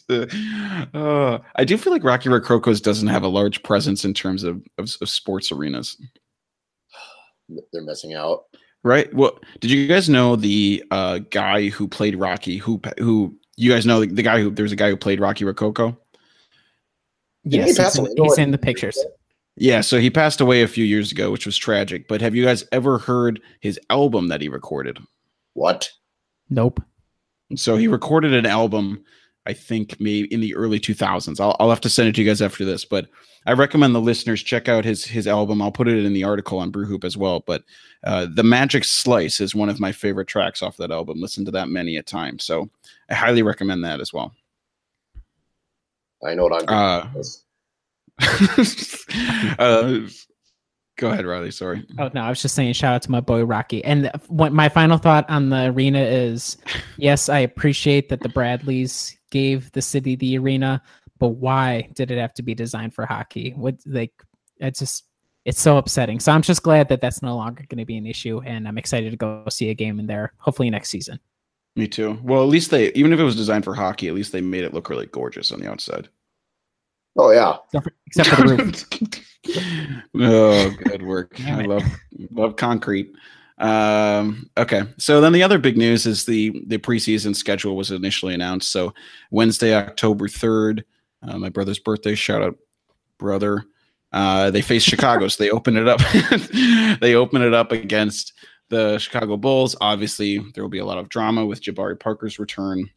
Uh, 0.94 1.40
I 1.56 1.64
do 1.64 1.78
feel 1.78 1.94
like 1.94 2.04
Rocky 2.04 2.30
Rococo's 2.30 2.82
doesn't 2.82 3.08
have 3.08 3.24
a 3.24 3.28
large 3.28 3.62
presence 3.64 4.04
in 4.04 4.14
terms 4.14 4.44
of, 4.44 4.62
of, 4.78 4.96
of 5.02 5.10
sports 5.10 5.52
arenas. 5.52 5.96
They're 7.72 7.84
missing 7.84 8.14
out. 8.14 8.46
Right. 8.84 9.14
Well, 9.14 9.40
did 9.60 9.72
you 9.72 9.88
guys 9.88 10.10
know 10.10 10.36
the 10.36 10.84
uh, 10.92 11.20
guy 11.30 11.70
who 11.70 11.88
played 11.88 12.16
Rocky? 12.16 12.58
Who 12.58 12.82
who 12.98 13.36
you 13.56 13.72
guys 13.72 13.86
know 13.86 14.02
the, 14.02 14.08
the 14.08 14.24
guy 14.24 14.42
who 14.42 14.50
there's 14.50 14.74
a 14.74 14.76
guy 14.76 14.90
who 14.90 14.98
played 14.98 15.22
Rocky 15.22 15.46
Rococo? 15.46 15.98
Didn't 17.48 17.68
he 17.68 17.74
yes, 17.74 17.96
he's, 17.96 18.06
in, 18.06 18.24
he's 18.24 18.38
in 18.38 18.52
the 18.52 18.58
pictures. 18.58 18.98
Yeah, 19.56 19.82
so 19.82 20.00
he 20.00 20.10
passed 20.10 20.42
away 20.42 20.64
a 20.64 20.68
few 20.68 20.84
years 20.84 21.12
ago, 21.12 21.32
which 21.32 21.46
was 21.46 21.56
tragic. 21.56 22.08
But 22.08 22.22
have 22.22 22.36
you 22.36 22.44
guys 22.44 22.66
ever 22.72 22.98
heard 22.98 23.40
his 23.60 23.80
album 23.90 24.28
that 24.30 24.42
he 24.42 24.50
recorded? 24.50 24.98
What? 25.54 25.90
Nope. 26.50 26.82
So 27.56 27.76
he 27.76 27.88
recorded 27.88 28.34
an 28.34 28.46
album, 28.46 29.04
I 29.46 29.54
think 29.54 30.00
maybe 30.00 30.34
in 30.34 30.40
the 30.40 30.56
early 30.56 30.80
2000s. 30.80 31.40
I'll, 31.40 31.56
I'll 31.60 31.70
have 31.70 31.82
to 31.82 31.90
send 31.90 32.08
it 32.10 32.16
to 32.16 32.22
you 32.22 32.28
guys 32.30 32.42
after 32.42 32.64
this, 32.64 32.86
but 32.86 33.08
I 33.46 33.52
recommend 33.54 33.94
the 33.94 34.00
listeners 34.02 34.42
check 34.42 34.70
out 34.70 34.86
his 34.86 35.04
his 35.04 35.28
album. 35.28 35.62
I'll 35.62 35.72
put 35.72 35.90
it 35.90 36.06
in 36.06 36.14
the 36.14 36.24
article 36.24 36.60
on 36.60 36.72
Brewhoop 36.72 37.04
as 37.04 37.18
well. 37.18 37.42
But 37.46 37.64
uh, 38.06 38.28
the 38.34 38.44
Magic 38.44 38.86
Slice 38.86 39.42
is 39.42 39.54
one 39.54 39.68
of 39.68 39.82
my 39.82 39.92
favorite 39.92 40.28
tracks 40.30 40.62
off 40.64 40.78
that 40.78 40.92
album. 40.92 41.20
Listen 41.20 41.44
to 41.46 41.52
that 41.52 41.68
many 41.68 41.98
a 41.98 42.04
time. 42.04 42.40
So 42.40 42.70
I 43.10 43.16
highly 43.16 43.44
recommend 43.44 43.84
that 43.84 44.00
as 44.00 44.14
well. 44.14 44.34
I 46.26 46.36
know 46.36 46.44
what 46.46 46.64
I'm 46.70 46.70
Uh, 46.70 47.08
doing. 47.12 47.24
uh, 49.60 50.00
go 50.98 51.10
ahead, 51.10 51.26
Riley. 51.26 51.52
Sorry. 51.52 51.86
Oh 52.00 52.10
no, 52.14 52.22
I 52.22 52.30
was 52.30 52.42
just 52.42 52.56
saying 52.56 52.74
shout 52.74 52.96
out 52.96 53.02
to 53.04 53.12
my 53.12 53.20
boy 53.20 53.44
Rocky. 53.44 53.84
And 53.84 54.10
what 54.28 54.54
my 54.54 54.70
final 54.70 54.98
thought 54.98 55.30
on 55.30 55.50
the 55.50 55.66
arena 55.66 56.00
is 56.00 56.58
yes, 56.98 57.28
I 57.28 57.40
appreciate 57.40 58.08
that 58.10 58.22
the 58.22 58.30
Bradleys 58.30 59.18
gave 59.34 59.72
the 59.72 59.82
city 59.82 60.16
the 60.16 60.38
arena, 60.38 60.80
but 61.18 61.30
why 61.30 61.90
did 61.96 62.12
it 62.12 62.20
have 62.20 62.36
to 62.36 62.44
be 62.44 62.54
designed 62.54 62.94
for 62.94 63.06
hockey? 63.08 63.54
What 63.58 63.76
like 63.88 64.14
it's 64.60 64.80
just 64.80 65.06
it's 65.44 65.60
so 65.60 65.78
upsetting. 65.78 66.20
So 66.20 66.32
I'm 66.32 66.44
just 66.44 66.62
glad 66.62 66.88
that 66.90 67.02
that's 67.02 67.24
no 67.24 67.36
longer 67.36 67.66
going 67.68 67.80
to 67.80 67.86
be 67.86 67.98
an 67.98 68.06
issue 68.06 68.42
and 68.46 68.68
I'm 68.68 68.78
excited 68.78 69.10
to 69.10 69.18
go 69.18 69.44
see 69.50 69.72
a 69.72 69.74
game 69.74 70.00
in 70.00 70.06
there 70.06 70.34
hopefully 70.38 70.70
next 70.70 70.90
season. 70.90 71.20
Me 71.76 71.88
too. 71.88 72.20
Well, 72.22 72.44
at 72.44 72.50
least 72.50 72.70
they, 72.70 72.92
even 72.94 73.12
if 73.12 73.20
it 73.20 73.24
was 73.24 73.36
designed 73.36 73.64
for 73.64 73.74
hockey, 73.74 74.08
at 74.08 74.14
least 74.14 74.32
they 74.32 74.42
made 74.42 74.64
it 74.64 74.76
look 74.76 74.90
really 74.90 75.08
gorgeous 75.08 75.52
on 75.52 75.60
the 75.60 75.70
outside. 75.70 76.08
Oh 77.18 77.32
yeah. 77.32 77.58
Except 77.74 77.84
for, 77.84 77.94
except 78.06 78.30
for 78.30 78.48
the 78.48 78.64
roof. 78.64 80.04
oh, 80.16 80.70
good 80.86 81.02
work. 81.02 81.42
I 81.42 81.64
love 81.64 81.84
love 82.32 82.56
concrete. 82.56 83.12
Um, 83.64 84.50
okay, 84.58 84.84
so 84.98 85.22
then 85.22 85.32
the 85.32 85.42
other 85.42 85.58
big 85.58 85.78
news 85.78 86.06
is 86.06 86.26
the 86.26 86.62
the 86.68 86.78
preseason 86.78 87.34
schedule 87.34 87.78
was 87.78 87.92
initially 87.92 88.34
announced. 88.34 88.70
So 88.72 88.94
Wednesday, 89.32 89.74
October 89.74 90.28
third, 90.28 90.84
uh, 91.22 91.38
my 91.38 91.48
brother's 91.48 91.80
birthday. 91.80 92.14
Shout 92.14 92.44
out, 92.44 92.58
brother. 93.18 93.64
Uh, 94.12 94.52
they 94.52 94.62
face 94.62 94.84
Chicago, 94.84 95.30
so 95.30 95.42
they 95.42 95.50
open 95.50 95.78
it 95.78 95.88
up. 95.88 96.02
they 97.00 97.16
open 97.16 97.42
it 97.42 97.54
up 97.54 97.72
against 97.72 98.34
the 98.68 98.98
Chicago 99.00 99.38
Bulls. 99.38 99.78
Obviously, 99.80 100.40
there 100.54 100.64
will 100.64 100.70
be 100.70 100.80
a 100.80 100.86
lot 100.86 100.98
of 100.98 101.08
drama 101.08 101.46
with 101.46 101.62
Jabari 101.62 101.98
Parker's 101.98 102.40
return. 102.40 102.90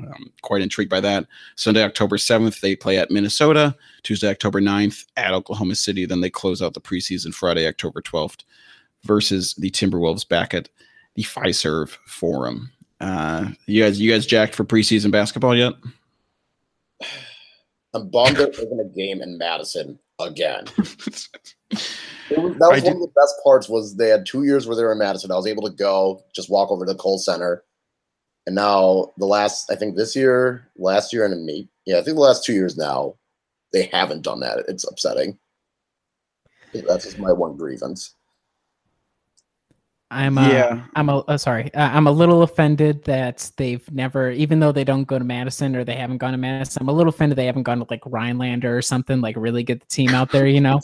Um, 0.00 0.32
quite 0.42 0.62
intrigued 0.62 0.90
by 0.90 1.00
that. 1.00 1.26
Sunday, 1.56 1.84
October 1.84 2.16
7th, 2.16 2.60
they 2.60 2.74
play 2.74 2.98
at 2.98 3.10
Minnesota. 3.10 3.76
Tuesday, 4.02 4.28
October 4.28 4.60
9th, 4.60 5.06
at 5.16 5.32
Oklahoma 5.32 5.74
City. 5.74 6.04
Then 6.04 6.20
they 6.20 6.30
close 6.30 6.62
out 6.62 6.74
the 6.74 6.80
preseason 6.80 7.32
Friday, 7.34 7.66
October 7.66 8.00
12th, 8.00 8.44
versus 9.04 9.54
the 9.54 9.70
Timberwolves 9.70 10.28
back 10.28 10.54
at 10.54 10.68
the 11.14 11.22
Fiserv 11.22 11.90
Forum. 12.06 12.70
Uh, 13.00 13.50
you 13.66 13.82
guys, 13.82 14.00
you 14.00 14.10
guys 14.10 14.26
jacked 14.26 14.54
for 14.54 14.64
preseason 14.64 15.10
basketball 15.10 15.56
yet? 15.56 15.72
I'm 17.92 18.08
bummed 18.08 18.36
there 18.36 18.48
isn't 18.50 18.80
a 18.80 18.84
game 18.94 19.20
in 19.20 19.36
Madison 19.36 19.98
again. 20.20 20.64
Was, 22.36 22.56
that 22.58 22.68
I 22.70 22.74
was 22.74 22.82
one 22.82 22.92
did- 22.92 22.92
of 22.92 23.00
the 23.00 23.12
best 23.16 23.34
parts 23.42 23.68
was 23.68 23.96
they 23.96 24.08
had 24.08 24.24
two 24.24 24.44
years 24.44 24.64
where 24.64 24.76
they 24.76 24.84
were 24.84 24.92
in 24.92 24.98
Madison. 24.98 25.32
I 25.32 25.36
was 25.36 25.48
able 25.48 25.64
to 25.64 25.74
go, 25.74 26.22
just 26.32 26.48
walk 26.48 26.70
over 26.70 26.86
to 26.86 26.92
the 26.92 26.98
Kohl 26.98 27.18
Center. 27.18 27.64
And 28.46 28.54
now 28.54 29.12
the 29.18 29.26
last, 29.26 29.68
I 29.70 29.74
think 29.74 29.96
this 29.96 30.14
year, 30.14 30.68
last 30.76 31.12
year, 31.12 31.24
and 31.24 31.44
me, 31.44 31.68
yeah, 31.86 31.98
I 31.98 32.02
think 32.02 32.14
the 32.14 32.22
last 32.22 32.44
two 32.44 32.52
years 32.52 32.76
now, 32.76 33.16
they 33.72 33.86
haven't 33.92 34.22
done 34.22 34.38
that. 34.40 34.64
It's 34.68 34.84
upsetting. 34.88 35.38
That's 36.72 37.04
just 37.04 37.18
my 37.18 37.32
one 37.32 37.56
grievance. 37.56 38.14
I'm 40.10 40.38
uh, 40.38 40.48
Yeah. 40.48 40.82
I'm 40.96 41.08
a 41.08 41.18
uh, 41.18 41.38
sorry. 41.38 41.72
Uh, 41.72 41.88
I'm 41.92 42.06
a 42.06 42.10
little 42.10 42.42
offended 42.42 43.04
that 43.04 43.50
they've 43.56 43.88
never, 43.92 44.30
even 44.30 44.58
though 44.58 44.72
they 44.72 44.82
don't 44.82 45.04
go 45.04 45.18
to 45.18 45.24
Madison 45.24 45.76
or 45.76 45.84
they 45.84 45.94
haven't 45.94 46.18
gone 46.18 46.32
to 46.32 46.38
Madison. 46.38 46.82
I'm 46.82 46.88
a 46.88 46.92
little 46.92 47.10
offended 47.10 47.38
they 47.38 47.46
haven't 47.46 47.62
gone 47.62 47.78
to 47.78 47.86
like 47.88 48.02
Rhinelander 48.04 48.76
or 48.76 48.82
something 48.82 49.20
like 49.20 49.36
really 49.36 49.62
get 49.62 49.80
the 49.80 49.86
team 49.86 50.10
out 50.10 50.32
there. 50.32 50.46
You 50.46 50.60
know, 50.60 50.80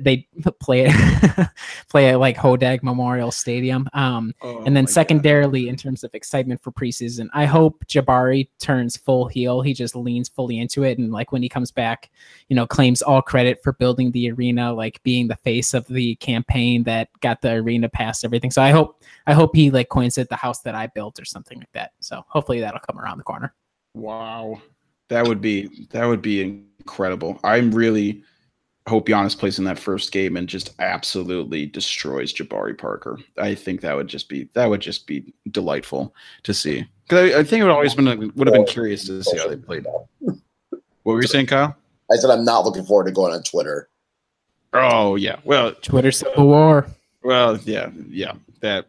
they 0.00 0.26
play 0.60 0.86
it, 0.88 1.48
play 1.90 2.10
at 2.10 2.20
like 2.20 2.36
Hodag 2.36 2.82
Memorial 2.82 3.30
Stadium. 3.30 3.88
Um, 3.92 4.32
Oh 4.42 4.62
and 4.64 4.76
then 4.76 4.86
secondarily, 4.86 5.68
in 5.68 5.76
terms 5.76 6.04
of 6.04 6.14
excitement 6.14 6.62
for 6.62 6.72
preseason, 6.72 7.28
I 7.34 7.44
hope 7.44 7.84
Jabari 7.86 8.48
turns 8.58 8.96
full 8.96 9.26
heel. 9.26 9.60
He 9.60 9.74
just 9.74 9.96
leans 9.96 10.28
fully 10.28 10.58
into 10.58 10.82
it, 10.82 10.98
and 10.98 11.12
like 11.12 11.32
when 11.32 11.42
he 11.42 11.48
comes 11.48 11.70
back, 11.70 12.10
you 12.48 12.56
know, 12.56 12.66
claims 12.66 13.02
all 13.02 13.22
credit 13.22 13.62
for 13.62 13.72
building 13.72 14.12
the 14.12 14.30
arena, 14.30 14.72
like 14.72 15.02
being 15.02 15.28
the 15.28 15.36
face 15.36 15.74
of 15.74 15.86
the 15.86 16.14
campaign 16.16 16.84
that 16.84 17.08
got 17.20 17.42
the 17.42 17.52
arena 17.52 17.88
past 17.88 18.24
everything. 18.24 18.45
So 18.50 18.62
I 18.62 18.70
hope, 18.70 19.02
I 19.26 19.32
hope 19.32 19.54
he 19.54 19.70
like 19.70 19.88
coins 19.88 20.18
it 20.18 20.28
the 20.28 20.36
house 20.36 20.62
that 20.62 20.74
I 20.74 20.86
built 20.86 21.20
or 21.20 21.24
something 21.24 21.58
like 21.58 21.72
that. 21.72 21.92
So 22.00 22.24
hopefully 22.28 22.60
that'll 22.60 22.80
come 22.80 22.98
around 22.98 23.18
the 23.18 23.24
corner. 23.24 23.54
Wow, 23.94 24.60
that 25.08 25.26
would 25.26 25.40
be 25.40 25.86
that 25.90 26.04
would 26.06 26.22
be 26.22 26.42
incredible. 26.42 27.40
I'm 27.44 27.70
really 27.70 28.22
hope 28.88 29.08
Giannis 29.08 29.36
plays 29.36 29.58
in 29.58 29.64
that 29.64 29.78
first 29.78 30.12
game 30.12 30.36
and 30.36 30.48
just 30.48 30.74
absolutely 30.78 31.66
destroys 31.66 32.32
Jabari 32.32 32.76
Parker. 32.76 33.18
I 33.38 33.54
think 33.54 33.80
that 33.80 33.96
would 33.96 34.08
just 34.08 34.28
be 34.28 34.48
that 34.54 34.66
would 34.66 34.80
just 34.80 35.06
be 35.06 35.32
delightful 35.50 36.14
to 36.44 36.54
see. 36.54 36.86
Because 37.04 37.32
I, 37.32 37.40
I 37.40 37.44
think 37.44 37.60
it 37.60 37.64
would 37.64 37.72
always 37.72 37.94
been 37.94 38.32
would 38.36 38.46
have 38.46 38.54
been 38.54 38.66
curious 38.66 39.06
to 39.06 39.22
see 39.22 39.38
how 39.38 39.48
they 39.48 39.56
played. 39.56 39.86
What 40.20 41.12
were 41.14 41.20
you 41.20 41.28
saying, 41.28 41.46
Kyle? 41.46 41.76
I 42.10 42.16
said 42.16 42.30
I'm 42.30 42.44
not 42.44 42.64
looking 42.64 42.84
forward 42.84 43.06
to 43.06 43.12
going 43.12 43.32
on 43.32 43.42
Twitter. 43.42 43.88
Oh 44.72 45.16
yeah. 45.16 45.36
Well, 45.44 45.72
Twitter 45.74 46.12
Civil 46.12 46.46
War. 46.46 46.86
Well, 47.26 47.58
yeah, 47.64 47.90
yeah, 48.08 48.34
that 48.60 48.86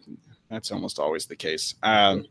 that's 0.47 0.71
almost 0.71 0.99
always 0.99 1.25
the 1.25 1.35
case. 1.35 1.73
Um, 1.81 2.27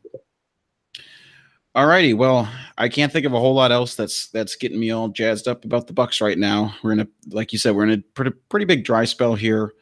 alrighty, 1.75 2.17
well, 2.17 2.49
I 2.79 2.89
can't 2.89 3.13
think 3.13 3.27
of 3.27 3.33
a 3.33 3.41
whole 3.41 3.55
lot 3.55 3.73
else 3.73 3.97
that's 3.97 4.29
that's 4.29 4.55
getting 4.55 4.79
me 4.79 4.93
all 4.93 5.09
jazzed 5.09 5.49
up 5.49 5.65
about 5.65 5.89
the 5.89 5.93
Bucks 5.93 6.21
right 6.21 6.39
now. 6.39 6.73
We're 6.85 6.93
in 6.93 7.01
a, 7.01 7.09
like 7.31 7.53
you 7.53 7.59
said, 7.59 7.75
we're 7.75 7.83
in 7.83 7.91
a 7.91 7.99
pretty 8.15 8.31
pretty 8.49 8.67
big 8.67 8.85
dry 8.85 9.05
spell 9.05 9.35
here. 9.35 9.73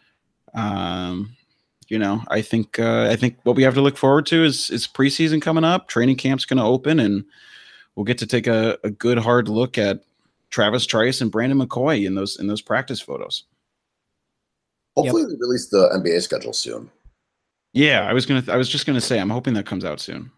Um, 0.55 1.37
you 1.89 1.99
know, 1.99 2.23
I 2.29 2.41
think 2.41 2.79
uh, 2.79 3.09
I 3.11 3.17
think 3.17 3.37
what 3.43 3.55
we 3.55 3.63
have 3.65 3.75
to 3.75 3.83
look 3.83 3.99
forward 3.99 4.25
to 4.29 4.45
is 4.45 4.71
is 4.71 4.89
preseason 4.89 5.43
coming 5.43 5.63
up. 5.63 5.89
Training 5.89 6.17
camp's 6.17 6.47
going 6.47 6.57
to 6.57 6.65
open, 6.65 7.01
and 7.01 7.27
we'll 7.97 8.05
get 8.05 8.17
to 8.17 8.27
take 8.27 8.47
a, 8.47 8.79
a 8.83 8.89
good 8.89 9.19
hard 9.19 9.51
look 9.51 9.77
at 9.77 10.01
Travis 10.49 10.87
Trice 10.87 11.21
and 11.21 11.31
Brandon 11.31 11.59
McCoy 11.59 12.07
in 12.07 12.15
those 12.15 12.41
in 12.41 12.47
those 12.47 12.63
practice 12.63 13.03
photos. 13.03 13.45
Hopefully, 14.97 15.25
they 15.25 15.37
release 15.39 15.69
the 15.69 15.89
NBA 15.91 16.23
schedule 16.23 16.53
soon. 16.53 16.91
Yeah, 17.73 18.09
I 18.09 18.13
was 18.13 18.27
gonna. 18.27 18.45
I 18.49 18.57
was 18.57 18.69
just 18.69 18.87
gonna 18.87 19.01
say. 19.01 19.19
I'm 19.19 19.31
hoping 19.31 19.55
that 19.55 19.67
comes 19.67 19.85
out 19.85 20.01
soon. 20.01 20.31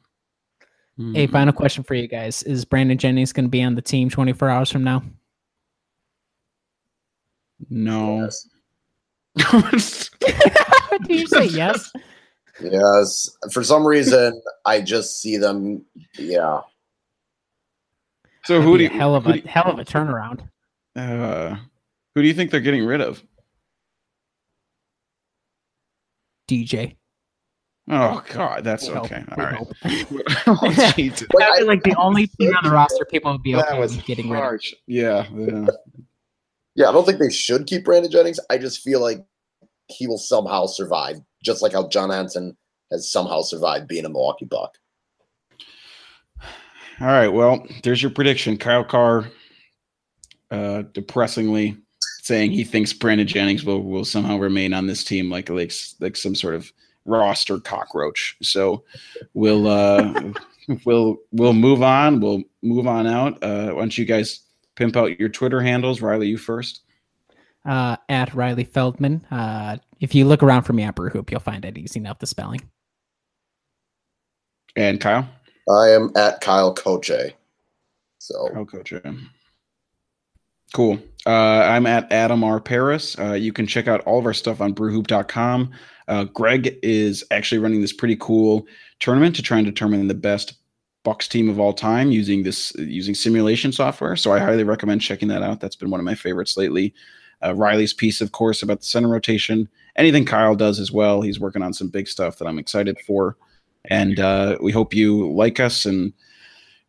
A 1.14 1.26
final 1.26 1.52
question 1.52 1.84
for 1.84 1.94
you 1.94 2.08
guys: 2.08 2.42
Is 2.44 2.64
Brandon 2.64 2.96
Jennings 2.96 3.32
going 3.32 3.44
to 3.44 3.50
be 3.50 3.62
on 3.62 3.74
the 3.74 3.82
team 3.82 4.08
24 4.08 4.48
hours 4.48 4.72
from 4.72 4.82
now? 4.82 5.02
No. 7.68 8.22
Yes. 8.22 8.48
Did 11.06 11.20
you 11.20 11.26
say 11.26 11.44
yes? 11.46 11.92
Yes. 12.62 13.36
For 13.52 13.62
some 13.62 13.86
reason, 13.86 14.40
I 14.64 14.80
just 14.80 15.20
see 15.20 15.36
them. 15.36 15.84
Yeah. 16.18 16.62
so 18.44 18.62
who 18.62 18.78
do 18.78 18.84
you, 18.84 18.90
hell 18.90 19.14
of 19.14 19.26
a 19.26 19.34
do 19.34 19.46
hell 19.46 19.70
of 19.70 19.78
a 19.78 19.84
turnaround? 19.84 20.48
uh, 20.96 21.56
who 22.14 22.22
do 22.22 22.28
you 22.28 22.32
think 22.32 22.50
they're 22.50 22.60
getting 22.60 22.86
rid 22.86 23.02
of? 23.02 23.22
DJ. 26.48 26.96
Oh 27.88 28.22
God, 28.32 28.64
that's 28.64 28.88
We 28.88 28.94
hope, 28.94 29.04
okay. 29.04 29.24
we 29.36 29.42
All 29.44 29.48
right. 29.50 29.66
oh, 30.48 30.92
Jesus. 30.96 31.28
Like, 31.32 31.48
That'd 31.48 31.56
be 31.58 31.62
I- 31.62 31.66
like 31.66 31.82
the 31.84 31.94
only 31.96 32.26
thing 32.26 32.48
on 32.54 32.64
the 32.64 32.70
roster 32.70 33.04
people 33.04 33.30
would 33.32 33.42
be 33.44 33.52
That 33.54 33.68
okay 33.68 33.78
was 33.78 33.96
with 33.96 34.04
getting 34.06 34.28
rid 34.28 34.42
of. 34.42 34.60
Yeah, 34.86 35.26
yeah. 35.32 35.66
Yeah, 36.74 36.88
I 36.88 36.92
don't 36.92 37.06
think 37.06 37.20
they 37.20 37.30
should 37.30 37.66
keep 37.66 37.84
Brandon 37.84 38.10
Jennings. 38.10 38.40
I 38.50 38.58
just 38.58 38.82
feel 38.82 39.00
like 39.00 39.24
he 39.88 40.06
will 40.06 40.18
somehow 40.18 40.66
survive, 40.66 41.16
just 41.42 41.62
like 41.62 41.72
how 41.72 41.88
John 41.88 42.10
Henson 42.10 42.56
has 42.90 43.10
somehow 43.10 43.40
survived 43.42 43.86
being 43.88 44.04
a 44.04 44.08
Milwaukee 44.08 44.44
Buck. 44.46 44.74
All 47.00 47.06
right. 47.06 47.28
Well, 47.28 47.64
there's 47.82 48.02
your 48.02 48.10
prediction. 48.10 48.56
Kyle 48.56 48.84
Carr, 48.84 49.30
uh, 50.50 50.82
depressingly 50.92 51.76
saying 52.26 52.50
he 52.50 52.64
thinks 52.64 52.92
Brandon 52.92 53.26
Jennings 53.26 53.64
will 53.64 53.82
will 53.82 54.04
somehow 54.04 54.36
remain 54.36 54.74
on 54.74 54.88
this 54.88 55.04
team 55.04 55.30
like 55.30 55.48
like 55.48 55.72
like 56.00 56.16
some 56.16 56.34
sort 56.34 56.56
of 56.56 56.72
roster 57.04 57.60
cockroach. 57.60 58.36
So 58.42 58.82
we'll 59.32 59.68
uh 59.68 60.32
we'll 60.84 61.18
we'll 61.30 61.52
move 61.52 61.84
on. 61.84 62.20
We'll 62.20 62.42
move 62.62 62.88
on 62.88 63.06
out. 63.06 63.40
Uh, 63.44 63.70
why 63.70 63.80
don't 63.80 63.96
you 63.96 64.04
guys 64.04 64.40
pimp 64.74 64.96
out 64.96 65.20
your 65.20 65.28
Twitter 65.28 65.60
handles? 65.60 66.00
Riley, 66.02 66.26
you 66.26 66.36
first. 66.36 66.80
Uh, 67.64 67.96
at 68.08 68.34
Riley 68.34 68.64
Feldman. 68.64 69.24
Uh, 69.30 69.76
if 70.00 70.12
you 70.12 70.24
look 70.24 70.42
around 70.42 70.62
for 70.62 70.72
me 70.72 70.82
at 70.82 70.96
Brew 70.96 71.10
Hoop, 71.10 71.30
you'll 71.30 71.40
find 71.40 71.64
it 71.64 71.78
easy 71.78 72.00
enough. 72.00 72.18
The 72.18 72.26
spelling. 72.26 72.60
And 74.74 75.00
Kyle. 75.00 75.28
I 75.68 75.90
am 75.90 76.10
at 76.16 76.40
Kyle 76.40 76.74
Koche. 76.74 77.34
So 78.18 78.48
Kyle 78.52 78.64
Coach. 78.64 78.92
yeah. 78.92 79.12
Cool. 80.72 81.00
Uh, 81.26 81.66
I'm 81.68 81.86
at 81.86 82.10
Adam 82.12 82.44
R. 82.44 82.60
Paris. 82.60 83.18
Uh, 83.18 83.32
you 83.32 83.52
can 83.52 83.66
check 83.66 83.88
out 83.88 84.00
all 84.02 84.18
of 84.18 84.26
our 84.26 84.34
stuff 84.34 84.60
on 84.60 84.74
brewhoop.com. 84.74 85.72
Uh, 86.06 86.24
Greg 86.24 86.78
is 86.82 87.24
actually 87.32 87.58
running 87.58 87.80
this 87.80 87.92
pretty 87.92 88.16
cool 88.16 88.64
tournament 89.00 89.34
to 89.36 89.42
try 89.42 89.58
and 89.58 89.66
determine 89.66 90.06
the 90.06 90.14
best 90.14 90.54
Bucks 91.02 91.28
team 91.28 91.48
of 91.48 91.60
all 91.60 91.72
time 91.72 92.10
using 92.10 92.42
this 92.42 92.74
using 92.76 93.14
simulation 93.14 93.70
software. 93.70 94.16
So 94.16 94.32
I 94.32 94.40
highly 94.40 94.64
recommend 94.64 95.00
checking 95.00 95.28
that 95.28 95.40
out. 95.40 95.60
That's 95.60 95.76
been 95.76 95.90
one 95.90 96.00
of 96.00 96.04
my 96.04 96.16
favorites 96.16 96.56
lately. 96.56 96.92
Uh, 97.44 97.54
Riley's 97.54 97.92
piece, 97.92 98.20
of 98.20 98.32
course, 98.32 98.60
about 98.60 98.80
the 98.80 98.86
center 98.86 99.08
rotation. 99.08 99.68
Anything 99.94 100.24
Kyle 100.24 100.56
does 100.56 100.80
as 100.80 100.90
well. 100.90 101.22
He's 101.22 101.38
working 101.38 101.62
on 101.62 101.72
some 101.72 101.88
big 101.88 102.08
stuff 102.08 102.38
that 102.38 102.48
I'm 102.48 102.58
excited 102.58 102.98
for. 103.06 103.36
And 103.88 104.18
uh, 104.18 104.58
we 104.60 104.72
hope 104.72 104.94
you 104.94 105.32
like 105.32 105.60
us 105.60 105.86
and 105.86 106.12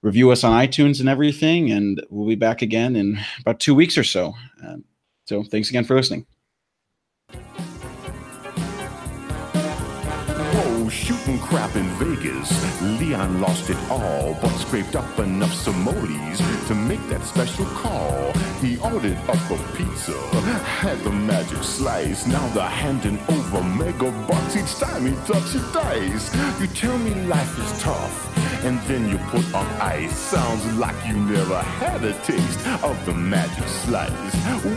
review 0.02 0.32
us 0.32 0.44
on 0.44 0.52
iTunes 0.54 1.00
and 1.00 1.10
everything. 1.10 1.72
And 1.72 2.06
we'll 2.10 2.28
be 2.28 2.36
back 2.36 2.62
again 2.62 2.96
in 2.96 3.20
about 3.42 3.60
two 3.60 3.76
weeks 3.76 3.98
or 3.98 4.04
so. 4.04 4.34
Um, 4.66 4.84
so 5.26 5.44
thanks 5.44 5.70
again 5.70 5.84
for 5.84 5.96
listening. 5.96 6.26
Whoa, 10.54 10.90
shooting 10.90 11.40
crap 11.40 11.76
in 11.76 11.86
Vegas. 11.96 12.82
Leon 13.00 13.42
lost 13.42 13.70
it 13.70 13.78
all, 13.90 14.38
but 14.42 14.50
scraped 14.58 14.96
up 14.96 15.20
enough 15.20 15.52
simoles 15.52 16.38
to 16.68 16.76
make 16.76 17.06
that 17.10 17.24
special 17.24 17.66
call. 17.66 18.32
He 18.62 18.78
ordered 18.80 19.18
up 19.28 19.52
a 19.52 19.58
pizza, 19.76 20.14
had 20.82 20.98
the 21.00 21.12
magic 21.12 21.64
slice. 21.64 22.26
Now 22.28 22.48
they're 22.50 22.64
handing 22.64 23.20
over 23.30 23.64
mega 23.64 24.12
bucks 24.28 24.56
each 24.56 24.76
time 24.76 25.06
he 25.06 25.14
touches 25.26 25.62
dice. 25.74 26.34
You 26.62 26.68
tell 26.68 26.98
me 27.00 27.14
life 27.26 27.58
is 27.60 27.82
tough, 27.82 28.47
and 28.64 28.80
then 28.82 29.10
you 29.10 29.18
put 29.30 29.46
on 29.54 29.66
ice. 29.82 30.16
Sounds 30.18 30.66
like 30.78 30.96
you 31.08 31.14
never 31.14 31.60
had 31.60 32.04
a 32.04 32.14
taste 32.24 32.60
of 32.84 33.06
the 33.06 33.14
magic 33.14 33.68
slice. 33.68 34.12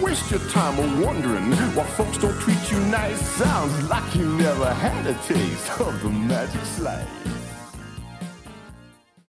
Waste 0.01 0.31
your 0.31 0.41
time 0.51 0.79
of 0.79 1.05
wondering 1.05 1.53
why 1.75 1.85
folks 1.85 2.19
don't 2.19 2.39
treat 2.41 2.71
you 2.71 2.79
nice. 2.87 3.21
Sounds 3.21 3.89
like 3.89 4.15
you 4.15 4.27
never 4.37 4.73
had 4.75 5.07
a 5.07 5.15
taste 5.23 5.81
of 5.81 6.03
the 6.03 6.11
magic 6.11 6.65
slice. 6.65 7.40